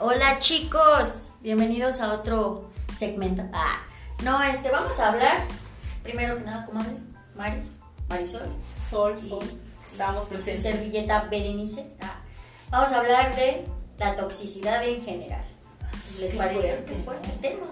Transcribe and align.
Hola 0.00 0.38
chicos, 0.38 1.30
bienvenidos 1.40 2.00
a 2.00 2.12
otro 2.12 2.70
segmento. 2.98 3.42
Ah, 3.52 3.78
no, 4.22 4.42
este, 4.42 4.70
vamos 4.70 4.98
a 5.00 5.08
hablar 5.08 5.38
primero 6.02 6.36
que 6.36 6.42
nada, 6.44 6.64
comadre, 6.64 6.92
Mari, 7.34 7.62
Marisol, 8.08 8.48
Sol, 8.88 9.18
y 9.22 9.28
sol. 9.28 9.44
Estábamos 9.86 10.24
su 10.24 10.30
presentes. 10.30 10.62
servilleta 10.62 11.20
Berenice. 11.30 11.86
Ah, 12.00 12.16
vamos 12.70 12.92
a 12.92 12.98
hablar 12.98 13.34
de 13.36 13.64
la 13.98 14.16
toxicidad 14.16 14.82
en 14.86 15.02
general. 15.04 15.44
¿Les 16.18 16.32
Qué 16.32 16.36
parece? 16.38 16.60
fuerte. 16.60 16.84
Qué 16.86 17.02
fuerte 17.02 17.28
tema. 17.42 17.66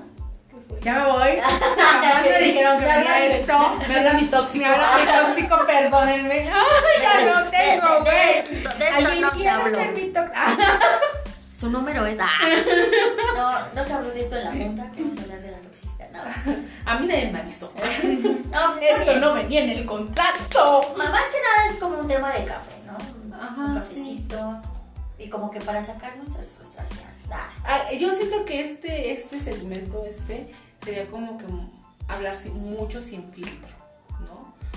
Ya 0.82 0.95
me 0.95 1.04
voy. 1.10 1.38
Jamás 1.79 2.22
me 2.22 2.38
dijeron 2.40 2.79
que 2.79 2.84
Me 2.84 3.36
esto. 3.38 3.58
Me 3.88 3.96
habla 3.96 4.12
mi 4.12 4.26
tóxico. 4.26 4.64
Me 4.64 4.66
habla 4.70 4.88
mi 4.98 5.26
tóxico, 5.26 5.66
perdónenme. 5.66 6.50
Ay, 6.53 7.03
ya 7.03 7.34
no 7.42 7.50
tengo, 7.50 7.95
de 7.95 8.00
güey. 8.00 8.39
esto- 8.39 8.79
de 8.79 8.84
esto 8.89 8.96
¿Alguien 8.98 9.20
no 9.22 9.29
se 9.31 9.34
quiere 9.36 9.50
habló. 9.50 9.75
ser 9.75 9.92
mi 9.92 10.03
tóxico? 10.12 10.36
Su 11.58 11.71
número 11.71 12.07
es. 12.07 12.18
Ah, 12.21 12.29
no, 13.36 13.75
no 13.75 13.82
se 13.85 13.93
habló 13.93 14.11
de 14.11 14.21
esto 14.21 14.36
en 14.36 14.44
la 14.44 14.53
junta. 14.53 14.90
Queremos 14.93 15.18
hablar 15.18 15.40
de 15.43 15.50
la 15.50 15.58
toxicidad. 15.58 16.11
No, 16.12 16.21
A 16.86 16.98
mí 17.00 17.07
nadie 17.07 17.31
me 17.32 17.40
avisó. 17.40 17.72
no 18.53 18.75
pues, 18.75 19.00
Esto 19.00 19.17
no 19.18 19.34
venía 19.34 19.64
en 19.64 19.71
el 19.71 19.84
contrato. 19.86 20.94
Más 20.96 21.08
que 21.11 21.39
nada 21.43 21.71
es 21.71 21.76
como 21.81 21.98
un 21.98 22.07
tema 22.08 22.31
de 22.32 22.44
café, 22.44 22.75
¿no? 22.86 23.36
Ajá, 23.36 23.64
un 23.67 23.75
cafecito. 23.75 24.62
Y 25.18 25.29
como 25.29 25.50
que 25.50 25.61
para 25.61 25.82
sacar 25.82 26.17
nuestras 26.17 26.53
frustraciones. 26.53 27.25
Ah, 27.32 27.48
Ah, 27.64 27.93
yo 27.93 28.12
siento 28.14 28.45
que 28.45 28.62
este, 28.62 29.12
este 29.12 29.40
segmento, 29.40 30.04
este, 30.09 30.50
sería 30.84 31.06
como 31.09 31.39
que 31.39 31.45
hablar 32.06 32.36
sin- 32.36 32.55
mucho 32.70 33.03
sin 33.03 33.31
filtro. 33.33 33.69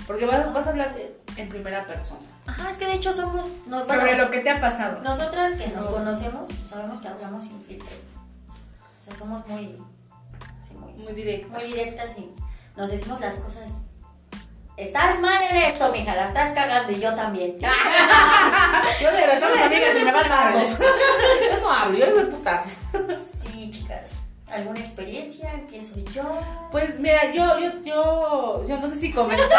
Porque 0.06 0.26
vas, 0.26 0.52
vas 0.52 0.66
a 0.66 0.70
hablar 0.70 0.94
de- 0.94 1.16
en 1.36 1.48
primera 1.48 1.86
persona. 1.86 2.20
Ajá, 2.46 2.70
es 2.70 2.76
que 2.76 2.86
de 2.86 2.94
hecho 2.94 3.12
somos. 3.12 3.46
No, 3.66 3.84
Sobre 3.84 4.00
bueno, 4.00 4.24
lo 4.24 4.30
que 4.30 4.40
te 4.40 4.50
ha 4.50 4.60
pasado. 4.60 5.00
Nosotras 5.00 5.52
que 5.52 5.68
nos 5.68 5.84
No. 5.84 5.90
conocemos 5.92 6.48
sabemos 6.66 7.00
que 7.00 7.08
hablamos 7.08 7.44
sin 7.44 7.62
filtro. 7.64 7.88
O 9.00 9.02
sea, 9.02 9.14
somos 9.14 9.46
muy. 9.46 9.78
sí, 10.68 10.74
muy, 10.74 10.92
Muy 10.94 11.12
directo. 11.12 11.48
muy 11.48 11.62
directas 11.64 12.16
y 12.18 12.30
nos 12.76 12.90
decimos 12.90 13.20
las 13.20 13.36
cosas. 13.36 13.70
Estás 14.76 15.20
mal 15.20 15.42
en 15.50 15.56
esto, 15.56 15.92
mija, 15.92 16.14
la 16.16 16.28
estás 16.28 16.52
cagando 16.52 16.90
y 16.92 16.98
yo 16.98 17.14
también. 17.14 17.58
Yo 19.00 19.10
le 19.10 19.26
le- 19.26 19.62
amigas 19.62 20.00
y 20.00 20.04
me 20.04 20.12
van 20.12 20.32
a 20.32 20.46
putazos. 20.52 20.78
Yo 21.52 21.60
no 21.60 21.70
hablo, 21.70 21.98
yo 21.98 22.06
les 22.06 22.14
doy 22.16 22.24
putazos. 22.26 22.78
¿Alguna 24.52 24.80
experiencia? 24.80 25.50
Empiezo 25.52 25.98
yo. 26.14 26.40
Pues 26.70 26.98
mira, 26.98 27.32
yo, 27.32 27.58
yo, 27.58 27.82
yo, 27.82 28.66
yo 28.68 28.78
no 28.78 28.88
sé 28.90 28.96
si 28.96 29.12
comentar. 29.12 29.48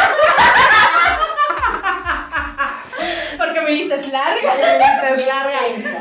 Porque 3.36 3.60
mi 3.62 3.72
lista 3.72 3.96
es 3.96 4.12
larga. 4.12 4.54
Esta 4.54 5.10
Y 5.10 5.20
es 5.20 5.26
larga. 5.26 5.58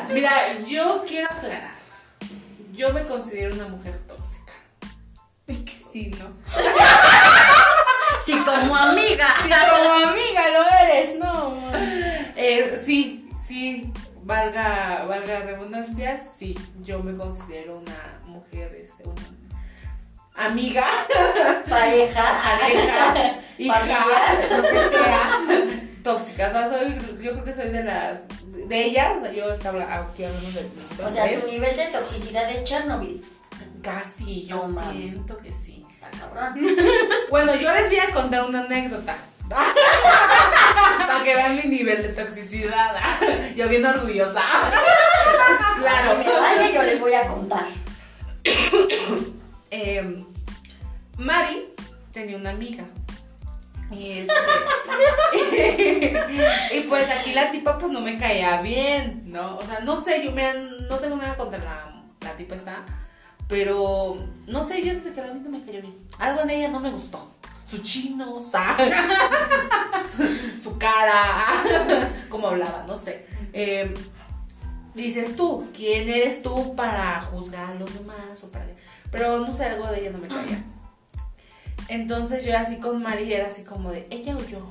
Mira, 0.09 0.31
yo 0.67 1.03
quiero 1.07 1.27
aclarar. 1.27 1.73
Yo 2.71 2.93
me 2.93 3.03
considero 3.03 3.55
una 3.55 3.67
mujer 3.67 3.99
tóxica. 4.07 4.53
Y 5.47 5.65
que 5.65 5.73
sí, 5.91 6.11
¿no? 6.19 6.27
Sí, 8.25 8.37
como 8.45 8.75
amiga. 8.75 9.27
Sí, 9.43 9.49
como 9.71 9.93
amiga 10.07 10.49
lo 10.49 10.63
eres, 10.81 11.17
no. 11.17 11.57
Eh, 12.35 12.81
sí, 12.83 13.29
sí, 13.45 13.91
valga, 14.23 15.05
valga 15.07 15.39
redundancia, 15.39 16.17
sí, 16.17 16.57
yo 16.81 17.01
me 17.03 17.13
considero 17.15 17.79
una 17.79 18.21
mujer, 18.25 18.75
este, 18.75 19.03
una 19.03 19.21
amiga, 20.35 20.87
Pareja. 21.69 22.41
pareja, 22.43 23.41
hija, 23.57 23.79
Familiar. 23.79 24.47
lo 24.51 24.63
que 24.63 24.89
sea, 24.89 25.89
tóxica. 26.03 26.47
O 26.47 26.51
sea, 26.51 26.69
soy, 26.69 26.97
yo 27.21 27.31
creo 27.31 27.43
que 27.43 27.53
soy 27.53 27.69
de 27.69 27.83
las, 27.83 28.21
de 28.67 28.85
ella, 28.85 29.15
o 29.17 29.21
sea, 29.21 29.31
yo 29.31 29.53
aquí 29.53 29.67
hablamos 29.67 30.53
de 30.53 31.03
O 31.03 31.09
sea, 31.09 31.39
tu 31.39 31.47
nivel 31.47 31.75
de 31.75 31.85
toxicidad 31.87 32.49
es 32.51 32.63
Chernobyl. 32.63 33.23
Casi, 33.81 34.45
yo 34.45 34.63
siento 34.91 35.37
que 35.37 35.51
sí. 35.51 35.85
Está 35.93 36.09
cabrón. 36.17 36.55
Bueno, 37.29 37.55
yo 37.55 37.73
les 37.73 37.89
voy 37.89 37.99
a 37.99 38.11
contar 38.11 38.45
una 38.45 38.61
anécdota. 38.61 39.17
Para 39.49 41.23
que 41.23 41.35
vean 41.35 41.55
mi 41.55 41.63
nivel 41.63 42.01
de 42.01 42.09
toxicidad. 42.09 42.95
Yo 43.55 43.67
bien 43.69 43.85
orgullosa. 43.85 44.43
Claro, 45.79 46.17
vale, 46.17 46.73
yo 46.73 46.81
les 46.83 46.99
voy 46.99 47.13
a 47.13 47.27
contar. 47.27 47.65
Eh, 49.75 50.23
Mari 51.17 51.73
tenía 52.11 52.37
una 52.37 52.51
amiga. 52.51 52.85
Y 53.91 54.19
este. 54.19 54.33
y 56.73 56.79
pues 56.81 57.09
aquí 57.09 57.33
la 57.33 57.49
tipa 57.49 57.79
pues 57.79 57.91
no 57.91 57.99
me 57.99 58.19
caía 58.19 58.61
bien, 58.61 59.23
¿no? 59.25 59.57
O 59.57 59.65
sea, 59.65 59.79
no 59.79 59.97
sé, 59.99 60.23
yo 60.23 60.31
mira, 60.31 60.53
no 60.53 60.99
tengo 60.99 61.15
nada 61.15 61.35
contra 61.35 61.57
la, 61.57 62.03
la 62.21 62.35
tipa 62.35 62.53
esta. 62.53 62.85
Pero 63.47 64.17
no 64.47 64.63
sé, 64.63 64.83
yo 64.83 64.93
desde 64.93 65.11
que 65.11 65.21
la 65.21 65.31
vi 65.31 65.39
no 65.39 65.49
me 65.49 65.65
cayó 65.65 65.81
bien. 65.81 65.97
Algo 66.19 66.41
en 66.41 66.51
ella 66.51 66.69
no 66.69 66.79
me 66.79 66.91
gustó. 66.91 67.33
Su 67.73 67.81
chino, 67.81 68.39
su, 68.41 68.59
su 70.59 70.77
cara, 70.77 71.47
cómo 72.29 72.47
hablaba, 72.49 72.83
no 72.87 72.95
sé. 72.95 73.25
Eh, 73.51 73.93
dices 74.93 75.35
tú, 75.35 75.69
¿quién 75.73 76.07
eres 76.07 76.43
tú 76.43 76.75
para 76.75 77.19
juzgar 77.21 77.71
a 77.71 77.75
los 77.75 77.91
demás? 77.93 78.43
O 78.43 78.51
para... 78.51 78.67
Pero 79.11 79.39
no 79.39 79.51
sé, 79.53 79.65
algo 79.65 79.87
de 79.87 80.01
ella 80.01 80.11
no 80.11 80.19
me 80.19 80.27
caía. 80.27 80.63
Entonces 81.87 82.45
yo 82.45 82.55
así 82.57 82.77
con 82.77 83.01
Mari 83.01 83.33
era 83.33 83.47
así 83.47 83.63
como 83.63 83.91
de, 83.91 84.07
¿ella 84.11 84.37
o 84.37 84.43
yo? 84.43 84.69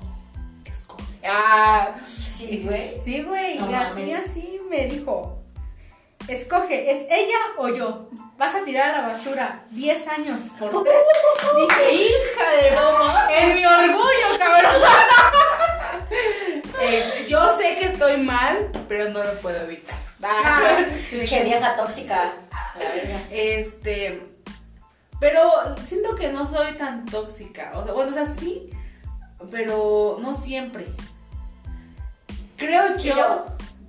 Escoge. 0.65 1.03
Ah, 1.29 1.97
Sí, 2.07 2.63
güey. 2.65 3.01
Sí, 3.05 3.23
güey, 3.23 3.59
No 3.59 3.71
y 3.71 3.75
así, 3.75 4.01
mames. 4.01 4.29
así 4.29 4.61
me 4.71 4.87
dijo. 4.87 5.42
Escoge, 6.29 6.91
¿es 6.91 7.07
ella 7.11 7.37
o 7.59 7.69
yo? 7.69 8.09
Vas 8.39 8.55
a 8.55 8.65
tirar 8.65 8.95
a 8.95 9.03
la 9.03 9.09
basura 9.09 9.65
10 9.71 10.09
años 10.09 10.41
por 10.59 10.71
tres. 10.85 10.95
Dije, 11.57 11.95
hija 11.95 12.51
de 12.63 12.77
goma, 12.77 13.29
es 13.33 13.55
mi 13.57 13.67
orgullo, 13.67 14.39
cabrón. 14.39 14.83
es- 16.83 17.27
yo 17.29 17.57
sé 17.59 17.77
que 17.79 17.87
estoy 17.87 18.17
mal, 18.19 18.71
pero 18.89 19.11
no 19.11 19.23
lo 19.25 19.35
puedo 19.41 19.63
evitar. 19.65 19.97
Ah, 20.23 20.61
vieja 21.11 21.77
tóxica. 21.77 22.35
Este, 23.31 24.23
pero 25.19 25.41
siento 25.85 26.15
que 26.15 26.29
no 26.31 26.47
soy 26.47 26.73
tan 26.75 27.05
tóxica. 27.07 27.73
O 27.75 27.85
sea, 27.85 27.93
bueno, 27.93 28.13
o 28.13 28.15
sea, 28.15 28.27
sí, 28.29 28.71
pero 29.51 30.19
no 30.21 30.35
siempre. 30.35 30.87
Creo 32.57 32.97
yo. 32.97 33.17
yo? 33.17 33.47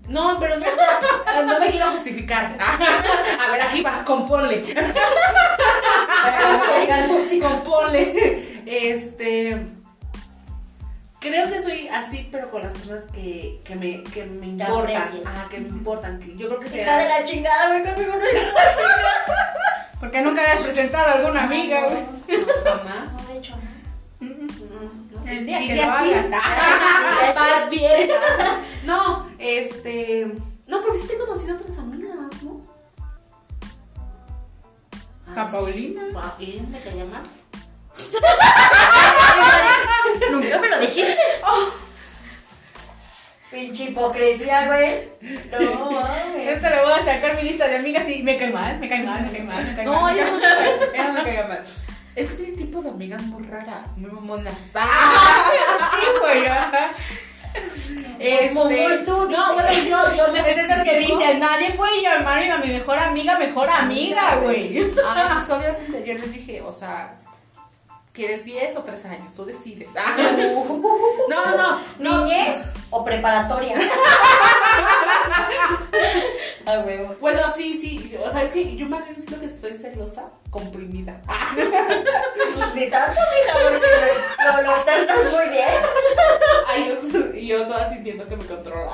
No, 0.07 0.37
pero 0.39 0.57
no, 0.57 0.65
no, 0.65 1.43
no 1.43 1.59
me 1.59 1.69
quiero 1.71 1.91
justificar. 1.91 2.55
A 2.59 3.51
ver, 3.51 3.61
aquí 3.61 3.81
va, 3.81 4.03
componle. 4.03 4.63
Componle. 7.41 8.61
Este. 8.65 9.67
Creo 11.19 11.49
que 11.49 11.61
soy 11.61 11.87
así, 11.87 12.27
pero 12.31 12.51
con 12.51 12.63
las 12.63 12.73
personas 12.73 13.03
que, 13.13 13.61
que 13.63 13.75
me, 13.75 14.03
que 14.03 14.25
me 14.25 14.47
importan. 14.47 15.03
Ah, 15.25 15.47
que 15.49 15.57
me 15.59 15.69
importan. 15.69 16.19
Que 16.19 16.35
yo 16.35 16.47
creo 16.49 16.59
que 16.59 16.67
será- 16.69 16.97
de 16.97 17.07
la 17.07 17.23
chingada, 17.23 17.69
güey, 17.69 17.83
conmigo 17.83 18.13
no 18.15 18.19
tóxica. 18.19 19.25
Porque 20.01 20.19
nunca 20.21 20.41
habías 20.41 20.63
presentado 20.63 21.07
a 21.07 21.11
alguna 21.13 21.43
amiga, 21.45 21.87
güey. 21.87 22.39
No, 22.41 22.53
jamás. 22.63 23.13
No, 23.13 23.27
de 23.33 23.37
hecho, 23.39 23.55
no. 24.19 25.31
El 25.31 25.45
día 25.45 25.59
que 25.59 25.75
lo 25.75 25.83
así. 25.83 26.13
hagas. 26.13 26.29
Vas 27.35 27.69
bien. 27.69 28.09
No, 28.83 29.22
este. 29.43 30.31
No, 30.67 30.81
porque 30.81 30.97
sí 30.99 31.07
te 31.07 31.13
he 31.15 31.17
conocido 31.17 31.53
a 31.53 31.57
otras 31.57 31.77
amigas, 31.77 32.15
¿no? 32.43 32.61
¿A 35.35 35.51
Paulina? 35.51 36.03
Ah, 36.15 36.35
¿Y 36.39 36.61
me 36.71 36.79
caía 36.79 37.05
mal? 37.05 37.23
Nunca 40.31 40.59
me 40.59 40.69
lo 40.69 40.79
dijiste. 40.79 41.17
Pinche 43.51 43.83
hipocresía, 43.85 44.65
güey. 44.67 45.09
No, 45.51 45.91
mames. 45.91 46.47
Ahorita 46.47 46.69
le 46.71 46.81
voy 46.83 46.93
a 46.93 47.03
sacar 47.03 47.35
mi 47.35 47.43
lista 47.43 47.67
de 47.67 47.77
amigas 47.77 48.07
y 48.09 48.23
me 48.23 48.35
cae 48.37 48.51
mal, 48.51 48.79
me 48.79 48.89
cae 48.89 49.03
mal, 49.03 49.21
me 49.23 49.31
cae 49.31 49.43
mal, 49.43 49.63
me 49.63 49.75
cae 49.75 49.85
No, 49.85 50.01
mal. 50.01 50.15
ella 50.17 50.31
no 50.31 50.37
ella 50.39 51.07
no 51.07 51.13
me 51.13 51.23
caía 51.23 51.47
mal. 51.47 51.63
Es 52.15 52.31
que 52.31 52.37
tiene 52.37 52.57
tipo 52.57 52.81
de 52.81 52.89
amigas 52.89 53.21
muy 53.23 53.43
raras, 53.43 53.95
muy 53.97 54.09
mamonas. 54.11 54.53
Ah, 54.73 55.51
Sí, 55.99 56.07
güey, 56.19 56.45
ajá. 56.47 56.89
Este, 58.19 58.53
Muy, 58.53 59.05
tú, 59.05 59.27
dice. 59.27 59.39
No, 59.39 59.53
bueno, 59.53 59.73
yo, 59.73 60.15
yo 60.15 60.31
me. 60.31 60.39
Es 60.39 60.55
de 60.55 60.61
esas 60.61 60.83
que 60.83 60.99
dicen, 60.99 61.39
nadie 61.39 61.71
puede 61.71 62.01
llamarme 62.01 62.51
a 62.51 62.57
mi 62.57 62.67
mejor 62.67 62.99
amiga, 62.99 63.37
mejor 63.37 63.69
amiga, 63.69 64.35
güey. 64.41 64.91
Ah, 65.05 65.31
pues 65.37 65.49
obviamente 65.49 66.03
yo 66.05 66.13
les 66.13 66.31
dije, 66.31 66.61
o 66.61 66.71
sea, 66.71 67.15
¿quieres 68.13 68.45
10 68.45 68.77
o 68.77 68.83
3 68.83 69.05
años? 69.05 69.33
Tú 69.33 69.45
decides. 69.45 69.91
Ah. 69.97 70.15
No, 71.29 71.45
no, 71.45 71.57
no. 71.57 71.79
no. 71.99 72.25
¿Niñez 72.25 72.73
o 72.89 73.03
preparatoria? 73.03 73.75
A 76.65 76.79
huevo. 76.79 77.15
Bueno, 77.19 77.41
sí, 77.55 77.77
sí. 77.77 78.15
O 78.25 78.31
sea, 78.31 78.43
es 78.43 78.51
que 78.51 78.75
yo 78.75 78.87
más 78.87 79.03
bien 79.03 79.19
siento 79.19 79.39
que 79.39 79.49
soy 79.49 79.73
celosa, 79.73 80.31
comprimida. 80.49 81.21
Ni 82.75 82.89
tanto, 82.89 83.19
mija, 83.19 83.53
porque 83.69 83.87
lo, 84.45 84.61
lo 84.61 84.71
externas 84.71 85.19
muy 85.31 85.49
bien. 85.49 85.67
Ay, 86.67 86.87
yo, 86.87 87.35
y 87.35 87.47
yo 87.47 87.67
toda 87.67 87.89
sintiendo 87.89 88.27
que 88.27 88.37
me 88.37 88.45
controla. 88.45 88.91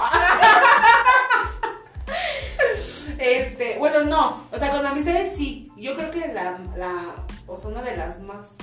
Este, 3.20 3.78
bueno, 3.78 4.06
no. 4.06 4.48
O 4.52 4.58
sea, 4.58 4.72
con 4.72 4.86
amistades 4.86 5.36
sí. 5.36 5.70
Yo 5.76 5.96
creo 5.96 6.10
que 6.10 6.34
la, 6.34 6.60
la, 6.76 7.16
o 7.48 7.58
sea, 7.58 7.70
una 7.70 7.82
de 7.82 7.98
las 7.98 8.22
más 8.22 8.58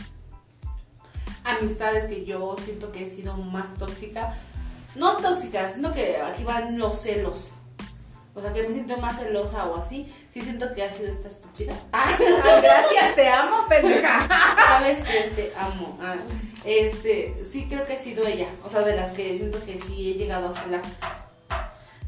amistades 1.44 2.06
que 2.06 2.24
yo 2.24 2.56
siento 2.62 2.90
que 2.90 3.04
he 3.04 3.08
sido 3.08 3.36
más 3.36 3.74
tóxica. 3.74 4.36
No 4.94 5.18
tóxica, 5.18 5.68
sino 5.68 5.92
que 5.92 6.16
aquí 6.16 6.42
van 6.42 6.78
los 6.78 7.00
celos. 7.02 7.50
O 8.36 8.42
sea, 8.42 8.52
que 8.52 8.62
me 8.62 8.72
siento 8.72 8.98
más 8.98 9.18
celosa 9.18 9.64
o 9.64 9.78
así. 9.78 10.12
Sí 10.32 10.42
siento 10.42 10.74
que 10.74 10.82
ha 10.82 10.92
sido 10.92 11.08
esta 11.08 11.28
estúpida. 11.28 11.74
Ay, 11.92 12.14
gracias, 12.62 13.14
te 13.16 13.28
amo, 13.28 13.66
pendeja. 13.66 14.28
Sabes 14.54 14.98
que 14.98 15.20
te 15.34 15.52
amo. 15.56 15.98
Ah, 16.02 16.16
este, 16.66 17.42
sí 17.50 17.66
creo 17.66 17.84
que 17.86 17.94
ha 17.94 17.98
sido 17.98 18.26
ella. 18.26 18.46
O 18.62 18.68
sea, 18.68 18.82
de 18.82 18.94
las 18.94 19.12
que 19.12 19.34
siento 19.34 19.64
que 19.64 19.78
sí 19.78 20.12
he 20.12 20.14
llegado 20.18 20.50
a 20.50 20.52
celar. 20.52 20.82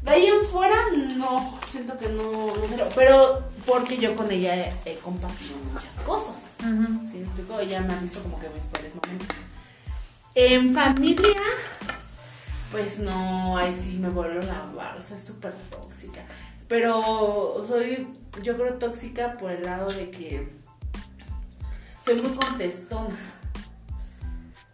De 0.03 0.11
ahí 0.11 0.27
en 0.27 0.45
fuera, 0.45 0.77
no. 1.17 1.59
Siento 1.67 1.97
que 1.97 2.09
no, 2.09 2.55
no 2.55 2.67
celo. 2.67 2.87
Pero 2.93 3.43
porque 3.65 3.97
yo 3.97 4.15
con 4.15 4.31
ella 4.31 4.55
he, 4.55 4.73
he 4.85 4.95
compartido 4.97 5.55
muchas 5.73 5.99
cosas. 6.01 6.57
¿Sí 6.59 7.17
me 7.17 7.25
explico? 7.25 7.59
Ella 7.59 7.81
me 7.81 7.93
ha 7.93 7.99
visto 7.99 8.21
como 8.21 8.39
que 8.39 8.49
mis 8.49 8.65
peores 8.65 8.93
momentos. 8.93 9.35
En 10.35 10.75
familia, 10.75 11.41
pues 12.71 12.99
no, 12.99 13.57
ahí 13.57 13.73
sí 13.73 13.97
me 13.97 14.09
vuelvo 14.09 14.41
a 14.41 14.45
lavar, 14.45 15.01
soy 15.01 15.17
súper 15.17 15.53
tóxica. 15.71 16.21
Pero 16.67 17.63
soy, 17.67 18.07
yo 18.43 18.55
creo 18.55 18.75
tóxica 18.75 19.33
por 19.33 19.51
el 19.51 19.63
lado 19.63 19.89
de 19.91 20.11
que 20.11 20.53
soy 22.05 22.21
muy 22.21 22.35
contestona. 22.35 23.15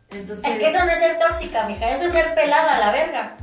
Entonces, 0.09 0.45
Es 0.45 0.59
que 0.59 0.67
eso 0.69 0.85
no 0.85 0.91
es 0.91 0.99
ser 0.99 1.19
tóxica, 1.19 1.67
mija, 1.67 1.89
eso 1.91 2.05
es 2.05 2.11
ser 2.11 2.35
pelada 2.35 2.75
a 2.75 2.79
la 2.79 2.91
verga. 2.91 3.37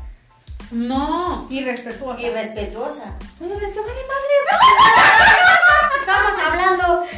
no. 0.70 1.46
Irrespetuosa. 1.50 2.20
Y 2.20 2.31
respetuosa. 2.31 3.14
Oye, 3.40 3.55
¿te 3.55 3.81
vale 3.81 4.02
madres? 4.10 4.44
Estamos 6.00 6.37
hablando. 6.38 7.06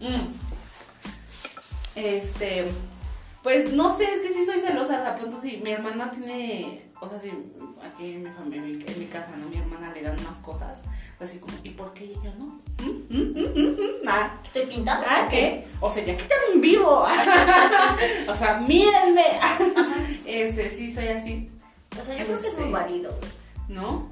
Mm. 0.00 0.34
Este, 1.94 2.70
pues 3.44 3.72
no 3.74 3.94
sé, 3.94 4.04
es 4.04 4.20
que 4.20 4.32
sí 4.32 4.44
soy 4.44 4.58
celosa, 4.58 4.94
o 5.00 5.02
sea, 5.04 5.14
pronto 5.14 5.38
sí, 5.40 5.60
mi 5.62 5.70
hermana 5.70 6.10
tiene, 6.10 6.82
o 7.00 7.08
sea, 7.08 7.18
sí, 7.18 7.30
aquí 7.80 8.12
en 8.14 8.22
mi 8.24 8.30
familia, 8.30 8.62
en 8.86 8.98
mi 8.98 9.04
casa, 9.04 9.36
¿no? 9.36 9.48
Mi 9.50 9.58
hermana 9.58 9.92
le 9.94 10.00
dan 10.02 10.16
más 10.24 10.38
cosas, 10.38 10.80
así 11.20 11.38
como, 11.38 11.52
¿y 11.62 11.68
por 11.70 11.92
qué 11.92 12.14
yo 12.24 12.32
no? 12.38 12.60
¿Mm? 12.82 13.04
¿Mm? 13.10 13.38
¿Mm? 13.38 13.76
Ah, 14.08 14.40
Estoy 14.42 14.64
pintando. 14.66 15.06
¿Ah, 15.08 15.24
¿o 15.26 15.28
qué? 15.28 15.66
O 15.80 15.92
sea, 15.92 16.04
ya 16.04 16.16
quítame 16.16 16.42
en 16.54 16.60
vivo. 16.62 17.04
o 18.28 18.34
sea, 18.34 18.58
mírenme. 18.66 19.24
Este, 20.26 20.70
sí, 20.70 20.90
soy 20.90 21.08
así, 21.08 21.50
O 22.00 22.02
sea, 22.02 22.16
yo 22.18 22.24
creo 22.24 22.40
que 22.40 22.46
es 22.46 22.54
muy 22.54 22.62
Este. 22.64 22.72
válido. 22.72 23.14
¿no? 23.68 24.08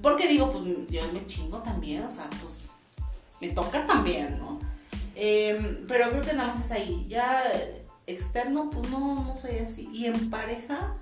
Porque 0.00 0.28
digo, 0.28 0.50
pues 0.52 0.64
yo 0.88 1.02
me 1.12 1.26
chingo 1.26 1.58
también, 1.58 2.02
o 2.04 2.10
sea, 2.10 2.30
pues 2.40 2.54
me 3.40 3.48
toca 3.48 3.84
también, 3.86 4.38
¿no? 4.38 4.60
Em, 5.16 5.84
pero 5.88 6.10
creo 6.10 6.22
que 6.22 6.32
nada 6.32 6.48
más 6.48 6.64
es 6.64 6.70
ahí. 6.70 7.04
Ya 7.08 7.44
externo, 8.06 8.70
pues 8.70 8.88
no, 8.90 9.24
no 9.24 9.36
soy 9.40 9.58
así. 9.58 9.88
Y 9.92 10.06
en 10.06 10.30
pareja, 10.30 10.94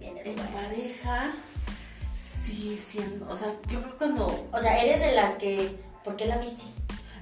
en 0.00 0.14
buenas. 0.36 0.50
pareja, 0.52 1.32
sí, 2.14 2.76
siendo, 2.78 3.28
o 3.30 3.34
sea, 3.36 3.48
yo 3.70 3.80
creo 3.80 3.92
que 3.92 3.98
cuando... 3.98 4.48
O 4.52 4.60
sea, 4.60 4.82
eres 4.82 5.00
de 5.00 5.12
las 5.12 5.34
que. 5.34 5.76
¿Por 6.04 6.16
qué 6.16 6.26
la 6.26 6.36
viste? 6.38 6.62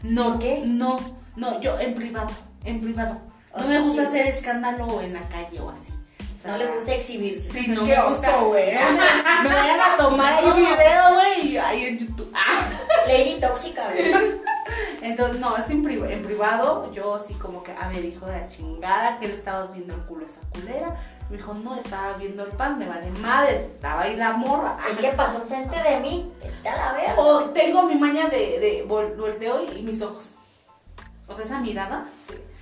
No, 0.03 0.31
¿Por 0.31 0.39
qué? 0.41 0.63
No, 0.65 0.99
no, 1.37 1.61
yo 1.61 1.79
en 1.79 1.95
privado, 1.95 2.31
en 2.65 2.81
privado. 2.81 3.21
No 3.57 3.65
O 3.65 3.69
me 3.69 3.75
sea, 3.75 3.81
gusta 3.83 4.03
sí. 4.03 4.09
hacer 4.09 4.27
escándalo 4.27 5.01
en 5.01 5.15
la 5.15 5.23
calle 5.29 5.61
o 5.61 5.71
así. 5.71 5.93
O 6.37 6.43
sea, 6.43 6.53
No 6.53 6.59
le 6.59 6.67
gusta 6.75 6.93
exhibirse. 6.95 7.49
Sí, 7.49 7.69
no 7.69 7.83
me 7.85 8.03
gusta. 8.03 8.41
güey. 8.41 8.71
O 8.71 8.73
sea, 8.73 9.41
me 9.45 9.49
vayan 9.49 9.81
a 9.81 9.97
tomar 9.97 10.35
ahí 10.35 10.45
un 10.47 10.57
video, 10.57 11.15
güey, 11.15 11.57
ahí 11.59 11.85
en 11.85 11.99
YouTube. 11.99 12.33
Ah. 12.35 12.69
Lady 13.07 13.39
tóxica, 13.41 13.85
güey. 13.93 14.32
Entonces, 15.13 15.41
no, 15.41 15.57
es 15.57 15.71
en, 15.71 15.83
pri- 15.85 16.03
en 16.13 16.23
privado. 16.25 16.93
Yo 16.93 17.15
así 17.15 17.35
como 17.35 17.63
que, 17.63 17.73
a 17.73 17.89
ver, 17.89 18.05
hijo 18.05 18.27
de 18.27 18.33
la 18.41 18.49
chingada, 18.49 19.19
que 19.19 19.29
le 19.29 19.35
estabas 19.35 19.73
viendo 19.73 19.95
el 19.95 20.01
culo 20.03 20.25
a 20.25 20.29
esa 20.29 20.41
culera. 20.53 20.97
Me 21.31 21.37
dijo, 21.39 21.55
no, 21.55 21.77
estaba 21.77 22.15
viendo 22.15 22.43
el 22.45 22.51
pan, 22.51 22.79
me 22.79 22.87
vale 22.89 23.11
madre, 23.21 23.57
estaba 23.57 24.03
ahí 24.03 24.17
la 24.17 24.33
morra. 24.33 24.77
Es 24.91 24.99
que 24.99 25.09
pasó 25.11 25.39
enfrente 25.43 25.77
de 25.83 26.01
mí. 26.01 26.31
Vete 26.43 26.69
a 26.69 26.77
la 26.77 26.93
verga. 26.93 27.15
O 27.23 27.45
tengo 27.51 27.85
mi 27.85 27.95
maña 27.95 28.29
de, 28.29 28.59
de 28.61 28.85
vol- 28.87 29.17
volteo 29.17 29.63
y 29.65 29.83
mis 29.83 30.03
ojos. 30.03 30.33
O 31.29 31.35
sea, 31.35 31.45
esa 31.45 31.59
mirada. 31.61 32.05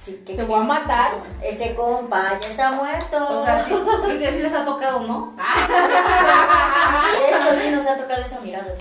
Sí, 0.04 0.22
que- 0.24 0.34
Te 0.34 0.44
voy 0.44 0.60
a 0.60 0.64
matar. 0.64 1.12
Ese 1.42 1.74
compa 1.74 2.38
ya 2.40 2.46
está 2.48 2.72
muerto. 2.72 3.16
O 3.40 3.44
sea, 3.44 3.64
sí, 3.64 3.70
creo 3.74 4.18
que 4.18 4.32
sí 4.32 4.40
les 4.42 4.54
ha 4.54 4.64
tocado, 4.64 5.00
¿no? 5.00 5.34
De 7.20 7.36
hecho, 7.36 7.54
sí 7.54 7.70
nos 7.70 7.86
ha 7.86 7.96
tocado 7.96 8.22
esa 8.22 8.40
mirada. 8.40 8.74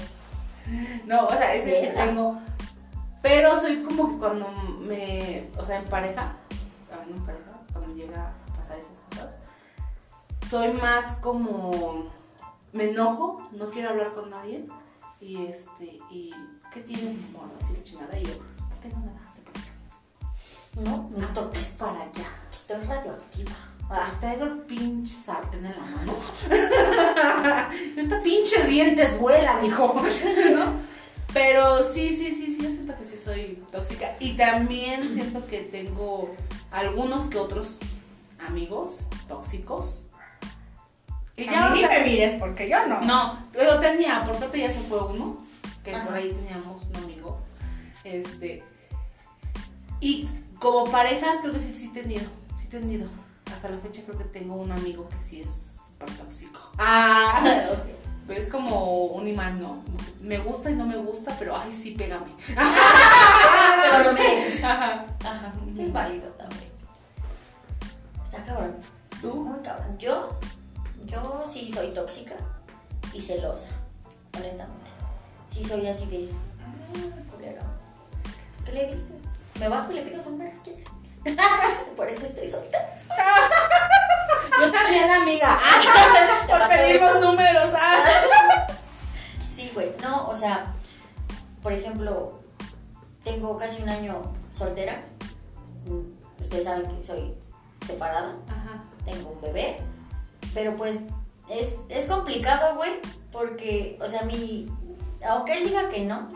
No, 1.06 1.24
o 1.26 1.32
sea, 1.32 1.54
ese 1.56 1.80
sí 1.82 1.90
tengo. 1.96 2.38
Pero 3.22 3.60
soy 3.60 3.84
como 3.84 4.12
que 4.12 4.18
cuando 4.18 4.48
me. 4.82 5.50
O 5.58 5.66
sea, 5.66 5.78
en 5.80 5.86
pareja. 5.86 6.36
Hablando 6.92 7.16
en 7.16 7.26
pareja, 7.26 7.52
cuando 7.74 7.94
llega 7.96 8.28
a 8.52 8.56
pasar 8.56 8.78
esas 8.80 8.98
cosas. 9.10 9.38
Soy 10.50 10.72
más 10.74 11.18
como. 11.22 12.10
Me 12.72 12.92
enojo, 12.92 13.42
no 13.52 13.66
quiero 13.68 13.90
hablar 13.90 14.14
con 14.14 14.30
nadie. 14.30 14.66
Y 15.20 15.46
este. 15.48 16.00
Y. 16.10 16.34
¿Qué 16.74 16.82
tienes, 16.82 17.16
mi 17.16 17.26
amor? 17.36 17.50
Así 17.60 17.74
de 17.74 17.84
chingada. 17.84 18.18
Y 18.18 18.24
yo, 18.26 18.34
¿por 18.38 18.80
qué 18.82 18.90
no 18.90 19.00
me 19.00 19.12
dejaste 19.12 19.42
por 19.42 19.52
acá? 19.58 19.72
No, 20.76 21.10
me 21.10 21.26
Ah, 21.26 21.34
toques. 21.34 21.76
para 21.80 22.02
allá. 22.04 22.30
Estoy 22.54 22.78
radioactiva. 22.86 23.52
Ah, 23.92 24.12
traigo 24.20 24.46
el 24.46 24.60
pinche 24.60 25.16
sartén 25.18 25.66
en 25.66 25.72
la 25.72 25.80
mano. 25.98 26.14
Estos 27.98 28.20
pinches 28.22 28.68
dientes 28.68 29.20
vuelan, 29.20 29.66
hijo. 29.66 29.96
¿No? 30.54 30.90
Pero 31.34 31.84
sí, 31.84 32.16
sí, 32.16 32.34
sí, 32.34 32.56
sí, 32.56 32.58
yo 32.64 32.70
siento 32.72 32.98
que 32.98 33.06
sí 33.06 33.18
soy 33.18 33.64
tóxica. 33.72 34.16
Y 34.20 34.34
también 34.34 35.14
siento 35.14 35.46
que 35.46 35.60
tengo 35.62 36.36
algunos 36.72 37.26
que 37.28 37.38
otros 37.38 37.78
amigos 38.48 38.98
tóxicos. 39.28 40.04
Que 41.36 41.46
Ya 41.46 41.52
ni 41.52 41.84
ahorita- 41.84 41.90
me 41.90 42.04
mires 42.06 42.34
porque 42.40 42.68
yo 42.70 42.86
no. 42.88 43.00
No, 43.02 43.48
pero 43.54 43.80
tenía, 43.80 44.26
por 44.26 44.38
parte 44.38 44.60
ya 44.60 44.72
se 44.72 44.82
fue 44.82 45.02
uno. 45.04 45.46
Que 45.84 45.96
Ajá. 45.96 46.06
por 46.06 46.16
ahí 46.16 46.32
teníamos 46.32 46.84
un 46.86 46.96
amigo. 46.98 47.40
Este. 48.04 48.64
Y 50.02 50.28
como 50.60 50.86
parejas, 50.86 51.38
creo 51.42 51.54
que 51.54 51.60
sí, 51.60 51.74
sí 51.76 51.92
he 51.96 52.02
tenido. 52.02 52.24
Sí 52.60 52.66
he 52.66 52.70
tenido. 52.70 53.08
Hasta 53.54 53.70
la 53.70 53.78
fecha 53.78 54.02
creo 54.06 54.18
que 54.18 54.26
tengo 54.26 54.56
un 54.56 54.72
amigo 54.72 55.08
que 55.10 55.24
sí 55.24 55.42
es 55.42 55.50
súper 55.86 56.10
tóxico. 56.18 56.60
Ah, 56.78 57.42
Ok. 57.72 57.99
Pero 58.30 58.40
es 58.40 58.48
como 58.48 59.06
un 59.06 59.28
imán, 59.28 59.60
¿no? 59.60 59.84
Me 60.22 60.38
gusta 60.38 60.70
y 60.70 60.76
no 60.76 60.86
me 60.86 60.96
gusta, 60.98 61.36
pero 61.40 61.58
ay, 61.58 61.74
sí, 61.74 61.92
pégame. 61.98 62.28
Pero 63.92 64.14
me. 64.14 64.64
Ajá. 64.64 65.04
Ajá. 65.26 65.54
Es 65.80 65.92
válido 65.92 66.28
también. 66.34 66.62
Está 68.24 68.44
cabrón. 68.44 68.76
¿Tú? 69.20 69.34
Muy 69.34 69.60
cabrón. 69.64 69.98
Yo, 69.98 70.38
yo 71.06 71.44
sí 71.44 71.72
soy 71.72 71.88
tóxica 71.92 72.36
y 73.14 73.20
celosa, 73.20 73.70
honestamente. 74.38 74.92
Sí 75.50 75.64
soy 75.64 75.88
así 75.88 76.06
de. 76.06 76.30
"Ah, 76.62 77.34
culero. 77.36 77.62
¿Qué 78.64 78.72
le 78.74 78.92
viste? 78.92 79.12
Me 79.60 79.70
bajo 79.70 79.92
y 79.92 79.96
le 79.96 80.02
pido 80.04 80.20
sombras, 80.20 80.60
¿quieres? 80.64 80.86
Por 81.96 82.08
eso 82.08 82.28
estoy 82.28 82.46
solita. 82.46 82.78
Yo 84.60 84.72
también, 84.72 85.10
amiga. 85.10 85.60
Por 86.48 86.68
pedimos 86.68 87.20
números. 87.22 87.70
Ah. 87.76 88.68
Sí, 89.56 89.70
güey. 89.74 89.92
No, 90.02 90.28
o 90.30 90.36
sea, 90.36 90.74
por 91.62 91.74
ejemplo, 91.74 92.40
tengo 93.24 93.58
casi 93.58 93.84
un 93.84 93.90
año 93.90 94.34
soltera. 94.54 95.02
Mm, 95.86 96.42
Ustedes 96.42 96.64
saben 96.64 96.98
que 96.98 97.04
soy 97.04 97.34
separada. 97.86 98.36
Ajá. 98.48 98.82
tengo 99.06 99.32
un 99.32 99.42
bebé, 99.42 99.80
pero 100.54 100.76
pues 100.78 101.04
es, 101.50 101.82
es 101.90 102.06
complicado, 102.06 102.76
güey, 102.76 103.00
porque, 103.32 104.00
o 104.02 104.08
sea, 104.08 104.24
mi, 104.24 104.68
aunque 105.28 105.54
él 105.58 105.68
diga 105.68 105.90
que 105.90 106.06
no, 106.06 106.28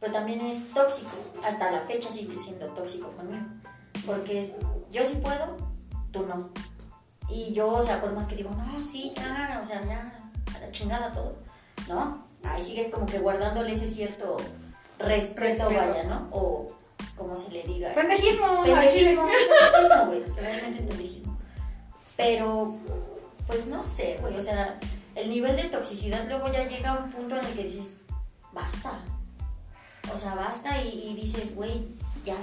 pero 0.00 0.12
también 0.12 0.40
es 0.40 0.68
tóxico, 0.72 1.10
hasta 1.44 1.70
la 1.70 1.80
fecha 1.82 2.10
sigue 2.10 2.36
siendo 2.36 2.66
tóxico 2.68 3.08
conmigo, 3.12 3.44
porque 4.06 4.38
es, 4.38 4.56
yo 4.90 5.04
sí 5.04 5.16
puedo, 5.22 5.56
tú 6.12 6.26
no, 6.26 6.50
y 7.28 7.52
yo, 7.52 7.68
o 7.68 7.82
sea, 7.82 8.00
por 8.00 8.12
más 8.12 8.26
que 8.26 8.36
digo, 8.36 8.50
no, 8.50 8.80
sí, 8.80 9.12
ya, 9.16 9.60
o 9.62 9.66
sea, 9.66 9.82
ya, 9.84 10.12
a 10.54 10.58
la 10.58 10.70
chingada 10.70 11.12
todo, 11.12 11.36
¿no? 11.88 12.26
Ahí 12.44 12.62
sigues 12.62 12.88
como 12.88 13.06
que 13.06 13.18
guardándole 13.18 13.72
ese 13.72 13.88
cierto 13.88 14.36
respeto, 14.98 15.68
Respeto. 15.68 15.88
vaya, 15.88 16.04
¿no? 16.04 16.28
O 16.30 16.68
como 17.16 17.36
se 17.36 17.50
le 17.50 17.62
diga. 17.64 17.92
Pendejismo. 17.94 18.62
Pendejismo, 18.62 19.26
pendejismo, 19.26 20.06
güey. 20.06 20.24
Realmente 20.36 20.78
es 20.78 20.84
pendejismo. 20.84 21.38
Pero, 22.16 22.76
pues 23.46 23.66
no 23.66 23.82
sé, 23.82 24.18
güey. 24.20 24.36
O 24.36 24.40
sea, 24.40 24.78
el 25.14 25.28
nivel 25.28 25.56
de 25.56 25.64
toxicidad 25.64 26.26
luego 26.28 26.48
ya 26.50 26.66
llega 26.66 26.90
a 26.90 26.98
un 26.98 27.10
punto 27.10 27.36
en 27.36 27.44
el 27.44 27.52
que 27.54 27.64
dices, 27.64 27.96
basta. 28.52 29.00
O 30.12 30.16
sea, 30.16 30.34
basta 30.34 30.80
y, 30.82 31.10
y 31.10 31.14
dices, 31.14 31.54
güey, 31.54 31.88
ya. 32.24 32.36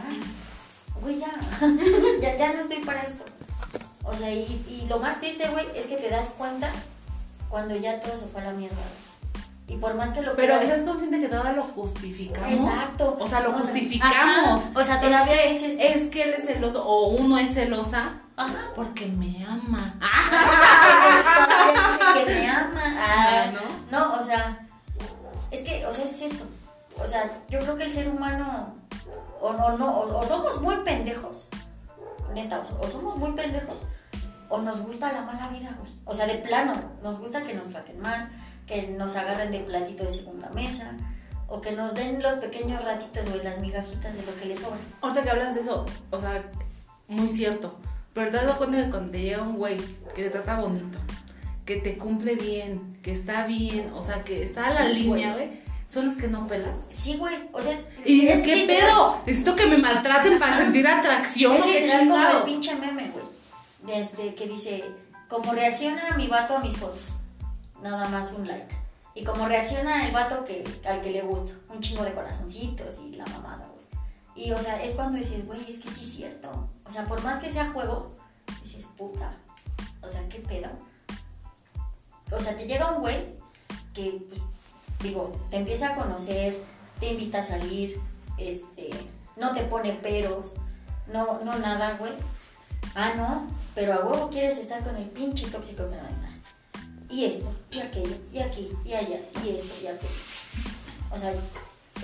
Güey, 1.02 1.20
ya. 1.20 1.32
ya. 2.22 2.38
Ya 2.38 2.54
no 2.54 2.60
estoy 2.60 2.84
para 2.84 3.04
esto. 3.04 3.24
O 4.06 4.14
sea, 4.14 4.32
y, 4.32 4.44
y 4.70 4.86
lo 4.88 5.00
más 5.00 5.20
triste, 5.20 5.48
güey, 5.50 5.66
es 5.76 5.88
que 5.88 5.96
te 5.98 6.10
das 6.10 6.30
cuenta 6.38 6.70
cuando 7.50 7.76
ya 7.76 8.00
todo 8.00 8.16
se 8.18 8.26
fue 8.28 8.42
a 8.42 8.46
la 8.46 8.52
mierda. 8.52 8.76
Y 9.68 9.78
por 9.78 9.96
más 9.96 10.12
que 10.12 10.22
lo 10.22 10.36
Pero 10.36 10.58
estás 10.58 10.82
consciente 10.82 11.20
que 11.20 11.28
todavía 11.28 11.54
lo 11.54 11.64
justificamos. 11.64 12.52
Exacto. 12.52 13.18
O 13.20 13.28
sea, 13.28 13.40
lo 13.40 13.50
O 13.50 13.54
justificamos. 13.54 14.62
O 14.76 14.84
sea, 14.84 15.00
todavía 15.00 15.44
es 15.46 15.60
que, 15.60 15.68
dices- 15.70 15.96
es 15.96 16.08
que 16.12 16.22
él 16.24 16.34
es 16.36 16.46
celoso 16.46 16.86
o 16.86 17.08
uno 17.08 17.40
es 17.40 17.52
celosa 17.56 18.14
Ajá. 18.38 18.68
porque 18.76 19.08
me 19.08 19.44
ama. 19.44 19.96
Todavía 21.36 21.74
dice 21.74 22.26
que 22.26 22.34
me 22.42 22.48
ama. 22.50 22.84
Ah, 22.98 23.26
Ah, 23.48 23.52
¿no? 23.92 24.00
¿no? 24.08 24.16
o 24.20 24.24
sea, 24.24 24.68
es 25.52 25.62
que, 25.62 25.86
o 25.86 25.92
sea, 25.92 26.04
es 26.06 26.22
eso. 26.22 26.46
O 27.02 27.06
sea, 27.08 27.30
yo 27.50 27.60
creo 27.60 27.76
que 27.76 27.84
el 27.86 27.94
ser 27.94 28.08
humano, 28.10 28.74
o 29.42 29.54
no, 29.54 29.78
no, 29.78 29.88
o, 30.00 30.20
o 30.20 30.28
somos 30.28 30.62
muy 30.62 30.76
pendejos, 30.78 31.50
neta, 32.34 32.62
o, 32.80 32.88
somos 32.88 33.18
muy 33.18 33.32
pendejos, 33.32 33.86
o 34.50 34.62
nos 34.62 34.82
gusta 34.82 35.12
la 35.12 35.22
mala 35.22 35.48
vida, 35.50 35.76
güey. 35.80 35.92
O 36.06 36.14
sea, 36.14 36.28
de 36.28 36.36
plano, 36.36 36.74
nos 37.02 37.20
gusta 37.20 37.44
que 37.44 37.54
nos 37.54 37.68
traten 37.68 38.00
mal, 38.00 38.30
que 38.66 38.88
nos 38.88 39.16
agarren 39.16 39.52
de 39.52 39.60
platito 39.60 40.04
de 40.04 40.10
segunda 40.10 40.50
mesa, 40.50 40.96
o 41.48 41.62
que 41.62 41.72
nos 41.72 41.94
den 41.94 42.22
los 42.22 42.36
pequeños 42.36 42.84
ratitos, 42.84 43.30
güey, 43.30 43.44
las 43.44 43.60
migajitas 43.60 44.16
de 44.16 44.24
lo 44.24 44.36
que 44.36 44.46
les 44.46 44.60
sobra. 44.60 44.78
Ahorita 45.02 45.24
que 45.24 45.30
hablas 45.30 45.56
de 45.56 45.62
eso, 45.62 45.86
o 46.12 46.20
sea, 46.20 46.44
muy 47.08 47.30
cierto. 47.30 47.78
Pero 48.14 48.32
te 48.32 48.38
has 48.38 48.46
dado 48.46 48.58
cuenta 48.58 48.84
que 48.84 48.90
cuando 48.90 49.12
te 49.12 49.22
llega 49.22 49.42
un 49.42 49.58
güey 49.58 49.78
que 50.16 50.24
te 50.24 50.30
trata 50.30 50.60
bonito, 50.60 50.98
que 51.66 51.78
te 51.78 51.98
cumple 51.98 52.36
bien, 52.36 52.98
que 53.02 53.12
está 53.12 53.46
bien, 53.46 53.92
o 53.94 54.02
sea, 54.02 54.24
que 54.24 54.44
está 54.44 54.62
a 54.62 54.74
la 54.74 54.88
Sí, 54.88 54.94
línea, 54.94 55.34
güey. 55.34 55.65
Son 55.96 56.06
los 56.06 56.16
que 56.18 56.28
no 56.28 56.46
pelas. 56.48 56.82
Sí, 56.90 57.16
güey, 57.18 57.50
o 57.54 57.62
sea, 57.62 57.72
es, 57.72 57.80
Y 58.06 58.28
es 58.28 58.42
¿qué 58.42 58.56
literal- 58.56 58.86
pedo? 58.88 59.22
Necesito 59.26 59.56
que 59.56 59.66
me 59.66 59.78
maltraten 59.78 60.38
para 60.38 60.58
sentir 60.58 60.88
atracción 60.88 61.54
Es 61.54 61.62
o 61.62 61.64
qué 61.64 61.80
literal 61.82 62.08
como 62.10 62.28
el 62.38 62.44
pinche 62.44 62.76
meme, 62.76 63.10
güey. 63.12 63.26
Desde 63.84 64.36
que 64.36 64.48
dice, 64.48 64.84
como 65.30 65.54
reacciona 65.54 66.16
mi 66.18 66.28
vato 66.28 66.58
a 66.58 66.60
mis 66.60 66.76
fotos. 66.78 67.00
Nada 67.82 68.08
más 68.10 68.32
un 68.32 68.46
like. 68.48 68.76
Y 69.16 69.24
como 69.24 69.48
reacciona 69.48 70.06
el 70.06 70.12
vato 70.14 70.44
que, 70.44 70.64
al 70.86 71.02
que 71.02 71.12
le 71.12 71.22
gusta. 71.22 71.54
Un 71.74 71.80
chingo 71.80 72.04
de 72.04 72.14
corazoncitos 72.14 73.00
y 73.00 73.16
la 73.16 73.26
mamada, 73.28 73.66
güey. 73.68 74.46
Y 74.48 74.52
o 74.52 74.60
sea, 74.60 74.84
es 74.84 74.92
cuando 74.94 75.18
dices, 75.18 75.46
güey, 75.48 75.62
es 75.70 75.80
que 75.80 75.90
sí 75.90 76.02
es 76.04 76.14
cierto. 76.14 76.70
O 76.86 76.92
sea, 76.92 77.06
por 77.06 77.24
más 77.24 77.42
que 77.42 77.50
sea 77.50 77.70
juego, 77.72 78.14
dices, 78.64 78.84
puta. 78.98 79.34
O 80.02 80.10
sea, 80.12 80.28
¿qué 80.28 80.40
pedo? 80.40 80.70
O 82.32 82.40
sea, 82.40 82.58
te 82.58 82.66
llega 82.68 82.92
un 82.92 83.00
güey 83.02 83.24
que, 83.94 84.22
pues, 84.28 84.42
digo, 85.02 85.32
te 85.50 85.58
empieza 85.58 85.90
a 85.90 85.96
conocer, 85.96 86.64
te 87.00 87.12
invita 87.12 87.40
a 87.40 87.42
salir, 87.42 88.00
este, 88.38 88.90
no 89.38 89.54
te 89.54 89.64
pone 89.64 89.94
peros, 89.94 90.54
no, 91.12 91.42
no 91.44 91.58
nada, 91.58 91.96
güey. 91.98 92.14
Ah, 92.96 93.14
no, 93.16 93.48
pero 93.74 93.94
a 93.94 94.06
huevo 94.06 94.30
quieres 94.30 94.58
estar 94.58 94.84
con 94.84 94.96
el 94.96 95.06
pinche 95.10 95.48
tóxico 95.48 95.90
que 95.90 95.96
no 95.96 96.04
hay. 96.04 96.26
Y 97.10 97.26
esto, 97.26 97.54
y 97.72 97.80
aquello, 97.80 98.16
y 98.34 98.40
aquí, 98.40 98.72
y 98.84 98.94
allá, 98.94 99.20
y 99.44 99.50
esto, 99.50 99.74
y 99.82 99.88
aquello. 99.88 100.10
O 101.12 101.18
sea, 101.18 101.34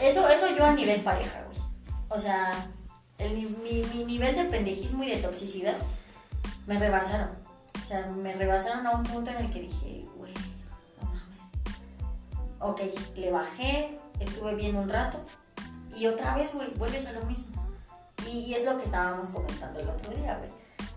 eso, 0.02 0.30
eso 0.30 0.56
yo 0.56 0.66
a 0.66 0.74
nivel 0.74 1.02
pareja, 1.02 1.44
güey. 1.48 1.60
O 2.10 2.20
sea, 2.20 2.52
el, 3.18 3.34
mi, 3.34 3.84
mi 3.94 4.06
nivel 4.06 4.36
de 4.36 4.44
pendejismo 4.46 5.04
y 5.04 5.10
de 5.10 5.18
toxicidad 5.18 5.76
me 6.68 6.78
rebasaron. 6.78 7.30
O 7.84 7.88
sea, 7.88 8.08
me 8.08 8.34
rebasaron 8.34 8.86
a 8.86 8.92
un 8.92 9.04
punto 9.04 9.32
en 9.32 9.38
el 9.38 9.52
que 9.52 9.62
dije. 9.62 10.06
Ok, 12.62 12.82
le 13.18 13.32
bajé, 13.32 13.98
estuve 14.20 14.56
bien 14.56 14.76
un 14.76 14.90
rato, 14.90 15.20
y 15.96 16.08
otra 16.08 16.36
vez, 16.36 16.54
güey, 16.54 16.70
vuelves 16.76 17.06
a 17.08 17.12
lo 17.14 17.24
mismo. 17.26 17.48
Y, 18.28 18.40
y 18.40 18.54
es 18.54 18.64
lo 18.64 18.78
que 18.78 18.86
estábamos 18.86 19.28
comentando 19.30 19.80
el 19.80 19.90
otro 19.90 20.14
día, 20.14 20.38
güey. 20.38 20.50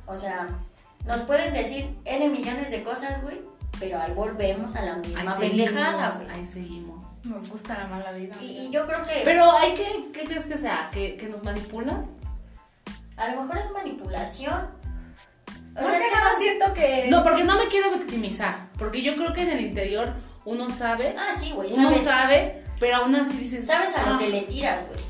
O 0.06 0.16
sea, 0.16 0.47
nos 1.06 1.21
pueden 1.23 1.54
decir 1.54 1.97
N 2.04 2.28
millones 2.28 2.71
de 2.71 2.83
cosas, 2.83 3.23
güey, 3.23 3.40
pero 3.80 4.00
ahí 4.00 4.12
volvemos 4.12 4.75
a 4.76 4.83
la 4.83 4.94
Ahí 4.94 5.00
misma 5.00 5.38
pendejada, 5.38 6.11
seguimos, 6.11 6.16
güey. 6.16 6.38
ahí 6.38 6.47
seguimos. 6.47 7.06
Nos 7.25 7.49
gusta 7.49 7.78
la 7.78 7.87
mala 7.87 8.12
vida. 8.12 8.37
Y, 8.40 8.71
yo 8.71 8.87
creo 8.87 9.04
que 9.06 9.23
Pero 9.25 9.50
hay 9.52 9.75
que, 9.75 10.11
¿qué 10.12 10.25
crees 10.25 10.44
que 10.47 10.59
sea? 10.59 10.90
¿Que, 10.92 11.16
que 11.16 11.28
nos 11.28 11.42
manipulan? 11.42 12.06
a 13.16 13.28
lo 13.28 13.42
mejor 13.42 13.59
es 13.59 13.71
manipulación. 13.71 14.66
O 15.76 15.80
sea, 15.80 15.97
es 15.97 16.02
que 16.02 16.38
siento 16.38 16.73
que... 16.75 17.06
No, 17.11 17.23
porque 17.23 17.44
no 17.44 17.56
me 17.56 17.66
quiero 17.68 17.90
victimizar. 17.92 18.68
Porque 18.78 19.02
yo 19.02 19.14
creo 19.16 19.33
que 19.33 19.42
en 19.42 19.50
el 19.50 19.61
interior 19.61 20.12
uno 20.44 20.70
sabe, 20.70 21.14
Ah, 21.18 21.32
sí, 21.38 21.52
güey, 21.52 21.72
uno 21.72 21.94
sabe, 21.96 22.64
pero 22.80 22.96
aún 22.96 23.14
así 23.14 23.36
dices. 23.38 23.66
sabes 23.66 23.96
a 23.96 24.02
lo 24.08 24.14
"Ah". 24.14 24.18
que 24.18 24.28
le 24.28 24.42
tiras, 24.42 24.80
güey. 24.86 25.00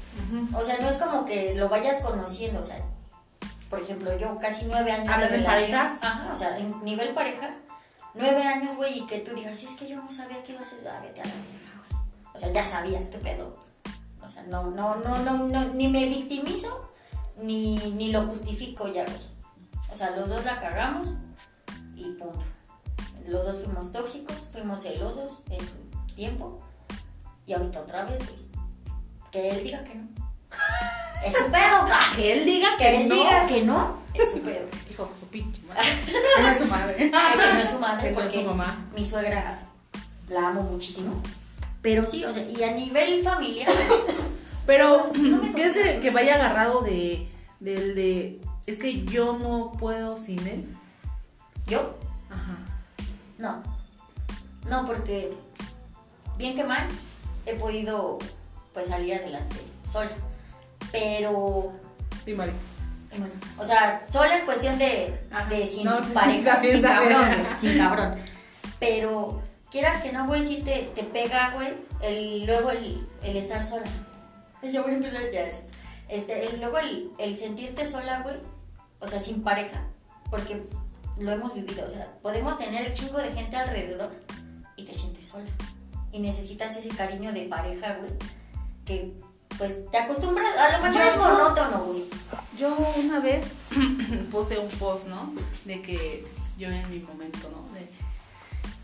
O 0.54 0.64
sea, 0.64 0.78
no 0.80 0.88
es 0.88 0.96
como 0.96 1.24
que 1.24 1.54
lo 1.54 1.68
vayas 1.68 1.98
conociendo, 1.98 2.60
o 2.60 2.64
sea, 2.64 2.78
por 3.70 3.80
ejemplo, 3.80 4.16
yo 4.18 4.38
casi 4.38 4.66
nueve 4.66 4.90
años 4.92 5.08
¿Hablas 5.12 5.30
de 5.32 5.38
parejas? 5.40 5.98
Ajá, 6.02 6.30
o 6.32 6.36
sea, 6.36 6.58
en 6.58 6.84
nivel 6.84 7.10
pareja, 7.14 7.50
nueve 8.14 8.42
años, 8.42 8.76
güey, 8.76 8.98
y 9.00 9.06
que 9.06 9.18
tú 9.20 9.34
digas, 9.34 9.62
es 9.62 9.72
que 9.72 9.88
yo 9.88 9.96
no 9.96 10.10
sabía 10.10 10.42
que 10.42 10.52
iba 10.52 10.60
a 10.62 10.64
ser, 10.64 10.78
ah, 10.88 11.00
vete 11.02 11.20
a 11.20 11.24
la 11.24 11.30
güey. 11.30 12.04
O 12.34 12.38
sea, 12.38 12.52
ya 12.52 12.64
sabías 12.64 13.06
qué 13.06 13.18
pedo. 13.18 13.56
O 14.22 14.28
sea, 14.28 14.42
no, 14.44 14.70
no, 14.70 14.96
no, 14.96 15.18
no, 15.18 15.38
no, 15.46 15.64
ni 15.74 15.88
me 15.88 16.06
victimizo, 16.06 16.90
ni, 17.36 17.76
ni 17.92 18.10
lo 18.10 18.26
justifico 18.26 18.88
ya, 18.88 19.04
güey. 19.04 19.20
O 19.90 19.94
sea, 19.94 20.10
los 20.16 20.28
dos 20.28 20.44
la 20.44 20.58
cagamos 20.58 21.14
y 21.94 22.04
punto. 22.12 22.42
Los 23.26 23.44
dos 23.46 23.62
fuimos 23.64 23.90
tóxicos, 23.92 24.48
fuimos 24.52 24.82
celosos 24.82 25.42
en 25.50 25.66
su 25.66 25.76
tiempo 26.14 26.58
y 27.46 27.52
ahorita 27.54 27.80
otra 27.80 28.04
vez, 28.04 28.22
güey. 28.28 28.44
Que 29.30 29.50
él 29.50 29.64
diga 29.64 29.82
que 29.84 29.94
no. 29.94 30.08
Es 31.26 31.32
su 31.38 31.44
pedo, 31.44 31.86
pa. 31.88 32.00
Que 32.14 32.32
él 32.34 32.44
diga 32.44 32.76
que, 32.76 32.84
Que 32.84 32.96
él 33.02 33.08
no. 33.08 33.14
diga 33.14 33.46
que 33.46 33.62
no, 33.62 33.98
es 34.12 34.30
su 34.30 34.40
pedo. 34.40 34.66
Hijo, 34.90 35.10
su 35.18 35.26
pinche 35.28 35.62
madre. 35.62 35.82
no 36.42 36.48
es 36.48 36.58
su 36.58 36.66
madre. 36.66 36.96
Ay, 37.14 37.38
que 37.38 37.52
no 37.54 37.58
es 37.60 37.70
su 37.70 37.78
madre, 37.78 38.08
Que 38.10 38.14
no 38.14 38.20
es 38.20 38.32
su 38.32 38.42
mamá. 38.42 38.86
mi 38.94 39.04
suegra 39.04 39.58
la 40.28 40.48
amo 40.48 40.62
muchísimo. 40.62 41.22
Pero 41.80 42.06
sí, 42.06 42.24
o 42.24 42.32
sea, 42.32 42.42
y 42.48 42.62
a 42.62 42.72
nivel 42.72 43.22
familiar, 43.22 43.68
Pero, 44.66 45.00
Pues, 45.00 45.20
no 45.20 45.40
¿crees 45.52 45.72
que, 46.00 46.10
vaya 46.10 46.34
agarrado 46.36 46.80
de, 46.82 47.28
del 47.60 47.94
de. 47.94 48.40
Es 48.66 48.78
que 48.78 49.04
yo 49.04 49.38
no 49.38 49.72
puedo 49.78 50.16
sin 50.18 50.46
él? 50.46 50.76
yo, 51.66 51.94
Ajá. 52.30 52.58
No. 53.38 53.62
No, 54.68 54.86
porque 54.86 55.32
bien 56.38 56.56
que 56.56 56.64
mal, 56.64 56.88
he 57.46 57.54
podido 57.54 58.18
pues 58.72 58.88
salir 58.88 59.14
adelante 59.14 59.56
sola. 59.86 60.10
Pero, 60.92 61.72
Sí, 62.24 62.32
Mari. 62.34 62.52
bueno, 63.10 63.26
o 63.58 63.64
sea, 63.64 64.04
sola 64.10 64.38
en 64.38 64.44
cuestión 64.46 64.78
de, 64.78 65.18
Ajá. 65.30 65.48
de 65.48 65.66
sin 65.66 65.84
No, 65.84 66.00
pareja, 66.14 66.60
sin 66.62 66.82
cabrón, 66.82 67.10
güey, 67.26 67.56
sin 67.58 67.78
cabrón. 67.78 68.14
Pero, 68.78 69.42
quieras 69.70 70.02
que 70.02 70.12
no, 70.12 70.26
güey, 70.26 70.42
sí 70.42 70.62
te, 70.64 70.90
te 70.94 71.02
pega, 71.02 71.50
güey, 71.54 71.74
el, 72.00 72.46
luego 72.46 72.70
el, 72.70 73.06
el 73.22 73.36
estar 73.36 73.62
sola. 73.62 73.84
Ya 74.62 74.80
voy 74.80 74.92
a 74.92 74.94
empezar 74.94 75.30
ya. 75.30 75.46
Este, 76.08 76.46
el- 76.46 76.58
luego 76.60 76.78
el, 76.78 77.10
el 77.18 77.38
sentirte 77.38 77.84
sola, 77.84 78.22
güey, 78.22 78.36
o 79.00 79.06
sea, 79.06 79.18
sin 79.18 79.42
pareja, 79.42 79.82
porque 80.30 80.62
lo 81.18 81.32
hemos 81.32 81.54
vivido, 81.54 81.86
o 81.86 81.88
sea, 81.88 82.12
podemos 82.22 82.58
tener 82.58 82.86
el 82.86 82.94
chingo 82.94 83.18
de 83.18 83.32
gente 83.32 83.56
alrededor 83.56 84.10
y 84.76 84.84
te 84.84 84.94
sientes 84.94 85.28
sola. 85.28 85.46
Y 86.12 86.18
necesitas 86.20 86.76
ese 86.76 86.88
cariño 86.88 87.32
de 87.32 87.42
pareja, 87.46 87.94
güey, 87.94 88.10
que 88.84 89.12
pues 89.56 89.72
te 89.90 89.98
acostumbras, 89.98 90.56
a 90.58 90.76
lo 90.76 90.84
mejor 90.84 91.00
Yo- 91.02 91.08
es 91.08 91.16
monótono, 91.16 91.84
güey. 91.84 92.04
Yo 92.58 92.76
una 92.96 93.20
vez 93.20 93.54
puse 94.30 94.58
un 94.58 94.68
post, 94.68 95.08
¿no? 95.08 95.32
De 95.64 95.80
que 95.82 96.24
yo 96.58 96.68
en 96.68 96.88
mi 96.90 96.98
momento, 97.00 97.50
¿no? 97.50 97.72
De, 97.74 97.88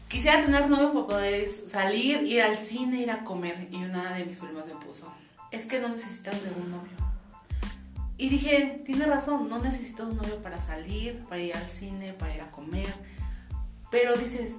quisiera 0.09 0.45
tener 0.45 0.69
novio 0.69 0.93
para 0.93 1.07
poder 1.07 1.49
salir, 1.49 2.23
ir 2.23 2.43
al 2.43 2.57
cine, 2.57 3.01
ir 3.01 3.11
a 3.11 3.25
comer. 3.25 3.69
Y 3.71 3.77
una 3.77 4.13
de 4.15 4.25
mis 4.25 4.39
primas 4.39 4.67
me 4.67 4.75
puso, 4.75 5.13
es 5.51 5.67
que 5.67 5.81
no 5.81 5.89
necesitas 5.89 6.43
de 6.43 6.51
un 6.51 6.71
novio. 6.71 6.91
Y 8.21 8.29
dije, 8.29 8.83
tiene 8.85 9.07
razón, 9.07 9.49
no 9.49 9.59
necesito 9.61 10.03
un 10.05 10.15
novio 10.17 10.37
para 10.43 10.61
salir, 10.61 11.23
para 11.27 11.41
ir 11.41 11.57
al 11.57 11.71
cine, 11.71 12.13
para 12.13 12.35
ir 12.35 12.43
a 12.43 12.51
comer. 12.51 12.93
Pero 13.91 14.15
dices, 14.15 14.57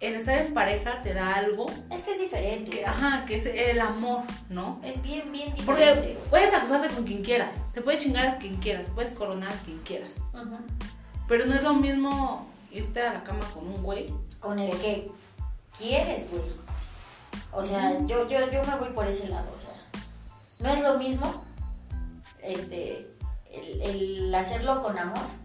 el 0.00 0.14
estar 0.14 0.38
en 0.38 0.54
pareja 0.54 1.02
te 1.02 1.12
da 1.12 1.34
algo 1.34 1.66
Es 1.90 2.00
que 2.04 2.14
es 2.14 2.20
diferente. 2.20 2.70
que, 2.70 2.86
ajá, 2.86 3.26
que 3.26 3.34
es 3.36 3.44
el 3.44 3.82
amor, 3.82 4.22
¿no? 4.48 4.80
Es 4.82 5.02
bien, 5.02 5.30
bien 5.30 5.52
diferente. 5.54 5.66
Porque 5.66 6.18
puedes 6.30 6.54
acostarte 6.54 6.88
con 6.94 7.04
quien 7.04 7.22
quieras, 7.22 7.54
te 7.74 7.82
puedes 7.82 8.02
chingar 8.02 8.26
a 8.26 8.38
quien 8.38 8.56
quieras, 8.56 8.86
puedes 8.94 9.10
coronar 9.10 9.52
a 9.52 9.56
quien 9.62 9.78
quieras. 9.80 10.12
Ujú. 10.32 10.56
Pero 11.28 11.44
no 11.44 11.54
es 11.54 11.62
lo 11.62 11.74
mismo 11.74 12.46
irte 12.70 13.02
a 13.02 13.12
la 13.12 13.22
cama 13.24 13.44
con 13.52 13.68
un 13.68 13.82
güey. 13.82 14.06
Con 14.40 14.58
el 14.58 14.70
Pues- 14.70 14.80
que 14.82 15.10
quieres, 15.76 16.30
güey. 16.30 16.42
O 17.52 17.62
sea, 17.62 17.92
yo, 18.06 18.26
yo, 18.26 18.50
yo 18.50 18.64
me 18.64 18.74
voy 18.76 18.88
por 18.94 19.06
ese 19.06 19.28
lado, 19.28 19.52
o 19.54 19.58
sea. 19.58 19.70
No 20.60 20.70
es 20.70 20.80
lo 20.80 20.98
mismo 20.98 21.44
este, 22.42 23.08
el, 23.50 23.82
el 23.82 24.34
hacerlo 24.34 24.82
con 24.82 24.98
amor 24.98 25.42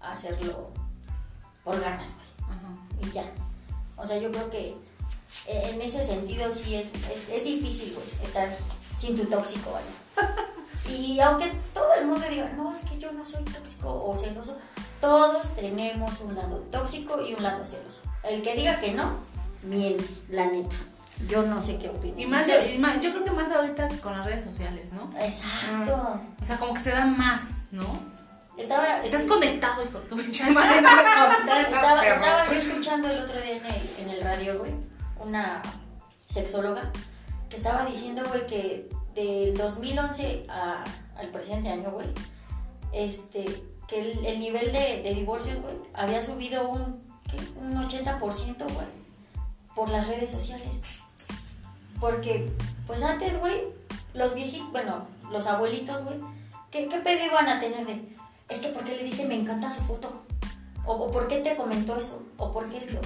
hacerlo 0.00 0.70
por 1.64 1.80
ganas, 1.80 2.10
güey. 2.14 3.08
Y 3.08 3.12
ya. 3.12 3.24
O 3.96 4.06
sea, 4.06 4.18
yo 4.18 4.30
creo 4.30 4.50
que 4.50 4.76
eh, 5.46 5.70
en 5.70 5.80
ese 5.80 6.02
sentido 6.02 6.50
sí 6.50 6.74
es, 6.74 6.88
es, 6.88 7.28
es 7.30 7.44
difícil, 7.44 7.94
güey, 7.94 8.06
estar 8.22 8.48
sin 8.96 9.16
tu 9.16 9.24
tóxico. 9.24 9.78
Y 10.88 11.20
aunque 11.20 11.52
todo 11.74 11.92
el 12.00 12.06
mundo 12.06 12.24
diga, 12.30 12.48
no, 12.56 12.72
es 12.74 12.80
que 12.80 12.98
yo 12.98 13.12
no 13.12 13.22
soy 13.22 13.44
tóxico 13.44 14.06
o 14.06 14.16
celoso, 14.16 14.56
todos 15.02 15.54
tenemos 15.54 16.18
un 16.22 16.34
lado 16.34 16.64
tóxico 16.70 17.20
y 17.20 17.34
un 17.34 17.42
lado 17.42 17.62
celoso. 17.62 18.00
El 18.22 18.40
que 18.40 18.54
diga 18.54 18.80
que 18.80 18.94
no, 18.94 19.18
miente, 19.62 20.02
la 20.30 20.46
neta. 20.46 20.76
Yo 21.26 21.42
no 21.42 21.60
sé 21.60 21.78
qué 21.78 21.88
opinan. 21.88 22.20
Y 22.20 22.26
más, 22.26 22.42
ustedes. 22.42 22.74
y 22.74 22.78
más- 22.78 23.00
yo 23.00 23.10
creo 23.10 23.24
que 23.24 23.30
más 23.32 23.50
ahorita 23.50 23.88
con 24.02 24.16
las 24.16 24.24
redes 24.24 24.44
sociales, 24.44 24.92
¿no? 24.92 25.10
Exacto. 25.20 26.20
O 26.40 26.44
sea, 26.44 26.56
como 26.58 26.74
que 26.74 26.80
se 26.80 26.90
da 26.90 27.04
más, 27.06 27.64
¿no? 27.72 27.84
Estaba, 28.56 29.02
Estás 29.04 29.24
conectado, 29.24 29.84
hijo 29.84 29.98
tu 30.00 30.16
pinche 30.16 30.50
madre, 30.50 30.80
no 30.80 30.88
me 30.96 31.02
contentas, 31.02 31.68
estaba, 31.74 32.00
perro. 32.00 32.14
estaba 32.14 32.46
yo 32.46 32.52
escuchando 32.52 33.08
el 33.08 33.18
otro 33.22 33.40
día 33.40 33.56
en 33.56 33.66
el, 33.66 33.90
en 33.98 34.10
el 34.10 34.20
radio, 34.20 34.58
güey, 34.58 34.72
una 35.18 35.62
sexóloga 36.26 36.90
que 37.48 37.56
estaba 37.56 37.84
diciendo, 37.84 38.22
güey, 38.28 38.46
que 38.46 38.88
del 39.14 39.56
2011 39.56 40.46
a- 40.48 40.82
al 41.16 41.28
presente 41.30 41.68
año, 41.70 41.90
güey, 41.90 42.08
este, 42.92 43.44
que 43.86 44.00
el, 44.00 44.26
el 44.26 44.40
nivel 44.40 44.72
de, 44.72 45.02
de 45.02 45.14
divorcios, 45.14 45.60
güey, 45.60 45.74
había 45.94 46.20
subido 46.22 46.68
un, 46.68 47.02
¿qué? 47.30 47.36
un 47.60 47.74
80%, 47.76 48.18
güey, 48.72 48.86
por 49.74 49.88
las 49.88 50.08
redes 50.08 50.30
sociales. 50.30 50.68
Porque, 52.00 52.52
pues 52.86 53.02
antes, 53.02 53.38
güey, 53.38 53.64
los 54.14 54.34
viejitos, 54.34 54.70
bueno, 54.70 55.06
los 55.30 55.46
abuelitos, 55.46 56.04
güey, 56.04 56.20
¿qué, 56.70 56.88
¿qué 56.88 56.98
pedo 56.98 57.24
iban 57.26 57.48
a 57.48 57.60
tener 57.60 57.86
de, 57.86 58.16
es 58.48 58.60
que 58.60 58.68
¿por 58.68 58.84
qué 58.84 58.96
le 58.96 59.04
diste 59.04 59.26
me 59.26 59.34
encanta 59.34 59.70
su 59.70 59.82
foto? 59.82 60.24
O, 60.84 60.92
o 60.92 61.10
¿por 61.10 61.28
qué 61.28 61.38
te 61.38 61.56
comentó 61.56 61.96
eso? 61.96 62.22
¿O 62.36 62.52
por 62.52 62.68
qué 62.68 62.78
esto? 62.78 63.00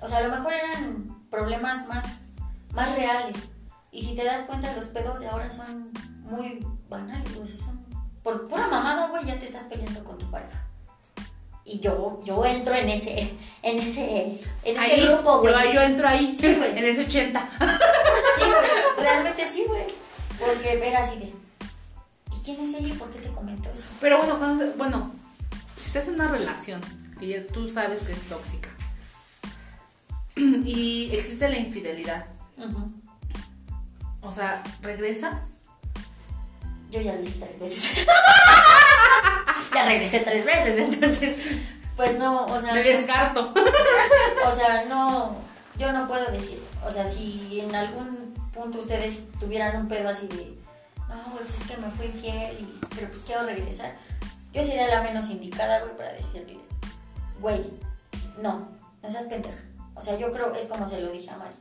O 0.00 0.08
sea, 0.08 0.18
a 0.18 0.22
lo 0.22 0.34
mejor 0.34 0.52
eran 0.52 1.26
problemas 1.30 1.86
más, 1.88 2.32
más 2.72 2.94
reales. 2.94 3.36
Y 3.90 4.02
si 4.02 4.14
te 4.14 4.24
das 4.24 4.42
cuenta, 4.42 4.74
los 4.74 4.86
pedos 4.86 5.20
de 5.20 5.28
ahora 5.28 5.50
son 5.50 5.92
muy 6.22 6.64
banales, 6.88 7.36
güey. 7.36 7.48
Son 7.48 7.84
por 8.22 8.46
pura 8.46 8.68
mamada, 8.68 9.08
güey, 9.08 9.26
ya 9.26 9.38
te 9.38 9.46
estás 9.46 9.64
peleando 9.64 10.04
con 10.04 10.18
tu 10.18 10.30
pareja. 10.30 10.67
Y 11.70 11.80
yo, 11.80 12.22
yo 12.24 12.44
entro 12.46 12.74
en 12.74 12.88
ese, 12.88 13.34
en 13.62 13.78
ese, 13.78 14.40
en 14.64 14.82
ese 14.82 15.00
grupo, 15.02 15.40
güey. 15.40 15.52
Yo, 15.66 15.72
yo 15.74 15.80
entro 15.82 16.08
ahí, 16.08 16.34
Sí, 16.34 16.54
güey. 16.54 16.70
en 16.78 16.84
ese 16.84 17.02
80. 17.04 17.50
Sí, 18.38 18.44
güey, 18.44 18.56
realmente 19.06 19.46
sí, 19.46 19.64
güey. 19.66 19.84
Porque 20.40 20.76
ver 20.76 20.96
así 20.96 21.18
de, 21.18 21.26
¿y 21.26 22.40
quién 22.44 22.60
es 22.60 22.72
ella 22.74 22.88
y 22.88 22.92
por 22.92 23.10
qué 23.10 23.18
te 23.20 23.28
comentó 23.28 23.68
eso? 23.70 23.84
Pero 24.00 24.16
bueno, 24.18 24.38
cuando 24.38 24.64
se- 24.64 24.70
bueno, 24.78 25.12
si 25.76 25.88
estás 25.88 26.08
en 26.08 26.14
una 26.14 26.28
relación 26.28 26.80
que 27.18 27.26
ya 27.28 27.46
tú 27.48 27.68
sabes 27.68 28.00
que 28.02 28.12
es 28.12 28.22
tóxica 28.22 28.70
y 30.36 31.10
existe 31.12 31.48
la 31.50 31.58
infidelidad, 31.58 32.26
Ujú. 32.56 32.92
o 34.22 34.32
sea, 34.32 34.62
regresas. 34.80 35.48
Yo 36.90 37.00
ya 37.02 37.12
lo 37.14 37.20
hice 37.20 37.32
tres 37.38 37.58
veces. 37.60 38.06
ya 39.78 39.84
regresé 39.86 40.20
tres 40.20 40.44
veces, 40.44 40.78
entonces, 40.92 41.36
pues 41.96 42.18
no, 42.18 42.46
o 42.46 42.60
sea, 42.60 42.74
Me 42.74 42.82
descarto. 42.82 43.52
o 44.46 44.52
sea, 44.52 44.84
no, 44.86 45.36
yo 45.78 45.92
no 45.92 46.06
puedo 46.06 46.30
decir, 46.30 46.60
o 46.84 46.90
sea, 46.90 47.06
si 47.06 47.60
en 47.60 47.74
algún 47.74 48.34
punto 48.52 48.80
ustedes 48.80 49.18
tuvieran 49.38 49.76
un 49.76 49.88
pedo 49.88 50.08
así 50.08 50.26
de, 50.28 50.56
no, 51.08 51.30
güey, 51.30 51.44
pues 51.44 51.60
es 51.60 51.66
que 51.68 51.76
me 51.76 51.90
fui 51.90 52.06
infiel, 52.06 52.56
y, 52.60 52.86
pero 52.94 53.08
pues 53.08 53.20
quiero 53.20 53.42
regresar, 53.42 53.96
yo 54.52 54.62
sería 54.62 54.88
la 54.88 55.02
menos 55.02 55.30
indicada, 55.30 55.80
güey, 55.80 55.96
para 55.96 56.12
decirles, 56.12 56.68
güey, 57.40 57.70
no, 58.40 58.68
no 59.02 59.10
seas 59.10 59.24
pendeja. 59.24 59.62
O 59.94 60.02
sea, 60.02 60.16
yo 60.16 60.32
creo, 60.32 60.54
es 60.54 60.66
como 60.66 60.88
se 60.88 61.00
lo 61.00 61.10
dije 61.10 61.30
a 61.30 61.36
Mari, 61.36 61.54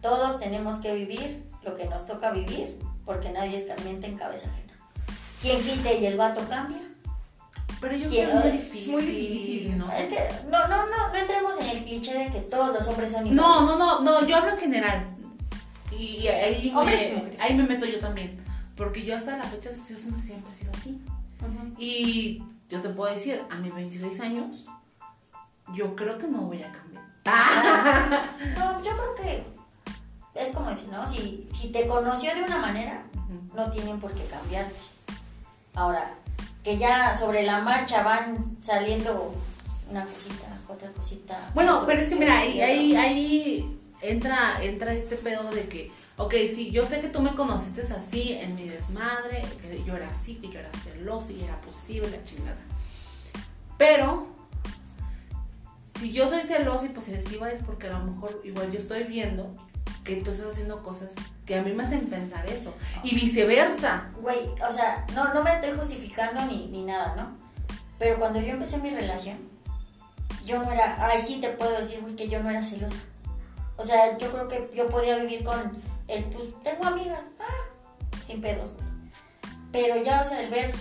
todos 0.00 0.38
tenemos 0.38 0.78
que 0.78 0.94
vivir 0.94 1.44
lo 1.62 1.76
que 1.76 1.86
nos 1.86 2.06
toca 2.06 2.30
vivir, 2.30 2.78
porque 3.04 3.30
nadie 3.30 3.56
escarmienta 3.56 4.06
en 4.06 4.16
cabeza 4.16 4.48
ajena. 4.48 4.74
Quien 5.42 5.62
quite 5.62 5.98
y 5.98 6.06
el 6.06 6.16
vato 6.16 6.46
cambia, 6.48 6.89
Pero 7.80 7.96
yo 7.96 8.08
creo 8.08 8.10
que 8.10 8.22
es 8.22 8.34
muy 8.34 8.42
Es 8.48 8.52
difícil. 8.52 8.92
muy 8.92 9.02
difícil. 9.04 9.78
¿no? 9.78 9.90
es 9.92 10.06
que 10.06 10.28
no, 10.50 10.68
no, 10.68 10.86
no, 10.86 11.08
no 11.08 11.14
entremos 11.14 11.58
en 11.60 11.66
el 11.68 11.84
cliché 11.84 12.14
de 12.18 12.30
que 12.30 12.40
todos 12.40 12.74
los 12.74 12.86
hombres 12.88 13.12
son 13.12 13.26
iguales. 13.26 13.42
No, 13.42 13.76
no, 13.76 13.76
no, 13.78 14.00
no, 14.20 14.26
yo 14.26 14.36
hablo 14.36 14.52
en 14.52 14.58
general. 14.58 15.06
Y 15.98 16.26
ahí 16.28 16.72
Hombres 16.74 17.06
y 17.06 17.10
me, 17.10 17.16
mujeres. 17.16 17.40
ahí 17.40 17.54
me 17.54 17.62
meto 17.64 17.86
yo 17.86 18.00
también. 18.00 18.38
Porque 18.76 19.04
yo 19.04 19.16
hasta 19.16 19.36
la 19.36 19.44
fecha 19.44 19.70
yo 19.70 19.96
siempre 19.96 20.52
he 20.52 20.54
sido 20.54 20.72
así. 20.74 21.00
Y 21.78 22.42
yo 22.68 22.80
te 22.80 22.88
puedo 22.90 23.12
decir, 23.12 23.40
a 23.50 23.56
mis 23.56 23.74
26 23.74 24.20
años, 24.20 24.64
yo 25.74 25.94
creo 25.96 26.18
que 26.18 26.26
no 26.26 26.42
voy 26.42 26.62
a 26.62 26.70
cambiar. 26.72 27.04
No, 28.58 28.82
yo 28.82 28.90
creo 28.92 29.14
que 29.14 29.44
es 30.34 30.50
como 30.50 30.70
decir, 30.70 30.88
¿no? 30.90 31.06
Si, 31.06 31.46
si 31.52 31.68
te 31.68 31.86
conoció 31.86 32.34
de 32.34 32.42
una 32.42 32.58
manera, 32.58 33.02
no 33.54 33.70
tienen 33.70 33.98
por 34.00 34.12
qué 34.12 34.24
cambiarte. 34.24 34.74
Ahora, 35.74 36.14
que 36.62 36.78
ya 36.78 37.14
sobre 37.14 37.42
la 37.42 37.60
marcha 37.60 38.02
van 38.02 38.58
saliendo 38.60 39.34
una 39.90 40.04
cosita, 40.04 40.58
otra 40.68 40.90
cosita. 40.90 41.50
Bueno, 41.54 41.76
otro, 41.76 41.86
pero 41.86 42.00
es 42.00 42.08
que 42.08 42.16
mira, 42.16 42.38
ahí, 42.38 42.60
ahí, 42.60 42.96
ahí 42.96 43.78
entra, 44.02 44.62
entra 44.62 44.92
este 44.92 45.16
pedo 45.16 45.50
de 45.50 45.68
que, 45.68 45.90
ok, 46.16 46.34
sí, 46.48 46.70
yo 46.70 46.86
sé 46.86 47.00
que 47.00 47.08
tú 47.08 47.20
me 47.20 47.34
conociste 47.34 47.80
así 47.80 48.34
en 48.34 48.54
mi 48.54 48.68
desmadre, 48.68 49.42
que 49.60 49.82
yo 49.84 49.96
era 49.96 50.08
así, 50.08 50.36
que 50.36 50.48
yo 50.48 50.60
era 50.60 50.70
celoso 50.72 51.32
y 51.32 51.42
era 51.42 51.60
y 52.06 52.10
la 52.10 52.24
chingada. 52.24 52.60
Pero, 53.78 54.28
si 55.98 56.12
yo 56.12 56.28
soy 56.28 56.42
celosa 56.42 56.86
y 56.86 56.90
posesiva 56.90 57.50
es 57.50 57.60
porque 57.60 57.88
a 57.88 57.98
lo 57.98 58.04
mejor 58.04 58.40
igual 58.44 58.70
yo 58.70 58.78
estoy 58.78 59.04
viendo 59.04 59.54
que 60.04 60.16
tú 60.16 60.30
estás 60.30 60.52
haciendo 60.52 60.82
cosas 60.82 61.14
que 61.46 61.58
a 61.58 61.62
mí 61.62 61.72
me 61.72 61.84
hacen 61.84 62.08
pensar 62.08 62.46
eso. 62.46 62.74
Y 63.02 63.14
viceversa. 63.14 64.10
Güey, 64.20 64.48
o 64.66 64.72
sea, 64.72 65.04
no, 65.14 65.34
no 65.34 65.42
me 65.42 65.52
estoy 65.52 65.76
justificando 65.76 66.44
ni, 66.46 66.68
ni 66.68 66.84
nada, 66.84 67.14
¿no? 67.16 67.36
Pero 67.98 68.18
cuando 68.18 68.40
yo 68.40 68.52
empecé 68.52 68.78
mi 68.78 68.90
relación, 68.90 69.38
yo 70.44 70.62
no 70.62 70.70
era, 70.72 70.96
ay, 71.06 71.20
sí 71.20 71.40
te 71.40 71.50
puedo 71.50 71.76
decir, 71.78 72.00
güey, 72.00 72.16
que 72.16 72.28
yo 72.28 72.42
no 72.42 72.50
era 72.50 72.62
celosa. 72.62 72.96
O 73.76 73.84
sea, 73.84 74.16
yo 74.18 74.30
creo 74.30 74.48
que 74.48 74.70
yo 74.74 74.88
podía 74.88 75.16
vivir 75.16 75.44
con 75.44 75.58
el, 76.08 76.24
pues, 76.24 76.44
tengo 76.62 76.86
amigas, 76.86 77.26
ah, 77.38 78.14
sin 78.24 78.40
pedos, 78.40 78.72
güey. 78.74 78.86
Pero 79.72 80.02
ya, 80.02 80.20
o 80.20 80.24
sea, 80.24 80.40
el 80.40 80.50
ver 80.50 80.74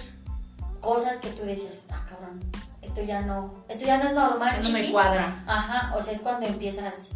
cosas 0.81 1.17
que 1.17 1.29
tú 1.29 1.43
decías, 1.43 1.87
ah, 1.91 2.05
cabrón, 2.07 2.39
esto 2.81 3.01
ya 3.03 3.21
no, 3.21 3.63
esto 3.67 3.85
ya 3.85 3.97
no 3.97 4.05
es 4.05 4.13
normal, 4.13 4.59
No 4.63 4.69
me 4.69 4.79
chiqui". 4.81 4.91
cuadra. 4.91 5.43
Ajá, 5.45 5.95
o 5.95 6.01
sea, 6.01 6.13
es 6.13 6.21
cuando 6.21 6.47
empiezas 6.47 7.09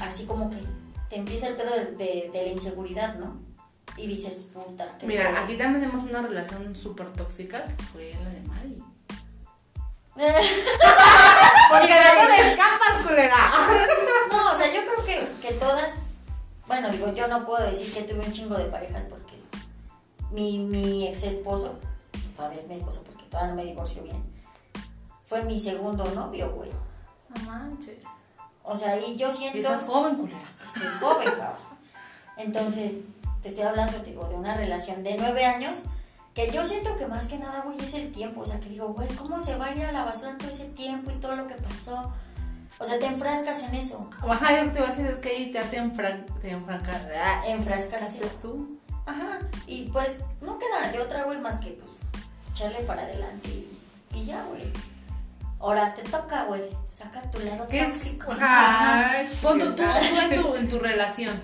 así 0.00 0.24
como 0.26 0.50
que 0.50 0.62
te 1.10 1.16
empieza 1.16 1.48
el 1.48 1.56
pedo 1.56 1.74
de, 1.76 1.84
de- 1.96 2.30
de 2.32 2.42
la 2.46 2.48
inseguridad, 2.52 3.16
¿no? 3.16 3.38
Y 3.96 4.06
dices, 4.06 4.36
puta. 4.54 4.96
qué 4.98 5.06
Mira, 5.06 5.28
pedo". 5.30 5.38
aquí 5.44 5.56
también 5.56 5.82
tenemos 5.84 6.08
una 6.08 6.22
relación 6.22 6.74
súper 6.74 7.10
tóxica 7.10 7.66
que 7.66 7.82
fue 7.84 8.14
la 8.22 8.30
de 8.30 8.40
Mari. 8.42 8.82
Porque 11.70 11.94
de 11.94 12.00
no 12.14 12.26
te 12.36 12.50
escapas, 12.52 13.06
culera. 13.06 13.36
No, 14.30 14.52
o 14.52 14.54
sea, 14.54 14.72
yo 14.72 14.80
creo 14.86 15.04
que, 15.04 15.28
que 15.48 15.54
todas, 15.54 16.02
bueno, 16.66 16.90
digo, 16.90 17.12
yo 17.14 17.26
no 17.28 17.46
puedo 17.46 17.64
decir 17.68 17.92
que 17.92 18.02
tuve 18.02 18.20
un 18.24 18.32
chingo 18.32 18.56
de 18.56 18.64
parejas 18.66 19.04
porque 19.04 19.34
mi, 20.30 20.58
mi 20.58 21.08
ex 21.08 21.22
esposo, 21.22 21.78
todavía 22.36 22.58
es 22.58 22.66
mi 22.66 22.74
esposo 22.74 23.02
porque 23.04 23.24
todavía 23.24 23.50
no 23.50 23.56
me 23.56 23.64
divorció 23.64 24.02
bien, 24.02 24.22
fue 25.24 25.42
mi 25.44 25.58
segundo 25.58 26.04
novio, 26.14 26.52
güey. 26.52 26.70
No 27.30 27.44
manches. 27.50 28.04
O 28.70 28.76
sea, 28.76 28.98
y 28.98 29.16
yo 29.16 29.28
Y 29.28 29.32
siento... 29.32 29.58
estás 29.58 29.82
joven, 29.84 30.16
culera. 30.16 30.38
Estoy 30.66 30.88
joven, 31.00 31.28
cabrón. 31.28 31.56
Entonces, 32.36 33.00
te 33.42 33.48
estoy 33.48 33.64
hablando, 33.64 33.98
te 33.98 34.10
digo, 34.10 34.26
de 34.28 34.34
una 34.36 34.54
relación 34.56 35.02
de 35.02 35.16
nueve 35.18 35.44
años 35.44 35.82
que 36.34 36.50
yo 36.50 36.64
siento 36.64 36.96
que 36.96 37.06
más 37.06 37.26
que 37.26 37.38
nada, 37.38 37.62
güey, 37.62 37.76
es 37.80 37.92
el 37.94 38.10
tiempo. 38.12 38.42
O 38.42 38.46
sea, 38.46 38.60
que 38.60 38.68
digo, 38.68 38.88
güey, 38.94 39.08
¿cómo 39.16 39.40
se 39.40 39.56
va 39.56 39.66
a 39.66 39.74
ir 39.74 39.84
a 39.84 39.92
la 39.92 40.04
basura 40.04 40.36
todo 40.38 40.48
ese 40.48 40.66
tiempo 40.66 41.10
y 41.10 41.14
todo 41.14 41.34
lo 41.36 41.46
que 41.46 41.54
pasó? 41.54 42.12
O 42.78 42.84
sea, 42.84 42.98
te 42.98 43.06
enfrascas 43.06 43.62
en 43.64 43.74
eso. 43.74 44.08
Ajá, 44.26 44.56
yo 44.64 44.70
te 44.70 44.78
voy 44.78 44.88
a 44.88 44.90
decir 44.90 45.06
es 45.06 45.18
que 45.18 45.28
ahí 45.30 45.50
te, 45.50 45.60
te, 45.64 45.76
enfran, 45.76 46.24
te 46.40 46.52
enfranca- 46.56 47.10
ah, 47.22 47.42
Enfrascaste. 47.46 48.06
¿Haces 48.24 48.40
tú? 48.40 48.78
Ajá. 49.04 49.40
Y 49.66 49.86
pues, 49.90 50.18
no 50.40 50.58
queda 50.58 50.90
de 50.90 51.00
otra, 51.00 51.24
güey, 51.24 51.40
más 51.40 51.58
que, 51.58 51.70
pues, 51.72 51.90
echarle 52.52 52.78
para 52.86 53.02
adelante 53.02 53.48
y, 53.48 53.68
y 54.14 54.24
ya, 54.24 54.42
güey. 54.44 54.62
Ahora 55.60 55.94
te 55.94 56.02
toca, 56.02 56.44
güey. 56.44 56.62
Saca 56.96 57.20
tu 57.30 57.38
lado 57.40 57.68
¿Qué 57.68 57.80
es? 57.82 57.92
tóxico. 57.92 58.32
Ajá. 58.32 59.10
Ay, 59.10 59.28
Pon 59.42 59.58
tú, 59.58 59.72
tú, 59.74 59.82
en, 59.82 60.42
tu, 60.42 60.54
en 60.56 60.68
tu 60.68 60.78
relación. 60.78 61.40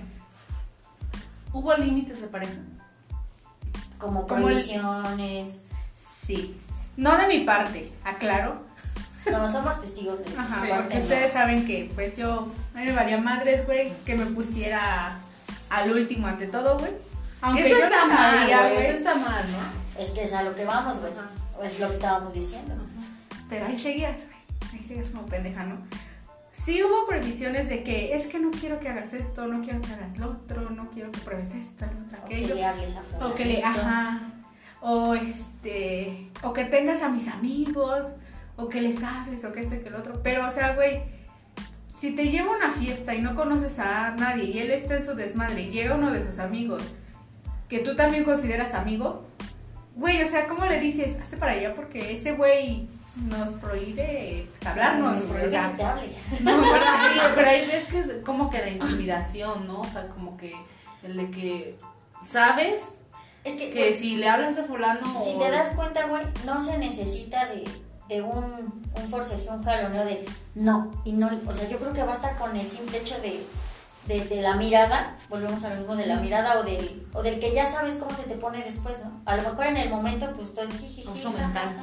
¿Hubo 1.53 1.75
límites 1.75 2.21
de 2.21 2.27
pareja? 2.29 2.53
Como 3.99 4.27
Como 4.27 4.49
el- 4.49 4.55
prohibiciones. 4.55 5.65
Sí. 5.97 6.61
No 6.97 7.17
de 7.17 7.27
mi 7.29 7.41
parte, 7.41 7.93
aclaro. 8.05 8.63
No, 9.31 9.51
somos 9.51 9.81
testigos 9.81 10.21
de 10.25 10.39
Ajá, 10.39 10.63
Sí. 10.63 10.69
porque 10.75 10.99
ustedes 10.99 11.33
saben 11.33 11.67
que 11.67 11.91
pues 11.95 12.15
yo, 12.15 12.49
a 12.75 12.79
mí 12.79 12.85
me 12.85 12.93
valía 12.93 13.19
madres, 13.19 13.67
güey, 13.67 13.93
que 14.05 14.15
me 14.15 14.25
pusiera 14.27 15.17
al 15.69 15.91
último 15.91 16.27
ante 16.29 16.47
todo, 16.47 16.79
güey. 16.79 16.93
Aunque 17.41 17.67
eso 17.67 17.79
yo 17.79 17.85
está 17.85 18.07
no 18.07 18.15
mal, 18.15 18.39
sabía, 18.39 18.59
güey. 18.61 18.75
güey. 18.75 18.87
Eso 18.87 18.99
está 18.99 19.15
mal, 19.17 19.45
¿no? 19.53 20.01
Es 20.03 20.11
que 20.11 20.23
es 20.23 20.33
a 20.33 20.43
lo 20.43 20.55
que 20.55 20.65
vamos, 20.65 20.99
güey. 21.01 21.13
Ajá. 21.13 21.65
Es 21.67 21.81
lo 21.81 21.89
que 21.89 21.95
estábamos 21.95 22.35
diciendo. 22.35 22.75
Pero 23.49 23.67
ahí 23.67 23.77
seguías, 23.77 24.21
güey. 24.27 24.37
Ahí 24.81 24.87
seguías 24.87 25.09
como 25.11 25.27
pendeja, 25.27 25.65
¿no? 25.65 25.77
Sí 26.53 26.83
hubo 26.83 27.07
previsiones 27.07 27.69
de 27.69 27.83
que 27.83 28.15
es 28.15 28.27
que 28.29 28.39
no 28.39 28.51
quiero 28.51 28.81
que 28.81 28.89
hagas 28.89 29.13
esto, 29.13 29.47
no 29.47 29.61
quiero 29.63 29.81
que 29.83 29.93
hagas 29.93 30.17
lo 30.19 30.31
otro, 30.31 30.71
no 30.71 30.91
quiero 30.91 31.13
que 31.13 31.21
pruebes 31.21 31.55
esto, 31.55 31.85
lo 31.87 32.05
otro, 32.05 32.19
O 32.25 32.29
que 32.29 32.37
aquello. 32.37 32.55
le 32.55 32.65
hables 32.65 32.97
a 32.97 33.27
O 33.27 33.35
que 33.35 33.45
le, 33.45 33.63
ajá. 33.63 34.23
O 34.81 35.15
este, 35.15 36.31
o 36.43 36.53
que 36.53 36.65
tengas 36.65 37.03
a 37.03 37.09
mis 37.11 37.29
amigos, 37.29 38.07
o 38.57 38.69
que 38.69 38.81
les 38.81 39.03
hables, 39.03 39.45
o 39.45 39.53
que 39.53 39.61
esto 39.61 39.75
y 39.75 39.79
que 39.81 39.89
el 39.89 39.97
otro. 39.97 40.21
Pero, 40.23 40.47
o 40.47 40.51
sea, 40.51 40.75
güey, 40.75 41.03
Si 41.95 42.11
te 42.15 42.29
lleva 42.29 42.53
a 42.53 42.57
una 42.57 42.71
fiesta 42.73 43.15
y 43.15 43.23
no 43.23 43.35
conoces 43.35 43.79
a 43.79 44.11
nadie 44.19 44.45
y 44.45 44.59
él 44.59 44.71
está 44.71 44.97
en 44.97 45.03
su 45.05 45.15
desmadre 45.15 45.63
y 45.63 45.71
llega 45.71 45.95
uno 45.95 46.11
de 46.13 46.23
sus 46.25 46.39
amigos 46.39 46.83
que 47.71 47.79
tú 47.79 47.97
también 47.97 48.23
consideras 48.25 48.75
amigo, 48.75 49.25
güey, 49.95 50.23
o 50.23 50.27
sea, 50.29 50.47
¿cómo 50.47 50.67
le 50.67 50.79
dices? 50.79 51.17
Hazte 51.21 51.39
para 51.39 51.53
allá 51.53 51.75
porque 51.75 52.13
ese 52.13 52.33
güey 52.33 52.87
nos 53.17 53.51
prohíbe 53.57 54.47
pues, 54.51 54.67
hablarnos. 54.67 55.23
Pero 55.29 55.43
o 55.43 55.47
es 55.47 55.51
sea, 55.51 55.71
que 55.71 55.77
te 55.77 55.85
hable. 55.85 56.09
No, 56.41 56.61
pero 56.63 56.85
pero 57.35 57.49
ahí 57.51 57.67
ves 57.67 57.85
que 57.87 57.99
es 58.01 58.13
como 58.25 58.51
que 58.51 58.59
la 58.59 58.69
intimidación, 58.71 59.67
¿no? 59.67 59.81
O 59.81 59.87
sea, 59.87 60.09
como 60.09 60.37
que 60.37 60.55
el 61.03 61.17
de 61.17 61.31
que 61.31 61.79
sabes 62.23 62.95
Es 63.45 63.55
que, 63.55 63.71
que 63.71 63.95
si 63.95 64.17
le 64.17 64.29
hablas 64.29 64.59
a 64.59 64.65
fulano 64.65 65.23
si 65.23 65.31
o- 65.35 65.39
te 65.39 65.51
das 65.51 65.71
cuenta, 65.71 66.07
güey, 66.07 66.23
no 66.45 66.61
se 66.61 66.79
necesita 66.79 67.47
de, 67.47 67.65
de 68.09 68.23
un, 68.23 68.83
un 68.95 69.09
forcejeo, 69.11 69.53
un 69.55 69.63
jaloneo 69.65 70.05
de 70.05 70.25
no 70.55 70.91
y 71.05 71.13
no. 71.13 71.31
O 71.47 71.55
sea, 71.55 71.69
yo 71.69 71.79
creo 71.79 71.93
que 71.93 72.03
basta 72.03 72.37
con 72.39 72.55
el 72.57 72.69
simple 72.69 72.99
hecho 72.99 73.15
de, 73.21 73.47
de, 74.09 74.25
de 74.25 74.43
la 74.43 74.55
mirada, 74.57 75.17
volvemos 75.29 75.63
a 75.65 75.71
lo 75.71 75.77
mismo 75.77 75.97
de 75.97 76.07
la 76.07 76.17
mirada 76.17 76.59
o 76.59 76.63
del, 76.65 77.07
o 77.13 77.23
del 77.23 77.39
que 77.41 77.53
ya 77.55 77.67
sabes 77.67 77.95
cómo 77.97 78.15
se 78.15 78.25
te 78.25 78.35
pone 78.35 78.63
después, 78.63 79.01
¿no? 79.05 79.21
A 79.27 79.37
lo 79.37 79.43
mejor 79.43 79.67
en 79.67 79.77
el 79.79 79.91
momento, 79.91 80.33
pues 80.37 80.53
todo 80.53 80.65
es 80.65 80.73
jajaja, 80.73 81.31
mental. 81.31 81.77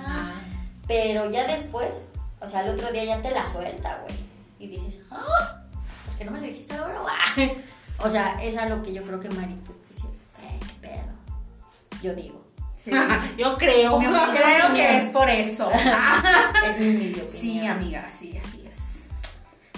Pero 0.87 1.29
ya 1.31 1.45
después, 1.47 2.05
o 2.39 2.47
sea, 2.47 2.59
al 2.59 2.69
otro 2.69 2.91
día 2.91 3.03
ya 3.05 3.21
te 3.21 3.31
la 3.31 3.45
suelta, 3.47 3.99
güey. 4.03 4.15
Y 4.59 4.67
dices, 4.67 4.99
¡ah! 5.11 5.61
¿Por 6.05 6.15
qué 6.17 6.25
no 6.25 6.31
me 6.31 6.39
lo 6.41 6.45
dijiste 6.47 6.75
ahora? 6.75 6.99
güey?" 7.01 7.63
o 7.99 8.09
sea, 8.09 8.41
es 8.43 8.57
a 8.57 8.67
lo 8.67 8.81
que 8.83 8.93
yo 8.93 9.03
creo 9.03 9.19
que 9.19 9.29
Mari, 9.29 9.55
pues, 9.65 9.77
dice, 9.89 10.07
"Eh, 10.41 10.59
qué 10.59 10.87
pedo. 10.87 12.01
Yo 12.01 12.13
digo. 12.15 12.43
sí. 12.75 12.91
Yo 13.37 13.57
creo. 13.57 14.01
Yo 14.01 14.11
creo 14.31 14.73
que 14.73 14.97
es 14.97 15.09
por 15.09 15.29
eso. 15.29 15.69
Es 16.67 16.77
mi 16.79 16.95
opinión. 16.95 17.27
Sí, 17.29 17.65
amiga, 17.65 18.09
sí, 18.09 18.37
así 18.37 18.65
es. 18.69 19.03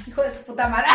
Hijo 0.08 0.22
de 0.22 0.32
su 0.32 0.44
puta 0.44 0.68
madre. 0.68 0.88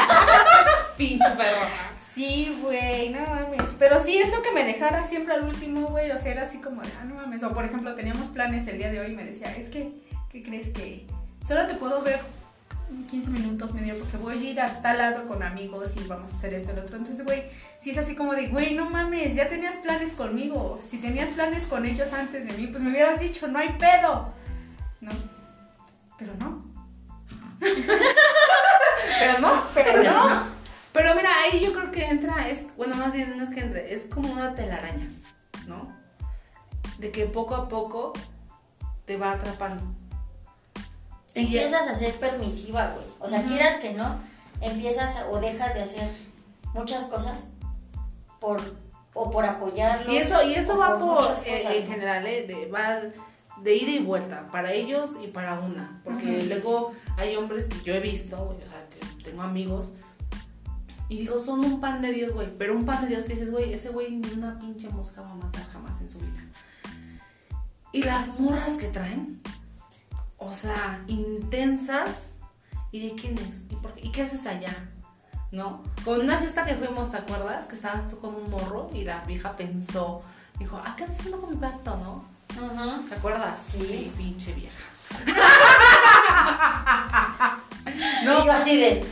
Pinche 0.97 1.29
perro. 1.31 1.67
Sí, 2.15 2.59
güey, 2.61 3.11
no 3.11 3.21
mames. 3.21 3.63
Pero 3.79 3.99
sí, 3.99 4.19
eso 4.19 4.43
que 4.43 4.51
me 4.51 4.65
dejara 4.65 5.05
siempre 5.05 5.35
al 5.35 5.45
último, 5.45 5.89
güey, 5.89 6.11
o 6.11 6.19
sea, 6.19 6.33
era 6.33 6.43
así 6.43 6.59
como 6.59 6.83
de, 6.83 6.89
ah, 7.01 7.05
no 7.05 7.15
mames. 7.15 7.43
O 7.45 7.53
por 7.53 7.65
ejemplo, 7.65 7.95
teníamos 7.95 8.29
planes 8.29 8.67
el 8.67 8.79
día 8.79 8.91
de 8.91 9.01
hoy 9.01 9.13
y 9.13 9.17
me 9.17 9.25
decía, 9.25 9.55
es 9.57 9.69
que, 9.69 9.93
¿qué 10.31 10.43
crees 10.43 10.71
que 10.71 11.07
solo 11.47 11.67
te 11.67 11.75
puedo 11.75 12.03
ver 12.03 12.21
15 13.11 13.31
minutos, 13.31 13.73
medio, 13.75 13.97
porque 13.97 14.17
voy 14.17 14.39
a 14.39 14.51
ir 14.51 14.61
a 14.61 14.83
tal 14.83 14.99
lado 14.99 15.27
con 15.27 15.43
amigos 15.45 15.93
y 15.97 16.07
vamos 16.09 16.33
a 16.33 16.37
hacer 16.37 16.55
esto 16.55 16.73
y 16.73 16.77
lo 16.77 16.83
otro? 16.83 16.97
Entonces, 16.97 17.25
güey, 17.25 17.45
sí 17.81 17.91
es 17.91 17.99
así 17.99 18.17
como 18.17 18.35
de, 18.35 18.49
güey, 18.49 18.75
no 18.75 18.91
mames, 18.91 19.37
ya 19.37 19.49
tenías 19.49 19.77
planes 19.77 20.13
conmigo. 20.15 20.83
Si 20.91 20.99
tenías 20.99 21.31
planes 21.31 21.67
con 21.67 21.87
ellos 21.87 22.13
antes 22.13 22.45
de 22.45 22.53
mí, 22.55 22.67
pues 22.67 22.83
me 22.83 22.91
hubieras 22.91 23.21
dicho, 23.21 23.47
no 23.47 23.61
hay 23.61 23.71
pedo. 23.79 24.35
No, 25.01 25.13
pero 26.19 26.35
no. 26.41 26.69
Pero 29.19 29.39
no, 29.39 29.63
Pero 29.75 30.03
no. 30.03 30.50
Pero 30.93 31.15
mira, 31.15 31.31
ahí 31.45 31.61
yo 31.65 31.73
creo 31.73 31.93
que 31.93 32.05
entra, 32.07 32.49
es, 32.49 32.67
bueno, 32.77 32.97
más 32.97 33.13
bien 33.13 33.37
no 33.37 33.43
es 33.43 33.51
que 33.51 33.61
entre, 33.61 33.95
es 33.95 34.07
como 34.07 34.33
una 34.33 34.55
telaraña, 34.55 35.09
¿no? 35.67 35.97
De 36.99 37.11
que 37.13 37.27
poco 37.27 37.55
a 37.55 37.69
poco 37.69 38.13
te 39.05 39.17
va 39.17 39.33
atrapando. 39.33 39.83
Te 41.33 41.43
empiezas 41.43 41.87
a 41.87 41.95
ser 41.95 42.15
permisiva, 42.15 42.89
güey. 42.95 43.07
O 43.21 43.29
sea, 43.29 43.39
Ujú. 43.41 43.49
quieras 43.51 43.77
que 43.77 43.93
no, 43.93 44.19
empiezas 44.61 45.17
a- 45.17 45.29
o 45.29 45.39
dejas 45.41 45.75
de 45.75 45.83
hacer 45.83 46.11
muchas 46.75 47.05
cosas 47.05 47.47
por 48.41 48.61
o 49.15 49.31
por 49.31 49.45
apoyarlos. 49.45 50.13
Y 50.13 50.19
eso, 50.19 50.43
y 50.43 50.55
esto 50.55 50.77
va 50.79 50.99
por, 50.99 51.25
eh, 51.47 51.79
en 51.79 51.87
general, 51.87 52.27
eh, 52.27 52.47
de, 52.47 52.67
va 52.67 52.99
de 53.61 53.77
ida 53.77 53.91
y 53.91 53.99
vuelta, 53.99 54.49
para 54.51 54.73
ellos 54.73 55.13
y 55.23 55.27
para 55.29 55.59
una. 55.61 56.01
Porque 56.05 56.45
luego 56.45 56.93
hay 57.17 57.37
hombres 57.37 57.67
que 57.67 57.81
yo 57.83 57.93
he 57.95 58.01
visto, 58.01 58.37
o 58.41 58.57
sea, 58.71 58.87
que 58.89 59.23
tengo 59.25 59.43
amigos, 59.43 59.91
y 61.11 61.19
digo, 61.19 61.41
son 61.41 61.65
un 61.65 61.81
pan 61.81 62.01
de 62.01 62.13
Dios, 62.13 62.33
güey. 62.33 62.57
Pero 62.57 62.73
un 62.73 62.85
pan 62.85 63.03
de 63.03 63.09
Dios 63.09 63.25
que 63.25 63.33
dices, 63.33 63.51
güey, 63.51 63.75
ese 63.75 63.89
güey 63.89 64.13
ni 64.13 64.31
una 64.31 64.57
pinche 64.61 64.89
mosca 64.91 65.21
va 65.21 65.33
a 65.33 65.35
matar 65.35 65.69
jamás 65.73 66.01
en 66.01 66.09
su 66.09 66.21
vida. 66.21 66.41
Y 67.93 68.05
las 68.05 68.39
morras 68.39 68.75
que 68.75 68.87
traen, 68.87 69.43
o 70.39 70.55
sea, 70.55 71.03
intensas, 71.09 72.35
¿y 72.93 73.09
de 73.09 73.17
quién 73.21 73.37
es? 73.39 73.67
¿Y, 73.69 73.75
por 73.75 73.93
qué? 73.95 74.07
¿Y 74.07 74.13
qué 74.13 74.23
haces 74.23 74.47
allá? 74.47 74.73
¿No? 75.51 75.83
Con 76.05 76.21
una 76.21 76.39
fiesta 76.39 76.65
que 76.65 76.77
fuimos, 76.77 77.11
¿te 77.11 77.17
acuerdas? 77.17 77.67
Que 77.67 77.75
estabas 77.75 78.09
tú 78.09 78.21
con 78.21 78.37
un 78.37 78.49
morro 78.49 78.89
y 78.95 79.03
la 79.03 79.25
vieja 79.25 79.57
pensó, 79.57 80.23
dijo, 80.61 80.81
¿ah, 80.81 80.95
qué 80.97 81.03
estás 81.03 81.19
haciendo 81.19 81.41
con 81.41 81.51
mi 81.51 81.57
pato, 81.57 81.97
no? 81.97 82.25
Ujú. 82.65 83.09
¿Te 83.09 83.17
acuerdas? 83.17 83.61
Sí. 83.61 84.13
pinche 84.17 84.55
vieja. 84.55 84.87
Y 88.23 88.25
no, 88.25 88.47
yo 88.47 88.53
así 88.53 88.77
de, 88.77 89.05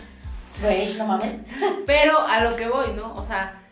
no 0.99 1.07
mames. 1.07 1.37
pero 1.87 2.27
a 2.27 2.41
lo 2.43 2.57
que 2.57 2.69
voy, 2.69 2.93
¿no? 2.95 3.15
O 3.15 3.25
sea, 3.25 3.63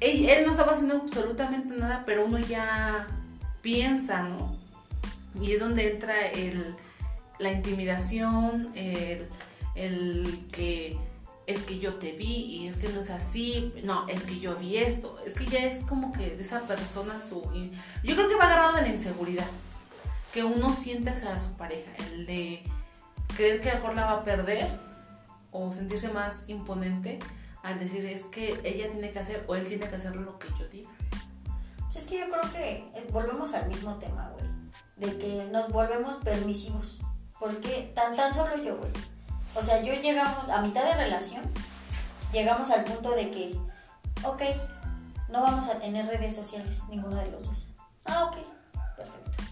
él, 0.00 0.44
no 0.44 0.52
estaba 0.52 0.72
haciendo 0.72 0.96
absolutamente 0.96 1.74
nada, 1.74 2.02
pero 2.06 2.24
uno 2.24 2.38
ya 2.38 3.06
piensa, 3.62 4.22
¿no? 4.22 4.56
Y 5.40 5.52
es 5.52 5.60
donde 5.60 5.92
entra 5.92 6.26
el, 6.28 6.74
la 7.38 7.52
intimidación, 7.52 8.70
el, 8.74 9.28
el 9.74 10.48
que 10.50 10.98
es 11.46 11.62
que 11.62 11.78
yo 11.78 11.94
te 11.94 12.12
vi 12.12 12.44
y 12.44 12.68
es 12.68 12.76
que 12.76 12.88
no 12.90 13.00
es 13.00 13.08
así, 13.08 13.72
no, 13.82 14.06
es 14.06 14.24
que 14.24 14.38
yo 14.38 14.54
vi 14.56 14.76
esto, 14.76 15.18
es 15.24 15.34
que 15.34 15.46
ya 15.46 15.60
es 15.60 15.82
como 15.84 16.12
que 16.12 16.36
de 16.36 16.42
esa 16.42 16.60
persona 16.62 17.22
su... 17.22 17.40
Yo 18.04 18.16
creo 18.16 18.28
que 18.28 18.34
va 18.34 18.44
agarrado 18.44 18.76
de 18.76 18.82
la 18.82 18.88
inseguridad 18.88 19.46
que 20.34 20.44
uno 20.44 20.74
siente 20.74 21.08
hacia 21.08 21.38
su 21.38 21.52
pareja, 21.52 21.90
el 22.12 22.26
de 22.26 22.62
creer 23.34 23.62
que 23.62 23.70
a 23.70 23.74
lo 23.74 23.80
mejor 23.80 23.96
la 23.96 24.04
va 24.04 24.12
a 24.12 24.24
perder 24.24 24.87
o 25.50 25.72
sentirse 25.72 26.08
más 26.08 26.48
imponente 26.48 27.18
al 27.62 27.78
decir 27.78 28.04
es 28.06 28.26
que 28.26 28.60
ella 28.64 28.90
tiene 28.90 29.10
que 29.10 29.18
hacer 29.18 29.44
o 29.48 29.54
él 29.54 29.66
tiene 29.66 29.88
que 29.88 29.96
hacer 29.96 30.14
lo 30.16 30.38
que 30.38 30.48
yo 30.58 30.68
diga. 30.68 30.90
Pues 31.84 31.96
es 31.96 32.06
que 32.06 32.20
yo 32.20 32.28
creo 32.28 32.52
que 32.52 32.76
eh, 32.94 33.06
volvemos 33.12 33.54
al 33.54 33.68
mismo 33.68 33.96
tema, 33.96 34.30
güey. 34.30 34.48
De 34.96 35.18
que 35.18 35.48
nos 35.50 35.68
volvemos 35.70 36.16
permisivos. 36.16 36.98
Porque 37.38 37.92
tan 37.94 38.16
tan 38.16 38.34
solo 38.34 38.56
yo, 38.62 38.76
güey. 38.76 38.90
O 39.54 39.62
sea, 39.62 39.82
yo 39.82 39.94
llegamos 39.94 40.48
a 40.48 40.60
mitad 40.60 40.84
de 40.84 40.94
relación, 40.94 41.42
llegamos 42.32 42.70
al 42.70 42.84
punto 42.84 43.10
de 43.12 43.30
que, 43.30 43.58
ok, 44.24 44.42
no 45.28 45.42
vamos 45.42 45.68
a 45.68 45.78
tener 45.78 46.06
redes 46.06 46.34
sociales, 46.34 46.82
ninguno 46.88 47.16
de 47.16 47.30
los 47.30 47.46
dos. 47.46 47.68
Ah, 48.04 48.24
ok, 48.24 48.36
perfecto. 48.96 49.44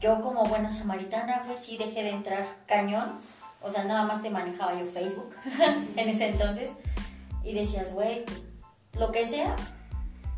Yo 0.00 0.20
como 0.20 0.44
buena 0.44 0.72
samaritana, 0.72 1.42
güey, 1.46 1.58
sí 1.58 1.76
dejé 1.76 2.02
de 2.02 2.10
entrar 2.10 2.44
cañón. 2.66 3.18
O 3.64 3.70
sea, 3.70 3.84
nada 3.84 4.04
más 4.04 4.22
te 4.22 4.28
manejaba 4.28 4.78
yo 4.78 4.84
Facebook 4.84 5.34
en 5.96 6.08
ese 6.08 6.28
entonces. 6.28 6.70
Y 7.42 7.54
decías, 7.54 7.94
güey, 7.94 8.24
lo 8.98 9.10
que 9.10 9.24
sea, 9.24 9.56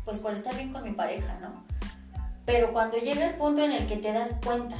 pues 0.05 0.19
por 0.19 0.33
estar 0.33 0.55
bien 0.55 0.71
con 0.71 0.83
mi 0.83 0.91
pareja, 0.91 1.37
¿no? 1.41 1.65
Pero 2.45 2.71
cuando 2.71 2.97
llega 2.97 3.27
el 3.27 3.35
punto 3.35 3.61
en 3.61 3.73
el 3.73 3.85
que 3.85 3.97
te 3.97 4.13
das 4.13 4.37
cuenta, 4.43 4.77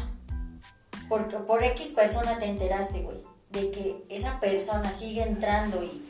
porque 1.09 1.35
por 1.37 1.61
X 1.61 1.89
persona 1.89 2.39
te 2.39 2.45
enteraste, 2.45 3.01
güey, 3.01 3.21
de 3.49 3.69
que 3.71 4.05
esa 4.07 4.39
persona 4.39 4.93
sigue 4.93 5.23
entrando 5.23 5.83
y, 5.83 6.09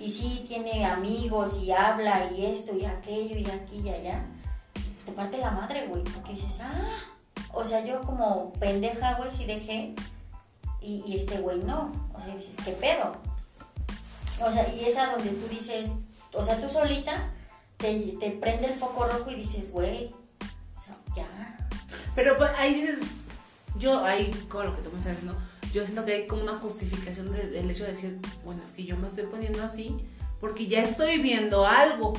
y 0.00 0.10
sí 0.10 0.44
tiene 0.48 0.84
amigos 0.84 1.60
y 1.62 1.70
habla 1.70 2.32
y 2.36 2.46
esto 2.46 2.76
y 2.76 2.84
aquello 2.84 3.36
y 3.36 3.48
aquí 3.48 3.82
y 3.84 3.90
allá, 3.90 4.24
pues 4.72 5.04
te 5.04 5.12
parte 5.12 5.38
la 5.38 5.52
madre, 5.52 5.86
güey, 5.86 6.02
porque 6.02 6.32
dices, 6.32 6.58
ah, 6.60 6.98
o 7.52 7.62
sea, 7.62 7.84
yo 7.84 8.00
como 8.02 8.52
pendeja, 8.54 9.14
güey, 9.14 9.30
sí 9.30 9.44
dejé 9.44 9.94
y, 10.86 11.02
y 11.06 11.16
este 11.16 11.38
güey 11.38 11.58
no, 11.58 11.90
o 12.14 12.20
sea, 12.20 12.34
dices, 12.36 12.56
¿qué 12.64 12.72
pedo? 12.72 13.12
O 14.40 14.50
sea, 14.52 14.72
y 14.74 14.84
es 14.84 14.96
a 14.96 15.12
donde 15.12 15.30
tú 15.30 15.48
dices, 15.48 15.98
o 16.32 16.44
sea, 16.44 16.60
tú 16.60 16.68
solita 16.68 17.30
te, 17.76 18.16
te 18.20 18.30
prende 18.30 18.66
el 18.68 18.74
foco 18.74 19.06
rojo 19.06 19.30
y 19.30 19.34
dices, 19.34 19.70
güey, 19.72 20.14
o 20.76 20.80
sea, 20.80 20.96
ya. 21.14 21.68
Pero 22.14 22.36
pues, 22.36 22.50
ahí 22.58 22.74
dices, 22.74 22.98
yo 23.78 24.04
ahí 24.04 24.30
con 24.48 24.66
lo 24.66 24.76
que 24.76 24.82
tú 24.82 24.90
me 24.92 24.98
estás 24.98 25.12
diciendo, 25.16 25.38
yo 25.72 25.84
siento 25.84 26.04
que 26.04 26.12
hay 26.14 26.26
como 26.26 26.42
una 26.42 26.58
justificación 26.58 27.32
de- 27.32 27.50
del 27.50 27.70
hecho 27.70 27.84
de 27.84 27.90
decir, 27.90 28.18
bueno, 28.44 28.62
es 28.62 28.72
que 28.72 28.84
yo 28.84 28.96
me 28.96 29.08
estoy 29.08 29.24
poniendo 29.26 29.62
así 29.62 29.96
porque 30.40 30.66
ya 30.66 30.82
estoy 30.82 31.18
viendo 31.20 31.66
algo. 31.66 32.12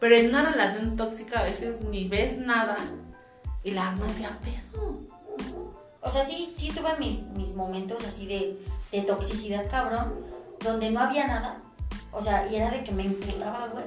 Pero 0.00 0.16
en 0.16 0.28
una 0.28 0.50
relación 0.52 0.96
tóxica 0.96 1.40
a 1.40 1.44
veces 1.44 1.80
ni 1.90 2.06
ves 2.08 2.38
nada 2.38 2.76
y 3.64 3.72
la 3.72 3.88
arma 3.88 4.10
se 4.12 4.24
a 4.26 4.38
pedo. 4.38 5.00
O 6.00 6.10
sea, 6.10 6.22
sí, 6.22 6.52
sí 6.56 6.70
tuve 6.70 6.96
mis, 6.98 7.26
mis 7.28 7.54
momentos 7.54 8.04
así 8.04 8.26
de, 8.26 8.58
de 8.92 9.02
toxicidad 9.02 9.68
cabrón, 9.68 10.14
donde 10.60 10.90
no 10.90 11.00
había 11.00 11.26
nada. 11.26 11.60
O 12.12 12.22
sea, 12.22 12.46
y 12.50 12.56
era 12.56 12.70
de 12.70 12.84
que 12.84 12.92
me 12.92 13.04
imputaba, 13.04 13.68
güey. 13.68 13.84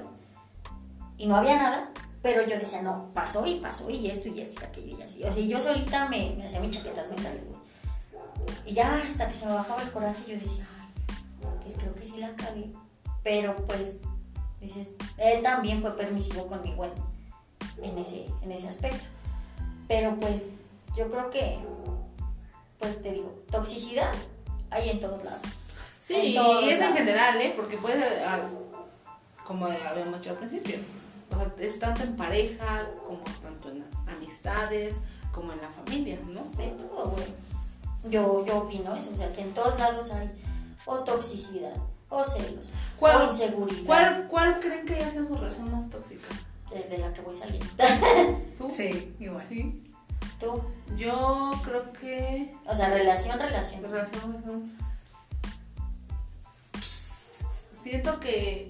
Y 1.18 1.28
no 1.28 1.36
había 1.36 1.56
nada, 1.56 1.90
pero 2.22 2.42
yo 2.46 2.58
decía, 2.60 2.82
no, 2.82 3.10
pasó 3.14 3.46
y 3.46 3.60
pasó 3.60 3.90
y 3.90 4.10
esto 4.10 4.30
y 4.30 4.42
esto 4.42 4.62
y 4.62 4.66
aquello 4.66 4.98
y 5.00 5.02
así. 5.02 5.24
O 5.24 5.32
sea, 5.32 5.44
yo 5.44 5.60
solita 5.60 6.08
me, 6.10 6.44
hacía 6.44 6.60
mis 6.60 6.72
chaquetas 6.72 7.10
mentales, 7.10 7.48
güey. 7.48 7.62
Y 8.66 8.74
ya 8.74 8.96
hasta 8.96 9.28
que 9.28 9.36
se 9.36 9.46
me 9.46 9.54
bajaba 9.54 9.82
el 9.82 9.92
coraje, 9.92 10.20
yo 10.28 10.40
decía, 10.40 10.68
ay, 10.80 11.58
pues 11.62 11.76
creo 11.78 11.94
que 11.96 12.06
sí 12.06 12.18
la 12.18 12.36
cagué. 12.36 12.72
Pero 13.24 13.56
pues, 13.68 13.98
dices, 14.60 14.92
él 15.18 15.42
también 15.44 15.82
fue 15.82 15.96
permisivo 15.96 16.48
conmigo 16.48 16.86
en, 16.86 16.92
en, 17.84 17.98
ese, 17.98 18.26
en 18.42 18.52
ese 18.52 18.68
aspecto. 18.68 19.06
Pero 19.88 20.16
pues, 20.20 20.54
yo 20.96 21.10
creo 21.10 21.30
que, 21.30 21.60
pues 22.82 23.02
te 23.02 23.12
digo, 23.14 23.44
toxicidad 23.50 24.12
hay 24.70 24.90
en 24.90 25.00
todos 25.00 25.24
lados. 25.24 25.42
Sí, 26.00 26.16
En 26.16 26.66
y 26.66 26.70
es 26.70 26.82
en 26.82 26.94
general, 26.96 27.40
¿eh? 27.40 27.54
Porque 27.56 27.78
puede, 27.78 28.04
ah, 28.26 28.40
como 29.46 29.68
habíamos 29.68 30.16
dicho 30.20 30.32
al 30.32 30.38
principio, 30.38 30.78
o 31.32 31.36
sea, 31.36 31.54
es 31.60 31.78
tanto 31.80 32.04
en 32.04 32.16
pareja, 32.16 32.90
como 33.06 33.20
tanto 33.42 33.70
en 33.70 33.86
amistades, 34.08 34.96
como 35.32 35.54
en 35.54 35.62
la 35.62 35.70
familia, 35.70 36.18
¿no? 36.26 36.44
De 36.58 36.68
todo, 36.72 37.10
güey. 37.12 37.24
Yo, 38.10 38.44
yo 38.46 38.58
opino 38.58 38.96
eso, 38.96 39.12
o 39.12 39.16
sea, 39.16 39.32
que 39.32 39.42
en 39.42 39.54
todos 39.54 39.78
lados 39.80 40.12
hay 40.12 40.30
o 40.86 41.00
toxicidad, 41.04 41.76
o 42.10 42.24
celos, 42.24 42.72
¿Cuál- 43.00 43.18
o 43.18 43.26
inseguridad 43.26 43.86
¿Cuál, 43.86 44.28
¿Cuál 44.28 44.60
creen 44.60 44.86
que 44.88 44.96
haya 44.96 45.12
sido 45.12 45.28
su 45.28 45.36
relación 45.36 45.72
más 45.72 45.88
tóxica? 45.90 46.28
de, 46.72 46.84
de 46.84 46.98
la 47.00 47.12
que 47.14 47.20
voy 47.22 47.34
saliendo. 47.36 47.68
¿Tú? 48.58 48.70
Sí, 48.76 49.14
igual. 49.20 49.46
Sí. 49.48 49.84
Tú, 50.40 50.62
Yo 50.98 51.52
creo 51.64 51.94
que... 51.94 52.54
o 52.66 52.76
sea, 52.76 52.90
relación, 52.90 53.40
relación. 53.40 53.84
Relación, 53.84 54.24
relación. 54.24 54.78
Siento 57.72 58.20
que 58.20 58.70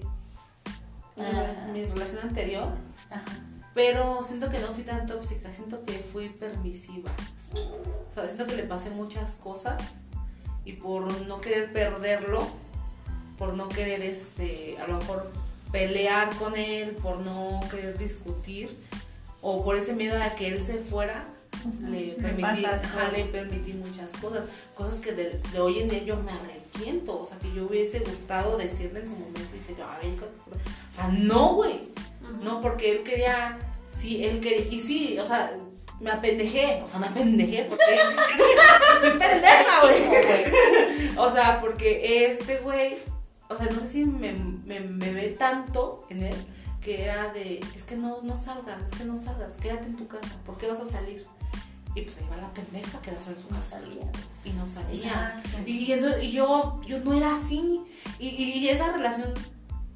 mi, 1.16 1.24
Ajá. 1.24 1.68
mi 1.72 1.84
relación 1.84 2.28
anterior, 2.28 2.68
Ajá. 3.10 3.24
pero 3.74 4.22
siento 4.22 4.50
que 4.50 4.58
no 4.58 4.68
fui 4.68 4.84
tan 4.84 5.06
tóxica, 5.06 5.52
siento 5.52 5.84
que 5.84 5.94
fui 5.94 6.28
permisiva. 6.30 7.10
O 8.10 8.14
sea, 8.14 8.26
siento 8.26 8.46
que 8.46 8.56
le 8.56 8.64
pasé 8.64 8.90
muchas 8.90 9.34
cosas 9.34 9.82
y 10.64 10.74
por 10.74 11.20
no 11.22 11.40
querer 11.40 11.72
perderlo, 11.72 12.46
por 13.38 13.54
no 13.54 13.68
querer, 13.68 14.02
este, 14.02 14.76
a 14.78 14.86
lo 14.86 14.98
mejor 14.98 15.30
pelear 15.70 16.34
con 16.36 16.56
él, 16.56 16.92
por 17.02 17.18
no 17.18 17.60
querer 17.70 17.98
discutir 17.98 18.78
o 19.40 19.64
por 19.64 19.76
ese 19.76 19.94
miedo 19.94 20.22
a 20.22 20.30
que 20.30 20.48
él 20.48 20.62
se 20.62 20.78
fuera, 20.78 21.26
le 21.80 22.12
permití, 22.20 22.64
ajá, 22.64 23.10
le 23.12 23.24
permití 23.26 23.72
muchas 23.74 24.12
cosas, 24.14 24.44
cosas 24.74 24.98
que 24.98 25.12
de, 25.12 25.40
de 25.52 25.60
hoy 25.60 25.78
en 25.80 25.88
día 25.88 26.02
yo 26.02 26.16
me 26.16 26.32
arrepiento, 26.32 27.20
o 27.22 27.26
sea, 27.26 27.38
que 27.38 27.52
yo 27.54 27.66
hubiese 27.66 28.00
gustado 28.00 28.56
decirle 28.56 29.00
en 29.00 29.06
su 29.06 29.12
momento 29.12 29.40
y 29.52 29.58
decir, 29.58 29.76
"Ay, 30.02 30.16
co- 30.18 30.26
o 30.26 30.92
sea, 30.92 31.08
no, 31.08 31.54
güey, 31.54 31.88
no, 32.42 32.60
porque 32.60 32.90
él 32.92 33.02
quería, 33.04 33.58
sí, 33.94 34.24
él 34.24 34.40
quería, 34.40 34.66
y 34.72 34.80
sí, 34.80 35.18
o 35.18 35.24
sea, 35.24 35.56
me 36.00 36.10
apendejé, 36.10 36.82
o 36.84 36.88
sea, 36.88 36.98
me 36.98 37.06
apendejé 37.06 37.64
porque 37.68 37.84
pendeja, 39.18 39.80
güey. 39.82 41.12
O 41.18 41.30
sea, 41.30 41.60
porque 41.60 42.26
este 42.26 42.58
güey, 42.60 42.96
o 43.48 43.54
sea, 43.56 43.66
no 43.66 43.80
sé 43.80 43.86
si 43.86 44.04
me, 44.04 44.32
me, 44.32 44.80
me 44.80 45.12
ve 45.12 45.28
tanto 45.38 46.06
en 46.08 46.22
él 46.22 46.34
que 46.80 47.02
era 47.02 47.30
de, 47.32 47.60
es 47.76 47.84
que 47.84 47.96
no, 47.96 48.22
no 48.22 48.36
salgas, 48.36 48.82
es 48.90 48.98
que 48.98 49.04
no 49.04 49.16
salgas, 49.16 49.56
quédate 49.56 49.86
en 49.86 49.96
tu 49.96 50.06
casa, 50.08 50.32
¿por 50.46 50.56
qué 50.58 50.66
vas 50.68 50.80
a 50.80 50.86
salir? 50.86 51.24
Y 51.94 52.02
pues 52.02 52.16
ahí 52.18 52.26
va 52.30 52.36
la 52.38 52.50
pendeja, 52.50 53.00
quedarse 53.02 53.30
en 53.30 53.36
su 53.36 53.42
No 53.50 53.56
casa. 53.56 53.80
salía. 53.80 54.10
Y 54.44 54.50
no 54.50 54.66
salía. 54.66 55.42
Y, 55.66 55.70
y 55.78 55.92
entonces- 55.92 56.24
y 56.24 56.32
yo, 56.32 56.80
yo 56.86 56.98
no 57.00 57.12
era 57.12 57.32
así. 57.32 57.82
Y, 58.18 58.28
y 58.28 58.68
esa 58.68 58.92
relación, 58.92 59.34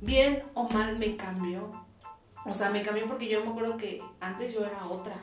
bien 0.01 0.43
o 0.55 0.69
mal, 0.69 0.99
me 0.99 1.17
cambió. 1.17 1.73
O 2.45 2.53
sea, 2.55 2.71
me 2.71 2.83
cambió 2.83 3.07
porque 3.07 3.29
yo 3.29 3.43
me 3.45 3.51
acuerdo 3.51 3.77
que 3.77 4.03
antes 4.21 4.53
yo 4.55 4.65
era 4.65 4.87
otra. 4.87 5.17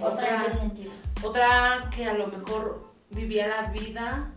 ¿Otra 0.00 0.36
en 0.36 0.42
qué 0.44 0.50
sentido? 0.50 0.92
otra 1.22 1.90
que 1.94 2.06
a 2.06 2.14
lo 2.14 2.28
mejor 2.28 2.94
vivía 3.10 3.48
la 3.48 3.70
vida 3.70 4.30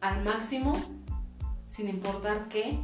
al 0.00 0.24
máximo, 0.24 0.74
sin 1.68 1.88
importar 1.88 2.48
qué, 2.48 2.78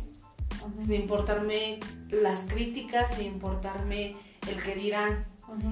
sin 0.81 0.93
importarme 0.95 1.81
las 2.09 2.43
críticas, 2.45 3.15
sin 3.15 3.27
importarme 3.27 4.17
el 4.49 4.63
que 4.63 4.75
dirán. 4.75 5.27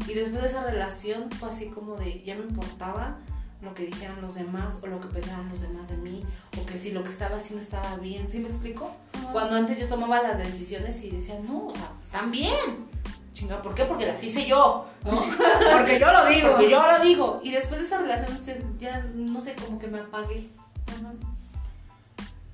Y 0.07 0.15
después 0.15 0.43
de 0.43 0.49
esa 0.49 0.65
relación 0.65 1.31
fue 1.31 1.49
así 1.49 1.67
como 1.67 1.97
de, 1.97 2.23
ya 2.23 2.35
me 2.35 2.43
importaba 2.43 3.19
lo 3.63 3.75
que 3.75 3.85
dijeran 3.85 4.21
los 4.23 4.35
demás 4.35 4.79
o 4.83 4.87
lo 4.87 5.01
que 5.01 5.09
pensaran 5.09 5.49
los 5.51 5.61
demás 5.61 5.91
de 5.91 5.97
mí 5.99 6.23
o 6.59 6.65
que 6.65 6.79
si 6.79 6.93
lo 6.93 7.03
que 7.03 7.11
estaba 7.11 7.37
haciendo 7.37 7.63
estaba 7.63 7.97
bien, 7.97 8.31
¿sí 8.31 8.39
me 8.39 8.49
explico? 8.49 8.93
Cuando 9.33 9.57
antes 9.57 9.79
yo 9.79 9.87
tomaba 9.87 10.23
las 10.23 10.39
decisiones 10.39 11.03
y 11.03 11.11
decía, 11.11 11.39
no, 11.41 11.69
o 11.69 11.73
sea, 11.73 11.93
están 12.03 12.31
bien. 12.31 12.89
Chinga, 13.33 13.63
¿por 13.63 13.75
qué? 13.75 13.85
Porque 13.85 14.07
las 14.07 14.23
hice 14.23 14.47
yo, 14.47 14.87
¿no? 15.05 15.13
Porque 15.73 15.99
yo 16.01 16.13
lo 16.13 16.27
digo. 16.27 16.51
Porque 16.51 16.71
yo 16.71 16.83
lo 16.85 17.05
digo. 17.05 17.41
Y 17.45 17.53
después 17.53 17.81
de 17.81 17.87
esa 17.87 17.99
relación 17.99 18.39
ya 18.79 19.07
no 19.15 19.41
sé, 19.41 19.55
como 19.55 19.79
que 19.79 19.87
me 19.87 20.01
apagué. 20.01 20.49
Ujú. 20.89 21.17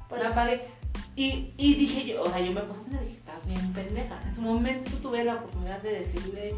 Pues, 0.09 0.21
me 0.23 0.27
apagué. 0.29 0.69
Y, 1.17 1.55
y 1.57 1.75
dije 1.75 2.05
yo, 2.05 2.25
o 2.25 2.31
sea, 2.31 2.41
yo 2.41 2.53
me 2.53 2.61
puse 2.61 2.79
a 2.79 2.83
pensar, 2.83 3.01
dije, 3.01 3.17
estás 3.17 3.47
bien 3.49 3.73
pendeja. 3.73 4.21
En 4.23 4.33
su 4.33 4.43
momento 4.43 4.91
tuve 4.99 5.25
la 5.25 5.37
oportunidad 5.37 5.81
de 5.81 5.93
decirle 5.93 6.55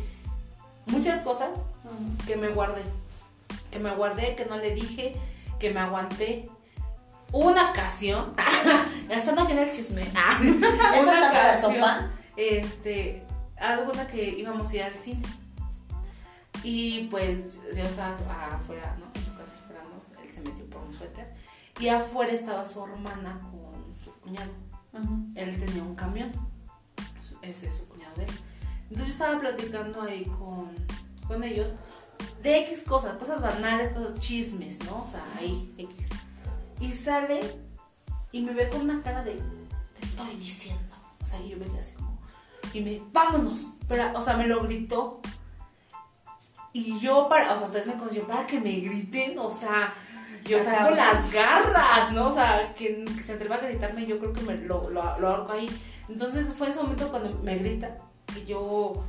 muchas 0.89 1.21
cosas 1.21 1.69
que 2.27 2.37
me 2.37 2.49
guardé. 2.49 2.83
Que 3.71 3.79
me 3.79 3.95
guardé, 3.95 4.35
que 4.35 4.45
no 4.45 4.57
le 4.57 4.75
dije, 4.75 5.17
que 5.59 5.71
me 5.73 5.81
aguanté. 5.81 6.51
Una 7.31 7.71
ocasión, 7.71 8.33
ya 9.09 9.17
estando 9.17 9.43
aquí 9.43 9.53
en 9.53 9.59
el 9.59 9.71
chisme, 9.71 10.03
¿Ya 10.15 11.01
una 11.03 11.29
ocasión, 11.29 12.11
este, 12.37 13.23
alguna 13.57 14.07
que 14.07 14.31
íbamos 14.31 14.71
a 14.71 14.77
ir 14.77 14.83
al 14.85 14.95
cine. 14.95 15.23
Y 16.63 17.07
pues 17.09 17.59
yo 17.77 17.83
estaba 17.83 18.15
afuera, 18.53 18.97
¿no? 18.99 19.07
En 19.15 19.27
su 19.27 19.35
casa 19.37 19.53
esperando, 19.55 20.03
él 20.23 20.33
se 20.33 20.41
metió 20.41 20.65
por 20.71 20.83
un 20.83 20.95
suéter. 20.95 21.35
Y 21.79 21.89
afuera 21.89 22.33
estaba 22.33 22.65
su 22.65 22.83
hermana 22.83 23.39
con 23.43 23.95
su 24.03 24.13
cuñado. 24.21 24.51
Él 25.35 25.59
tenía 25.59 25.83
un 25.83 25.95
camión, 25.95 26.33
ese 27.43 27.69
es 27.69 27.75
su 27.75 27.87
cuñado 27.87 28.15
de 28.17 28.25
él. 28.25 28.31
Entonces 28.91 29.07
yo 29.07 29.13
estaba 29.13 29.39
platicando 29.39 30.03
ahí 30.03 30.25
con, 30.25 30.71
con 31.27 31.45
ellos 31.45 31.75
de 32.43 32.59
X 32.61 32.85
cosas, 32.85 33.17
cosas 33.19 33.41
banales, 33.41 33.93
cosas 33.93 34.19
chismes, 34.19 34.79
¿no? 34.85 35.05
O 35.05 35.09
sea, 35.09 35.23
ahí, 35.39 35.73
X. 35.77 36.09
Y 36.81 36.93
sale 36.93 37.41
y 38.33 38.41
me 38.41 38.53
ve 38.53 38.69
con 38.69 38.83
una 38.83 39.03
cara 39.03 39.23
de, 39.23 39.33
te 39.99 40.07
estoy 40.07 40.37
diciendo. 40.37 40.97
O 41.23 41.27
sea, 41.27 41.41
y 41.41 41.51
yo 41.51 41.57
me 41.57 41.67
quedé 41.67 41.81
así 41.81 41.93
como, 41.93 42.19
y 42.73 42.81
me, 42.81 43.03
vámonos. 43.13 43.73
Pero, 43.89 44.19
o 44.19 44.23
sea, 44.23 44.37
me 44.37 44.47
lo 44.47 44.63
gritó. 44.63 45.21
Y 46.73 46.99
yo, 47.01 47.29
para, 47.29 47.53
o 47.55 47.57
sea, 47.57 47.67
ustedes 47.67 47.87
me 47.87 47.97
conocen, 47.97 48.27
para 48.27 48.47
que 48.47 48.61
me 48.61 48.73
griten, 48.77 49.39
o 49.39 49.51
sea, 49.51 49.95
yo 50.45 50.61
saco 50.61 50.91
las 50.91 51.31
garras, 51.33 52.13
¿no? 52.13 52.29
O 52.29 52.35
sea, 52.35 52.73
que, 52.75 53.05
que 53.05 53.23
se 53.23 53.33
atreva 53.33 53.57
a 53.57 53.61
gritarme, 53.61 54.07
yo 54.07 54.19
creo 54.19 54.33
que 54.33 54.43
me 54.43 54.55
lo, 54.57 54.89
lo, 54.91 55.19
lo 55.19 55.29
ahorco 55.29 55.53
ahí. 55.53 55.69
Entonces 56.09 56.53
fue 56.57 56.69
ese 56.69 56.81
momento 56.81 57.11
cuando 57.11 57.37
me 57.43 57.57
grita, 57.57 57.97
que 58.35 58.45
yo 58.45 59.05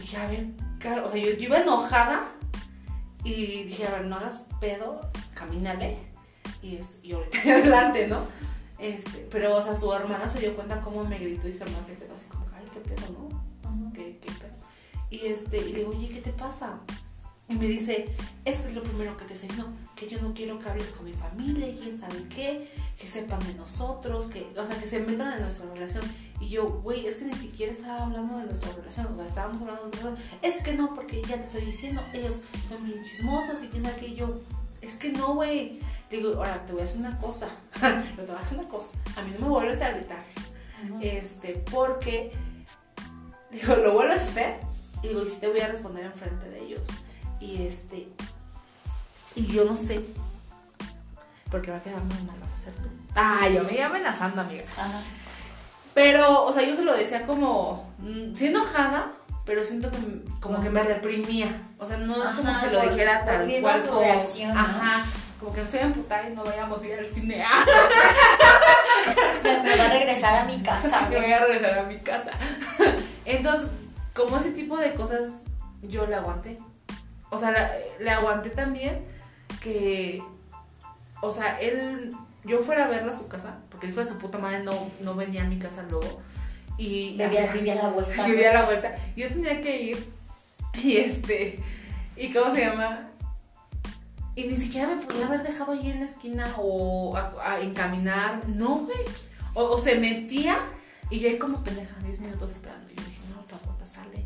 dije, 0.00 0.16
a 0.16 0.26
ver, 0.26 0.46
cara, 0.78 1.04
o 1.04 1.10
sea, 1.10 1.20
yo, 1.20 1.30
yo 1.32 1.44
iba 1.44 1.58
enojada 1.58 2.24
y 3.24 3.64
dije, 3.64 3.86
a 3.86 3.92
ver, 3.92 4.04
no 4.06 4.16
hagas 4.16 4.44
pedo, 4.60 5.00
camínale. 5.34 5.98
Y, 6.62 6.76
es, 6.76 6.98
y 7.02 7.12
ahorita 7.12 7.38
adelante, 7.42 8.08
¿no? 8.08 8.20
Este, 8.78 9.26
pero, 9.30 9.56
o 9.56 9.62
sea, 9.62 9.74
su 9.74 9.92
hermana 9.92 10.28
se 10.28 10.40
dio 10.40 10.54
cuenta 10.54 10.80
cómo 10.80 11.04
me 11.04 11.18
gritó 11.18 11.48
y 11.48 11.54
su 11.54 11.62
hermana 11.62 11.84
se 11.84 11.94
quedó 11.94 12.14
así 12.14 12.26
como, 12.26 12.46
ay, 12.54 12.64
qué 12.72 12.80
pedo, 12.80 13.02
¿no? 13.12 13.92
¿Qué, 13.92 14.18
qué 14.20 14.32
pedo? 14.32 14.52
Y, 15.10 15.26
este, 15.26 15.58
y 15.58 15.72
le 15.72 15.78
digo, 15.80 15.90
oye, 15.90 16.08
¿qué 16.08 16.20
te 16.20 16.32
pasa? 16.32 16.80
Y 17.48 17.54
me 17.54 17.66
dice, 17.66 18.08
esto 18.44 18.68
es 18.68 18.74
lo 18.74 18.82
primero 18.82 19.16
que 19.16 19.24
te 19.24 19.34
diciendo, 19.34 19.68
que 19.94 20.08
yo 20.08 20.20
no 20.22 20.32
quiero 20.32 20.58
que 20.58 20.68
hables 20.68 20.88
con 20.90 21.04
mi 21.04 21.12
familia 21.12 21.66
quién 21.80 21.98
sabe 21.98 22.26
qué, 22.28 22.72
que 22.98 23.06
sepan 23.06 23.40
de 23.46 23.54
nosotros, 23.54 24.26
que, 24.26 24.48
o 24.56 24.66
sea, 24.66 24.78
que 24.80 24.86
se 24.86 25.00
metan 25.00 25.34
en 25.34 25.42
nuestra 25.42 25.66
relación. 25.66 26.02
Y 26.42 26.48
yo, 26.48 26.66
güey, 26.66 27.06
es 27.06 27.14
que 27.14 27.24
ni 27.24 27.34
siquiera 27.34 27.70
estaba 27.70 28.02
hablando 28.02 28.36
de 28.36 28.46
nuestra 28.46 28.72
relación, 28.72 29.06
o 29.12 29.14
sea, 29.14 29.24
estábamos 29.24 29.62
hablando 29.62 29.84
de 29.84 29.96
cosa. 29.96 30.16
Es 30.42 30.56
que 30.56 30.74
no, 30.74 30.92
porque 30.92 31.22
ya 31.22 31.36
te 31.36 31.42
estoy 31.42 31.64
diciendo, 31.64 32.02
ellos 32.12 32.42
son 32.68 32.84
bien 32.84 33.00
chismosos 33.04 33.62
y 33.62 33.68
quién 33.68 33.84
sabe 33.84 33.96
qué. 34.00 34.08
Y 34.08 34.16
yo, 34.16 34.40
es 34.80 34.96
que 34.96 35.12
no, 35.12 35.34
güey. 35.34 35.78
Le 36.10 36.18
digo, 36.18 36.34
ahora 36.34 36.66
te 36.66 36.72
voy 36.72 36.82
a 36.82 36.84
decir 36.84 36.98
una 36.98 37.16
cosa, 37.16 37.48
pero 37.80 38.26
te 38.26 38.26
voy 38.26 38.36
a 38.36 38.42
decir 38.42 38.58
una 38.58 38.68
cosa, 38.68 38.98
a 39.16 39.22
mí 39.22 39.32
no 39.38 39.46
me 39.46 39.48
vuelves 39.52 39.80
a 39.80 39.92
gritar, 39.92 40.22
este, 41.00 41.54
porque, 41.70 42.32
digo, 43.50 43.76
lo 43.76 43.92
vuelves 43.94 44.20
a 44.20 44.24
hacer, 44.24 44.60
y 45.02 45.08
digo, 45.08 45.22
y 45.22 45.28
si 45.28 45.36
te 45.36 45.48
voy 45.48 45.60
a 45.60 45.68
responder 45.68 46.04
enfrente 46.04 46.50
de 46.50 46.60
ellos. 46.60 46.86
Y 47.40 47.62
este, 47.62 48.08
y 49.36 49.46
yo 49.46 49.64
no 49.64 49.76
sé, 49.76 50.04
porque 51.50 51.70
va 51.70 51.78
a 51.78 51.82
quedar 51.82 52.02
muy 52.02 52.20
mal, 52.24 52.38
vas 52.40 52.50
a 52.50 52.54
hacer 52.56 52.74
tú. 52.74 52.90
Ay, 53.14 53.54
yo 53.54 53.64
me 53.64 53.74
iba 53.74 53.86
amenazando, 53.86 54.42
amiga. 54.42 54.64
Ajá. 54.76 55.02
Pero, 55.94 56.44
o 56.44 56.52
sea, 56.52 56.62
yo 56.62 56.74
se 56.74 56.84
lo 56.84 56.94
decía 56.96 57.26
como, 57.26 57.92
mm, 57.98 58.34
sí 58.34 58.46
enojada, 58.46 59.12
pero 59.44 59.64
siento 59.64 59.90
que 59.90 59.98
como 60.40 60.62
que 60.62 60.70
me 60.70 60.82
reprimía. 60.82 61.48
O 61.78 61.86
sea, 61.86 61.98
no 61.98 62.24
es 62.24 62.30
como 62.30 62.52
que 62.52 62.58
se 62.58 62.70
lo 62.70 62.80
dijera 62.82 63.24
tal 63.24 63.50
cual 63.60 63.80
su 63.80 63.88
como. 63.88 64.00
reacción, 64.00 64.54
¿no? 64.54 64.60
Ajá. 64.60 65.04
Como 65.40 65.52
que 65.52 65.60
no 65.62 65.66
se 65.66 65.76
iba 65.78 65.84
a 65.84 65.88
emputar 65.88 66.30
y 66.30 66.34
no 66.34 66.44
vayamos 66.44 66.80
a 66.80 66.86
ir 66.86 66.94
al 66.98 67.06
cine. 67.06 67.44
Me, 69.42 69.58
me 69.62 69.76
va 69.76 69.84
a 69.84 69.88
regresar 69.88 70.34
a 70.36 70.44
mi 70.44 70.62
casa, 70.62 71.08
me 71.10 71.20
voy 71.20 71.32
a 71.32 71.38
regresar 71.40 71.78
a 71.78 71.82
mi 71.82 71.98
casa. 71.98 72.30
Entonces, 73.24 73.68
como 74.14 74.38
ese 74.38 74.52
tipo 74.52 74.76
de 74.76 74.94
cosas, 74.94 75.42
yo 75.82 76.06
le 76.06 76.14
aguanté. 76.14 76.58
O 77.30 77.38
sea, 77.38 77.50
la- 77.50 77.72
le 77.98 78.10
aguanté 78.10 78.50
también 78.50 79.04
que, 79.60 80.22
o 81.20 81.32
sea, 81.32 81.58
él, 81.60 82.10
yo 82.44 82.60
fuera 82.62 82.84
a 82.84 82.88
verlo 82.88 83.10
a 83.12 83.16
su 83.16 83.26
casa, 83.26 83.56
porque 83.82 83.86
el 83.86 83.92
hijo 83.92 84.00
de 84.00 84.06
su 84.06 84.18
puta 84.18 84.38
madre 84.38 84.62
no, 84.62 84.72
no 85.00 85.14
venía 85.14 85.42
a 85.42 85.46
mi 85.46 85.58
casa 85.58 85.82
luego. 85.90 86.22
Y 86.78 87.16
Vivía, 87.16 87.44
así- 87.44 87.58
vivía 87.58 87.74
la 87.74 87.88
vuelta. 87.90 88.26
vivía 88.26 88.52
la 88.52 88.64
vuelta. 88.64 88.96
Yo 89.16 89.28
tenía 89.28 89.60
que 89.60 89.82
ir 89.82 90.12
y 90.74 90.96
este, 90.98 91.58
¿y 92.16 92.32
cómo 92.32 92.54
se 92.54 92.60
llama? 92.64 93.08
Y 94.36 94.44
ni 94.44 94.56
siquiera 94.56 94.88
me 94.88 95.02
podía 95.02 95.26
haber 95.26 95.42
dejado 95.42 95.72
ahí 95.72 95.90
en 95.90 96.00
la 96.00 96.06
esquina 96.06 96.46
o 96.58 97.16
a, 97.16 97.34
a 97.44 97.60
encaminar. 97.60 98.48
No, 98.48 98.76
güey. 98.78 98.96
O, 99.54 99.64
o 99.64 99.78
se 99.78 99.96
metía 99.98 100.56
y 101.10 101.18
yo 101.20 101.28
ahí 101.28 101.38
como 101.38 101.62
pendeja, 101.64 101.94
10 102.04 102.20
minutos 102.20 102.50
esperando. 102.50 102.88
Y 102.90 102.94
yo 102.94 103.02
dije, 103.04 103.20
no, 103.34 103.44
la 103.50 103.66
bota 103.66 103.84
sale. 103.84 104.24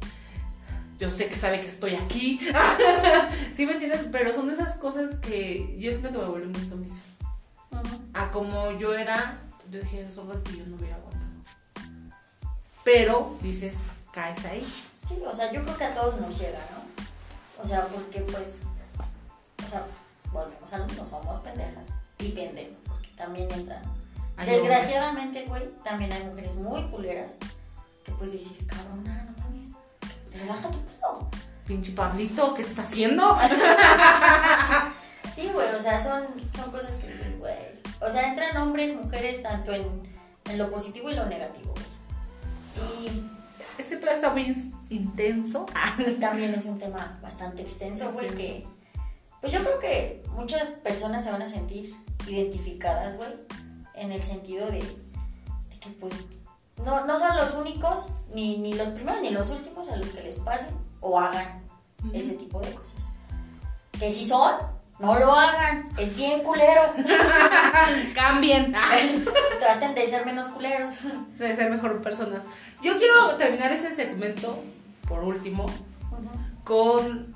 Yo 0.99 1.11
sé 1.11 1.27
que 1.29 1.37
sabe 1.37 1.61
que 1.61 1.67
estoy 1.67 1.95
aquí. 1.95 2.39
¿Sí 3.55 3.65
me 3.67 3.73
entiendes? 3.73 4.07
Pero 4.13 4.33
son 4.35 4.51
esas 4.51 4.77
cosas 4.77 5.15
que 5.17 5.75
yo 5.79 5.91
siento 5.91 6.13
que 6.13 6.19
me 6.19 6.25
vuelven 6.31 6.53
muy 6.53 6.65
sumisa. 6.65 7.01
Ujú. 7.73 8.01
A 8.15 8.31
como 8.31 8.71
yo 8.79 8.95
era, 8.95 9.41
yo 9.71 9.81
dije, 9.81 10.11
son 10.13 10.27
cosas 10.27 10.43
que 10.43 10.57
yo 10.57 10.67
no 10.67 10.77
hubiera 10.77 10.97
aguantado. 10.97 11.25
Pero 12.85 13.37
dices, 13.41 13.81
caes 14.13 14.45
ahí. 14.45 14.67
Sí, 15.09 15.19
o 15.25 15.35
sea, 15.35 15.53
yo 15.53 15.63
creo 15.63 15.77
que 15.77 15.85
a 15.85 15.95
todos 15.95 16.21
nos 16.21 16.39
llega, 16.39 16.59
¿no? 16.71 17.63
O 17.63 17.67
sea, 17.67 17.87
porque 17.87 18.21
pues, 18.21 18.61
o 19.65 19.69
sea, 19.69 19.87
volvemos 20.33 20.73
a 20.73 20.79
lo 20.79 20.87
mismo, 20.87 21.05
somos 21.05 21.39
pendejas 21.39 21.85
y 22.19 22.31
pendejos, 22.31 22.79
porque 22.87 23.09
también 23.17 23.51
entran. 23.53 23.83
Hay 24.37 24.49
Desgraciadamente, 24.49 25.45
güey, 25.47 25.69
también 25.83 26.13
hay 26.13 26.25
mujeres 26.25 26.55
muy 26.57 26.83
culeras 26.89 27.33
que 28.05 28.13
pues 28.13 28.33
dices, 28.33 28.65
cabrona, 28.67 29.25
no 29.25 29.43
mames, 29.43 29.71
relaja 30.33 30.69
tu 30.69 30.79
pedo. 30.81 31.31
Pinche 31.67 31.93
Pablito, 31.93 32.55
¿qué 32.55 32.63
te 32.63 32.69
está 32.69 32.83
haciendo? 32.83 33.37
Sí, 35.37 35.51
güey, 35.53 35.69
o 35.79 35.83
sea, 35.83 36.03
son, 36.03 36.23
son 36.55 36.71
cosas 36.71 36.95
que 36.95 37.09
dices, 37.09 37.39
güey. 37.39 37.55
O 38.01 38.11
sea, 38.11 38.31
entran 38.31 38.57
hombres, 38.57 38.97
mujeres, 38.97 39.43
tanto 39.43 39.71
en, 39.73 39.85
en 40.47 40.59
lo 40.59 40.71
positivo 40.71 41.11
y 41.11 41.15
lo 41.15 41.27
negativo, 41.27 41.75
güey. 41.75 43.07
Y 43.07 43.31
Ese 43.79 43.99
pedo 43.99 44.13
está 44.13 44.31
muy 44.31 44.43
in- 44.47 44.75
intenso. 44.89 45.67
también 46.21 46.55
es 46.55 46.65
un 46.65 46.79
tema 46.79 47.19
bastante 47.23 47.61
extenso, 47.63 48.11
güey, 48.13 48.29
que 48.35 48.67
pues 49.43 49.53
yo 49.53 49.61
creo 49.61 49.79
que 49.79 50.23
muchas 50.33 50.69
personas 50.69 51.23
se 51.23 51.31
van 51.31 51.43
a 51.43 51.47
sentir 51.47 51.95
identificadas, 52.27 53.17
güey, 53.19 53.29
en 53.95 54.11
el 54.13 54.23
sentido 54.23 54.67
de, 54.67 54.79
de 54.81 55.79
que 55.81 55.91
pues 56.01 56.15
no, 56.85 57.05
no 57.07 57.17
son 57.19 57.37
los 57.37 57.55
únicos, 57.55 58.09
ni, 58.35 58.57
ni 58.59 58.73
los 58.73 58.89
primeros 58.89 59.21
ni 59.21 59.31
los 59.31 59.51
últimos 59.51 59.91
a 59.91 59.97
los 59.97 60.09
que 60.09 60.23
les 60.23 60.39
pasen 60.41 60.71
o 61.01 61.21
hagan 61.21 61.61
ese 62.15 62.33
tipo 62.33 62.59
de 62.61 62.73
cosas. 62.73 63.05
Que 63.99 64.11
si 64.11 64.25
son, 64.25 64.55
no 64.99 65.19
lo 65.19 65.33
hagan, 65.35 65.89
es 65.99 66.17
bien 66.17 66.43
culero. 66.43 66.83
Cambien. 68.15 68.75
Traten 69.61 69.95
de 69.95 70.07
ser 70.07 70.25
menos 70.27 70.49
culeros. 70.49 70.91
De 71.39 71.55
ser 71.55 71.71
mejor 71.71 72.01
personas. 72.03 72.45
Yo 72.83 72.93
Sí. 72.95 73.01
quiero 73.01 73.37
terminar 73.37 73.73
este 73.73 73.93
segmento, 73.93 74.63
por 75.09 75.23
último, 75.25 75.67
con. 76.65 77.35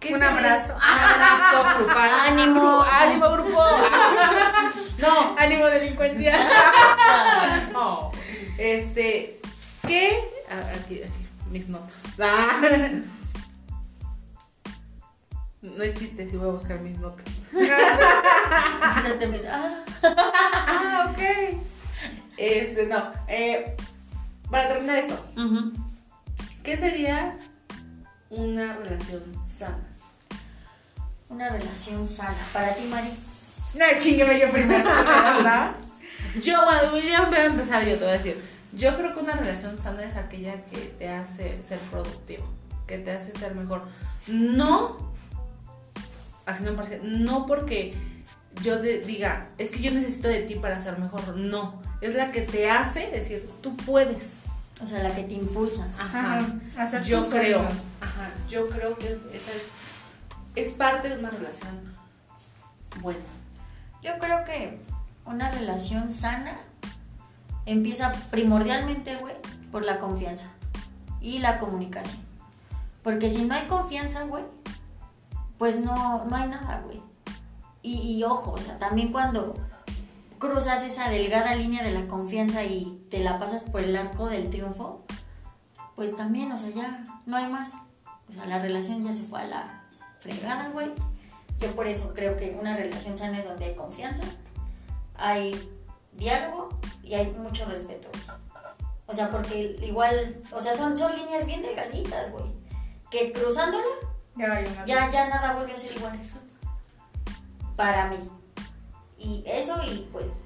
¿qué 0.00 0.14
Un 0.14 0.22
abrazo. 0.22 0.74
Un 0.74 0.82
abrazo 0.82 1.78
grupal. 1.78 2.10
Ánimo. 2.26 2.82
Ánimo, 2.82 3.30
grupo. 3.30 3.62
no, 4.98 5.36
Ánimo 5.38 5.66
delincuencia. 5.66 6.38
no. 7.72 8.10
Este. 8.58 9.40
¿Qué? 9.86 10.18
ah, 10.50 10.72
Aquí, 10.84 11.02
aquí, 11.02 11.26
mis 11.50 11.68
notas. 11.68 11.94
No 15.60 15.82
hay 15.82 15.92
chiste, 15.92 16.28
si 16.30 16.36
voy 16.36 16.48
a 16.48 16.52
buscar 16.52 16.80
mis 16.80 16.98
notas. 16.98 17.24
Ah, 19.50 19.84
ah, 20.66 21.12
ok. 21.12 21.58
Este, 22.36 22.86
no. 22.86 23.12
Eh, 23.26 23.76
para 24.50 24.68
terminar 24.68 24.96
esto, 24.98 25.18
¿qué 26.62 26.76
sería 26.76 27.36
una 28.30 28.74
relación 28.74 29.22
sana? 29.42 29.78
Una 31.28 31.48
relación 31.48 32.06
sana. 32.06 32.36
Para 32.52 32.74
ti, 32.74 32.84
Mari. 32.84 33.10
No, 33.74 33.84
chingueme 33.98 34.38
yo 34.38 34.50
primero. 34.50 34.88
Yo, 36.42 36.64
bueno, 36.64 36.90
voy 36.90 37.12
a 37.12 37.22
voy 37.22 37.38
a 37.38 37.44
empezar 37.46 37.84
yo, 37.84 37.96
te 37.96 38.04
voy 38.04 38.10
a 38.10 38.12
decir. 38.12 38.42
Yo 38.72 38.94
creo 38.96 39.14
que 39.14 39.20
una 39.20 39.32
relación 39.32 39.78
sana 39.78 40.04
es 40.04 40.16
aquella 40.16 40.62
que 40.66 40.76
te 40.76 41.08
hace 41.08 41.62
ser 41.62 41.78
productivo, 41.90 42.44
que 42.86 42.98
te 42.98 43.12
hace 43.12 43.32
ser 43.32 43.54
mejor. 43.54 43.82
No, 44.26 45.07
me 46.62 46.72
parece, 46.72 47.00
no 47.02 47.46
porque 47.46 47.94
yo 48.62 48.80
de- 48.80 49.00
diga, 49.00 49.48
es 49.58 49.70
que 49.70 49.80
yo 49.80 49.90
necesito 49.90 50.28
de 50.28 50.42
ti 50.42 50.54
para 50.54 50.78
ser 50.78 50.98
mejor, 50.98 51.36
no. 51.36 51.80
Es 52.00 52.14
la 52.14 52.30
que 52.30 52.42
te 52.42 52.70
hace 52.70 53.10
decir, 53.10 53.48
tú 53.62 53.76
puedes. 53.76 54.40
O 54.82 54.86
sea, 54.86 55.02
la 55.02 55.12
que 55.14 55.24
te 55.24 55.34
impulsa. 55.34 55.88
Ajá. 55.98 56.40
Hacer 56.76 57.02
Yo 57.02 57.28
creo, 57.28 57.60
ajá, 58.00 58.30
yo 58.48 58.68
creo 58.68 58.96
que 58.96 59.18
esa 59.34 59.50
es, 59.52 59.68
es 60.54 60.70
parte 60.70 61.08
de 61.08 61.18
una 61.18 61.30
relación 61.30 61.80
buena. 63.00 63.20
Yo 64.02 64.12
creo 64.20 64.44
que 64.44 64.78
una 65.26 65.50
relación 65.50 66.12
sana 66.12 66.56
empieza 67.66 68.12
primordialmente, 68.30 69.16
güey, 69.16 69.34
por 69.72 69.84
la 69.84 69.98
confianza 69.98 70.44
y 71.20 71.40
la 71.40 71.58
comunicación. 71.58 72.22
Porque 73.02 73.30
si 73.30 73.44
no 73.44 73.54
hay 73.54 73.66
confianza, 73.66 74.22
güey, 74.22 74.44
pues 75.58 75.76
no, 75.76 76.24
no 76.24 76.36
hay 76.36 76.48
nada, 76.48 76.82
güey. 76.84 77.00
Y, 77.82 78.16
y 78.16 78.24
ojo, 78.24 78.52
o 78.52 78.58
sea, 78.58 78.78
también 78.78 79.12
cuando 79.12 79.54
cruzas 80.38 80.82
esa 80.82 81.10
delgada 81.10 81.54
línea 81.54 81.82
de 81.82 81.92
la 81.92 82.06
confianza 82.06 82.64
y 82.64 83.04
te 83.10 83.20
la 83.20 83.38
pasas 83.38 83.64
por 83.64 83.82
el 83.82 83.96
arco 83.96 84.28
del 84.28 84.50
triunfo, 84.50 85.04
pues 85.96 86.16
también, 86.16 86.52
o 86.52 86.58
sea, 86.58 86.70
ya 86.70 87.02
no 87.26 87.36
hay 87.36 87.48
más. 87.48 87.72
O 88.28 88.32
sea, 88.32 88.46
la 88.46 88.60
relación 88.60 89.04
ya 89.04 89.12
se 89.12 89.24
fue 89.24 89.40
a 89.40 89.46
la 89.46 89.82
fregada, 90.20 90.68
güey. 90.68 90.92
Yo 91.58 91.74
por 91.74 91.86
eso 91.86 92.12
creo 92.14 92.36
que 92.36 92.56
una 92.60 92.76
relación 92.76 93.16
sana 93.16 93.38
es 93.38 93.44
donde 93.44 93.64
hay 93.64 93.74
confianza, 93.74 94.22
hay 95.16 95.70
diálogo 96.12 96.68
y 97.02 97.14
hay 97.14 97.32
mucho 97.32 97.64
respeto. 97.64 98.08
O 99.06 99.14
sea, 99.14 99.30
porque 99.30 99.76
igual, 99.82 100.40
o 100.52 100.60
sea, 100.60 100.74
son, 100.74 100.96
son 100.96 101.16
líneas 101.16 101.46
bien 101.46 101.62
delgaditas, 101.62 102.30
güey. 102.30 102.44
Que 103.10 103.32
cruzándola 103.32 103.86
Ya, 104.38 104.60
ya, 104.60 104.84
ya, 104.86 105.10
ya 105.10 105.28
nada 105.28 105.52
vuelve 105.54 105.74
a 105.74 105.78
ser 105.78 105.92
igual. 105.96 106.12
Para 107.76 108.06
mí. 108.06 108.16
Y 109.18 109.42
eso 109.46 109.80
y 109.84 110.08
pues, 110.12 110.38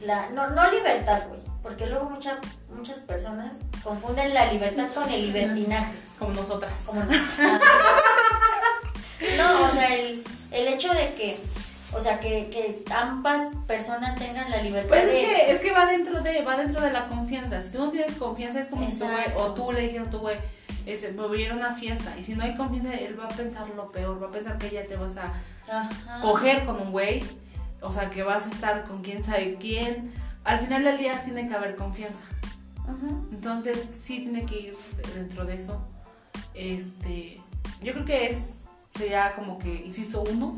la, 0.00 0.30
no, 0.30 0.48
no 0.50 0.70
libertad, 0.70 1.22
güey. 1.28 1.40
Porque 1.62 1.86
luego 1.86 2.10
mucha- 2.10 2.38
muchas 2.74 2.98
personas 2.98 3.56
confunden 3.84 4.32
la 4.34 4.52
libertad 4.52 4.86
con 4.94 5.08
el 5.10 5.26
libertinaje. 5.26 5.92
Como 6.18 6.32
nosotras. 6.34 6.84
Como 6.86 7.02
no. 7.04 7.10
No, 9.36 9.66
o 9.66 9.70
sea, 9.70 9.94
el, 9.94 10.22
el 10.50 10.66
hecho 10.68 10.92
de 10.92 11.14
que, 11.14 11.38
o 11.92 12.00
sea, 12.00 12.18
que, 12.18 12.50
que 12.50 12.82
ambas 12.92 13.40
personas 13.68 14.16
tengan 14.16 14.50
la 14.50 14.56
libertad 14.60 14.88
Pues 14.88 15.06
de... 15.06 15.22
es 15.22 15.28
que, 15.28 15.52
es 15.52 15.60
que 15.60 15.72
va 15.72 15.86
dentro 15.86 16.20
de, 16.22 16.42
va 16.42 16.56
dentro 16.56 16.80
de 16.80 16.90
la 16.92 17.06
confianza. 17.08 17.60
Si 17.60 17.70
tú 17.70 17.78
no 17.78 17.90
tienes 17.90 18.14
confianza, 18.16 18.58
es 18.60 18.66
como 18.68 18.90
si 18.90 18.98
tú, 18.98 19.06
güey, 19.06 19.24
o 19.36 19.52
tú 19.54 19.72
le 19.72 19.82
dijeras 19.82 20.08
a 20.08 20.10
tu 20.10 20.18
güey, 20.18 20.36
este, 20.86 21.12
voy 21.12 21.44
a 21.46 21.54
una 21.54 21.74
fiesta. 21.74 22.16
Y 22.18 22.24
si 22.24 22.34
no 22.34 22.42
hay 22.44 22.54
confianza, 22.54 22.94
él 22.94 23.18
va 23.18 23.24
a 23.24 23.28
pensar 23.28 23.68
lo 23.70 23.90
peor, 23.92 24.22
va 24.22 24.28
a 24.28 24.30
pensar 24.30 24.58
que 24.58 24.70
ya 24.70 24.86
te 24.86 24.96
vas 24.96 25.16
a 25.16 25.32
Ajá. 25.70 26.20
coger 26.20 26.64
con 26.64 26.80
un 26.80 26.90
güey. 26.90 27.22
O 27.80 27.92
sea, 27.92 28.10
que 28.10 28.22
vas 28.22 28.46
a 28.46 28.50
estar 28.50 28.84
con 28.84 29.02
quién 29.02 29.24
sabe 29.24 29.56
quién. 29.60 30.12
Al 30.44 30.60
final 30.60 30.84
del 30.84 30.98
día 30.98 31.22
tiene 31.24 31.48
que 31.48 31.54
haber 31.54 31.76
confianza. 31.76 32.22
Ujú. 32.84 33.28
Entonces, 33.32 33.82
sí 33.82 34.20
tiene 34.20 34.44
que 34.44 34.58
ir 34.60 34.76
dentro 35.14 35.44
de 35.44 35.54
eso. 35.54 35.84
Este, 36.54 37.40
yo 37.82 37.92
creo 37.92 38.04
que 38.04 38.26
es, 38.28 38.58
sería 38.96 39.34
como 39.34 39.58
que, 39.58 39.74
inciso 39.86 40.22
uno, 40.22 40.56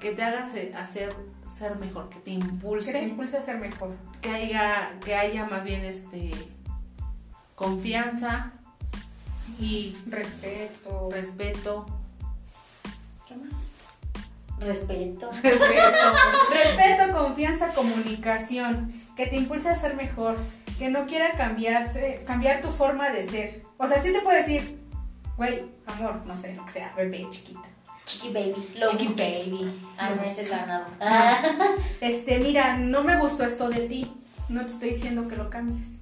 que 0.00 0.12
te 0.12 0.22
hagas 0.22 0.54
eh, 0.54 0.72
hacer 0.76 1.12
ser 1.46 1.76
mejor, 1.76 2.08
que 2.08 2.16
te 2.16 2.24
Que 2.24 2.92
te 2.92 3.02
impulse 3.04 3.36
a 3.38 3.40
ser 3.40 3.58
mejor. 3.58 3.94
que 4.20 4.30
haya, 4.30 4.90
que 5.04 5.14
haya 5.14 5.46
más 5.46 5.64
bien 5.64 5.84
este 5.84 6.32
confianza 7.54 8.52
y 9.58 9.96
Respeto. 10.06 11.08
respeto. 11.10 11.86
¿Qué 13.26 13.36
más? 13.36 13.52
Respeto. 14.60 15.30
Respeto. 15.42 16.12
Respeto, 16.52 17.12
confianza, 17.12 17.68
comunicación. 17.74 19.02
Que 19.16 19.26
te 19.26 19.36
impulsa 19.36 19.72
a 19.72 19.76
ser 19.76 19.94
mejor. 19.96 20.36
Que 20.78 20.88
no 20.88 21.06
quiera 21.06 21.32
cambiarte, 21.32 22.22
cambiar 22.26 22.60
tu 22.60 22.68
forma 22.68 23.10
de 23.10 23.22
ser. 23.22 23.62
O 23.78 23.86
sea, 23.86 23.98
sí 24.00 24.12
te 24.12 24.20
puede 24.20 24.38
decir, 24.38 24.78
güey, 25.36 25.62
amor, 25.86 26.20
no 26.26 26.36
sé, 26.36 26.54
lo 26.54 26.64
que 26.66 26.72
sea, 26.72 26.92
bebé, 26.94 27.26
chiquita. 27.30 27.62
Chiqui 28.04 28.28
baby. 28.28 28.54
Loki 28.78 28.96
Chiqui 28.98 29.12
baby. 29.14 29.80
Ah, 29.98 30.10
no, 30.14 30.22
ese 30.22 30.42
es 30.42 30.50
ganado. 30.50 30.84
Ah. 31.00 31.42
Este, 32.00 32.38
mira, 32.38 32.76
no 32.76 33.02
me 33.02 33.18
gustó 33.18 33.44
esto 33.44 33.68
de 33.68 33.80
ti. 33.88 34.12
No 34.48 34.64
te 34.64 34.72
estoy 34.72 34.90
diciendo 34.90 35.26
que 35.28 35.34
lo 35.36 35.50
cambies. 35.50 35.98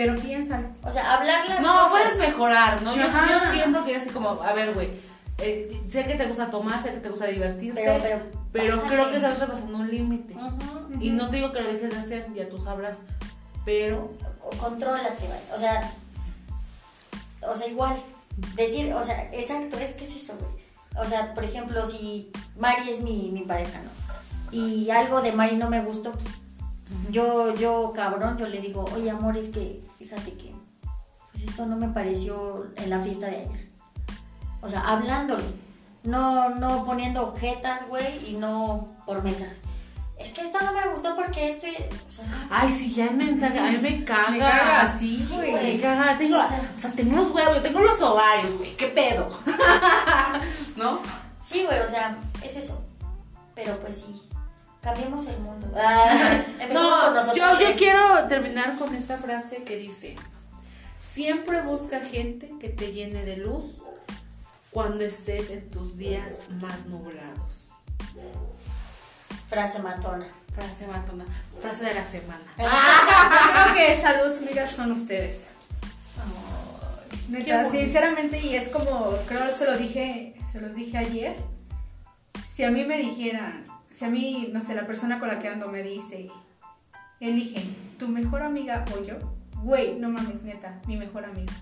Pero 0.00 0.14
piénsalo. 0.14 0.66
O 0.82 0.90
sea, 0.90 1.12
hablar 1.14 1.46
las 1.46 1.60
No, 1.60 1.72
cosas. 1.74 1.90
puedes 1.90 2.18
mejorar, 2.30 2.80
¿no? 2.80 2.96
Yo, 2.96 3.02
yo 3.02 3.52
siento 3.52 3.84
que 3.84 3.94
es 3.96 4.02
así 4.02 4.08
como, 4.10 4.30
a 4.30 4.54
ver, 4.54 4.72
güey, 4.72 4.88
eh, 5.36 5.78
sé 5.90 6.06
que 6.06 6.14
te 6.14 6.26
gusta 6.26 6.50
tomar, 6.50 6.82
sé 6.82 6.94
que 6.94 7.00
te 7.00 7.10
gusta 7.10 7.26
divertirte, 7.26 7.82
Pero, 7.84 8.02
pero, 8.02 8.22
pero. 8.50 8.76
bájale. 8.78 8.94
creo 8.96 9.10
que 9.10 9.16
estás 9.16 9.38
repasando 9.38 9.76
un 9.76 9.90
límite. 9.90 10.34
Ujú. 10.34 10.94
Y 11.02 11.10
no 11.10 11.28
te 11.28 11.36
digo 11.36 11.52
que 11.52 11.60
lo 11.60 11.70
dejes 11.70 11.90
de 11.90 11.98
hacer, 11.98 12.32
ya 12.32 12.48
tú 12.48 12.56
sabrás, 12.58 13.00
pero 13.66 14.10
Contrólate, 14.58 15.26
güey. 15.26 15.38
O 15.54 15.58
sea. 15.58 15.92
O 17.42 17.54
sea, 17.54 17.66
igual. 17.68 17.96
Decir, 18.56 18.94
o 18.94 19.04
sea, 19.04 19.28
exacto, 19.34 19.76
es 19.78 19.92
que 19.92 20.04
es 20.06 20.16
eso, 20.16 20.34
güey. 20.40 21.04
o 21.04 21.06
sea, 21.06 21.34
por 21.34 21.44
ejemplo, 21.44 21.84
si 21.84 22.32
Mari 22.58 22.88
es 22.88 23.02
mi, 23.02 23.30
mi 23.32 23.42
pareja, 23.42 23.80
¿no? 23.82 23.90
Y 24.50 24.88
algo 24.90 25.20
de 25.20 25.32
Mari 25.32 25.56
no 25.58 25.68
me 25.68 25.82
gustó, 25.84 26.14
yo, 27.10 27.54
yo, 27.56 27.92
cabrón, 27.94 28.36
yo 28.38 28.46
le 28.48 28.60
digo, 28.60 28.84
oye, 28.96 29.10
amor, 29.10 29.36
es 29.36 29.50
que, 29.50 29.82
fíjate 30.10 30.32
que, 30.34 30.52
pues 31.32 31.44
esto 31.44 31.66
no 31.66 31.76
me 31.76 31.88
pareció 31.88 32.66
en 32.76 32.90
la 32.90 32.98
fiesta 32.98 33.26
de 33.26 33.36
ayer. 33.36 33.68
O 34.60 34.68
sea, 34.68 34.80
hablándolo, 34.80 35.44
no, 36.02 36.50
no 36.50 36.84
poniendo 36.84 37.28
objetas, 37.28 37.86
güey, 37.88 38.28
y 38.32 38.36
no 38.36 38.88
por 39.06 39.22
mensaje. 39.22 39.56
Es 40.18 40.32
que 40.32 40.42
esto 40.42 40.58
no 40.62 40.72
me 40.72 40.86
gustó 40.88 41.16
porque 41.16 41.50
esto, 41.50 41.66
o 42.08 42.12
sea, 42.12 42.24
Ay, 42.50 42.70
si 42.72 42.92
ya 42.92 43.06
en 43.06 43.16
mensaje, 43.16 43.58
a 43.58 43.70
mí 43.70 43.78
me 43.78 44.04
caga. 44.04 44.30
Me 44.30 44.38
caga 44.38 44.82
así, 44.82 45.18
Sí, 45.18 45.34
güey. 45.34 45.50
güey. 45.52 45.76
Me 45.76 45.80
caga, 45.82 46.18
tengo, 46.18 46.36
O 46.38 46.46
sea- 46.46 46.70
o 46.76 46.80
sea, 46.80 46.90
tengo 46.92 47.16
los 47.16 47.30
huevos, 47.30 47.54
yo 47.56 47.62
tengo 47.62 47.80
los 47.80 48.02
ovarios, 48.02 48.58
güey, 48.58 48.76
¿qué 48.76 48.88
pedo? 48.88 49.30
¿No? 50.76 51.00
Sí, 51.42 51.64
güey, 51.64 51.80
o 51.80 51.88
sea, 51.88 52.16
es 52.44 52.56
eso. 52.56 52.82
Pero 53.54 53.76
pues 53.78 53.96
sí, 54.06 54.22
cambiemos 54.82 55.26
el 55.26 55.38
mundo. 55.40 55.68
Ah, 55.76 56.42
empecemos 56.60 56.72
No, 56.74 57.10
nosotros. 57.12 57.36
yo, 57.36 57.60
yo 57.60 57.76
quiero 57.76 58.26
terminar 58.28 58.76
con 58.76 58.94
esta 58.94 59.16
frase 59.18 59.62
que 59.64 59.76
dice, 59.76 60.16
siempre 60.98 61.62
busca 61.62 62.00
gente 62.00 62.50
que 62.60 62.68
te 62.68 62.92
llene 62.92 63.24
de 63.24 63.36
luz 63.36 63.76
cuando 64.70 65.04
estés 65.04 65.50
en 65.50 65.68
tus 65.70 65.96
días 65.96 66.42
más 66.60 66.86
nublados. 66.86 67.72
Frase 69.48 69.80
matona. 69.80 70.26
Frase 70.54 70.86
matona, 70.88 71.24
frase 71.60 71.84
de 71.84 71.94
la 71.94 72.04
semana. 72.04 72.42
Yo 72.58 72.64
creo 73.64 73.74
que 73.74 73.92
esa 73.92 74.22
luz, 74.22 74.38
amigas, 74.38 74.72
son 74.72 74.90
ustedes. 74.90 75.46
Neta, 77.28 77.64
sinceramente, 77.70 78.40
y 78.40 78.56
es 78.56 78.68
como, 78.68 79.16
creo 79.28 79.52
se 79.56 79.64
lo 79.64 79.76
dije, 79.78 80.34
se 80.52 80.60
los 80.60 80.74
dije 80.74 80.98
ayer. 80.98 81.36
Si 82.52 82.64
a 82.64 82.70
mí 82.72 82.84
me 82.84 82.96
dijeran, 82.98 83.62
si 83.90 84.04
a 84.04 84.08
mí, 84.08 84.50
no 84.52 84.62
sé, 84.62 84.74
la 84.74 84.86
persona 84.86 85.18
con 85.18 85.28
la 85.28 85.38
que 85.38 85.48
ando 85.48 85.68
me 85.68 85.82
dice, 85.82 86.28
eligen 87.20 87.76
tu 87.98 88.08
mejor 88.08 88.42
amiga 88.42 88.84
o 88.94 89.04
yo, 89.04 89.14
güey, 89.62 89.94
no 89.94 90.08
mames, 90.08 90.42
neta, 90.42 90.80
mi 90.86 90.96
mejor 90.96 91.24
amiga. 91.24 91.52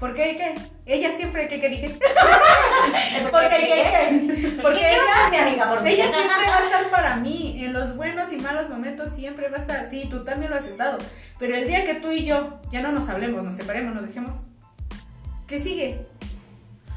¿Por 0.00 0.14
qué? 0.14 0.36
¿Qué? 0.36 0.54
Ella 0.86 1.10
siempre, 1.10 1.48
¿qué, 1.48 1.60
qué 1.60 1.68
dije? 1.70 1.88
¿Por 3.22 3.30
Porque, 3.32 3.48
qué? 3.58 4.52
Porque 4.62 4.78
¿Qué 4.78 4.92
ella, 4.92 5.28
mi 5.30 5.36
amiga 5.36 5.68
por 5.68 5.82
mí? 5.82 5.90
ella 5.90 6.08
siempre 6.08 6.46
va 6.48 6.56
a 6.58 6.60
estar 6.62 6.90
para 6.90 7.16
mí. 7.16 7.64
En 7.64 7.72
los 7.72 7.96
buenos 7.96 8.32
y 8.32 8.36
malos 8.36 8.68
momentos 8.68 9.10
siempre 9.10 9.48
va 9.48 9.56
a 9.56 9.60
estar. 9.60 9.90
Sí, 9.90 10.06
tú 10.08 10.24
también 10.24 10.52
lo 10.52 10.56
has 10.56 10.66
estado. 10.66 10.98
Pero 11.40 11.56
el 11.56 11.66
día 11.66 11.82
que 11.84 11.94
tú 11.94 12.12
y 12.12 12.24
yo 12.24 12.60
ya 12.70 12.80
no 12.80 12.92
nos 12.92 13.08
hablemos, 13.08 13.42
nos 13.42 13.56
separemos, 13.56 13.92
nos 13.92 14.06
dejemos. 14.06 14.36
¿Qué 15.48 15.58
sigue? 15.58 16.06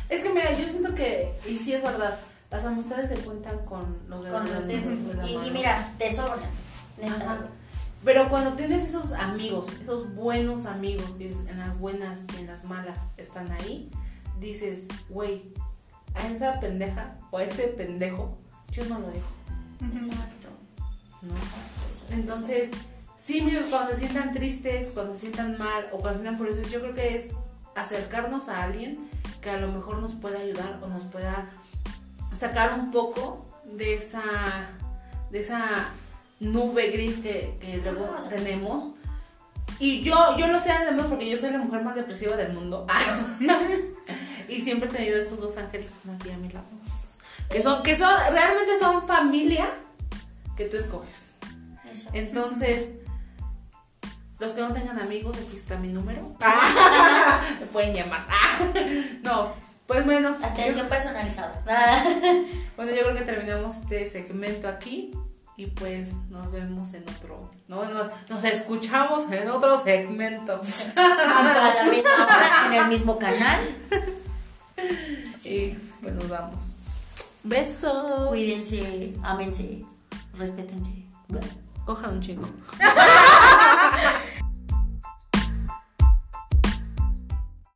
Es 0.08 0.22
que 0.22 0.30
mira, 0.30 0.52
yo 0.52 0.68
siento 0.68 0.94
que, 0.94 1.32
y 1.48 1.58
sí 1.58 1.74
es 1.74 1.82
verdad, 1.82 2.20
las 2.52 2.66
amistades 2.66 3.10
se 3.10 3.16
cuentan 3.16 3.66
con 3.66 3.98
los 4.10 4.20
Con 4.26 4.46
dedos 4.46 4.86
los 4.86 5.08
de 5.08 5.14
la 5.16 5.28
Y, 5.28 5.48
y 5.48 5.52
mira, 5.52 5.94
te 5.98 6.12
sobran. 6.12 6.40
Pero 8.04 8.30
cuando 8.30 8.54
tienes 8.54 8.84
esos 8.84 9.14
amigos, 9.14 9.68
esos 9.82 10.14
buenos 10.16 10.66
amigos 10.66 11.06
que 11.18 11.28
en 11.28 11.60
las 11.60 11.80
buenas 11.80 12.22
y 12.36 12.42
en 12.42 12.48
las 12.48 12.66
malas 12.66 12.98
están 13.16 13.52
ahí, 13.52 13.90
dices, 14.40 14.88
güey, 15.08 15.54
a 16.16 16.28
esa 16.28 16.60
pendeja 16.60 17.16
o 17.30 17.38
a 17.38 17.44
ese 17.44 17.68
pendejo, 17.68 18.38
yo 18.72 18.84
no 18.86 19.00
lo 19.00 19.08
dejo. 19.08 19.30
Exacto. 19.94 20.50
¿no? 21.22 21.34
Exacto, 21.34 21.82
exacto, 21.90 22.14
Entonces, 22.16 22.72
sí, 23.16 23.40
amigos, 23.40 23.66
cuando 23.70 23.92
se 23.92 24.00
sientan 24.00 24.32
tristes, 24.34 24.92
cuando 24.94 25.14
se 25.14 25.22
sientan 25.22 25.58
mal 25.58 25.86
o 25.92 25.98
cuando 25.98 26.20
se 26.20 26.24
sientan 26.24 26.38
furiosos, 26.38 26.72
yo 26.72 26.82
creo 26.82 26.96
que 26.96 27.16
es 27.16 27.34
acercarnos 27.76 28.50
a 28.50 28.64
alguien 28.64 29.10
que 29.42 29.52
a 29.52 29.58
lo 29.58 29.72
mejor 29.72 30.00
nos 30.00 30.14
pueda 30.14 30.40
ayudar 30.40 30.80
o 30.84 30.88
nos 30.88 31.04
pueda 31.04 31.52
sacar 32.38 32.80
un 32.80 32.92
poco 32.92 33.46
de 33.66 33.96
esa, 33.96 34.24
de 35.30 35.40
esa 35.40 35.90
nube 36.40 36.90
gris 36.92 37.18
que, 37.18 37.58
que 37.60 37.82
luego 37.84 38.16
tenemos. 38.30 38.92
Y 39.80 40.02
yo, 40.02 40.38
yo 40.38 40.48
lo 40.48 40.60
sé 40.60 40.72
además 40.72 41.08
porque 41.08 41.30
yo 41.30 41.38
soy 41.38 41.52
la 41.52 41.58
mujer 41.58 41.82
más 41.82 41.96
depresiva 41.96 42.36
del 42.36 42.54
mundo. 42.54 42.86
y 44.50 44.62
siempre 44.62 44.90
he 44.90 44.92
tenido 44.92 45.18
estos 45.18 45.40
dos 45.40 45.58
ángeles 45.58 45.92
aquí 46.14 46.30
a 46.30 46.38
mi 46.38 46.50
lado. 46.50 46.66
Que 47.50 47.62
son, 47.62 47.84
que 47.84 47.96
son, 47.96 48.10
realmente 48.32 48.78
son 48.80 49.08
familia 49.08 49.70
que 50.56 50.66
tú 50.66 50.78
escoges. 50.78 51.34
Entonces, 52.14 52.92
los 54.40 54.54
que 54.54 54.62
no 54.62 54.74
tengan 54.74 55.00
amigos, 55.00 55.38
aquí 55.38 55.58
está 55.58 55.78
mi 55.78 55.90
número. 55.90 56.32
Me 57.60 57.66
pueden 57.68 57.94
llamar. 57.94 58.26
No, 59.24 59.54
pues 59.88 60.06
bueno. 60.06 60.38
Atención 60.42 60.88
personalizada. 60.88 61.62
Bueno, 62.78 62.96
yo 62.96 63.04
creo 63.04 63.16
que 63.16 63.22
terminamos 63.22 63.76
este 63.76 64.08
segmento 64.08 64.68
aquí. 64.68 65.12
Y 65.56 65.68
pues 65.68 66.14
nos 66.30 66.52
vemos 66.52 66.94
en 66.94 67.04
otro. 67.04 67.52
No, 67.68 67.86
nos, 67.86 68.08
nos 68.28 68.44
escuchamos 68.44 69.32
en 69.32 69.48
otro 69.50 69.78
segmento. 69.78 70.62
A 70.96 71.74
la 71.76 71.92
misma 71.92 72.24
hora, 72.24 72.68
en 72.68 72.74
el 72.74 72.88
mismo 72.88 73.20
canal. 73.20 73.60
Sí, 75.40 75.78
pues 76.02 76.14
nos 76.14 76.28
vamos. 76.30 76.76
Besos. 77.44 78.30
Cuídense, 78.30 79.14
ámense, 79.22 79.86
respétense. 80.38 81.06
Cojan 81.86 82.14
un 82.14 82.22
chingo. 82.22 82.50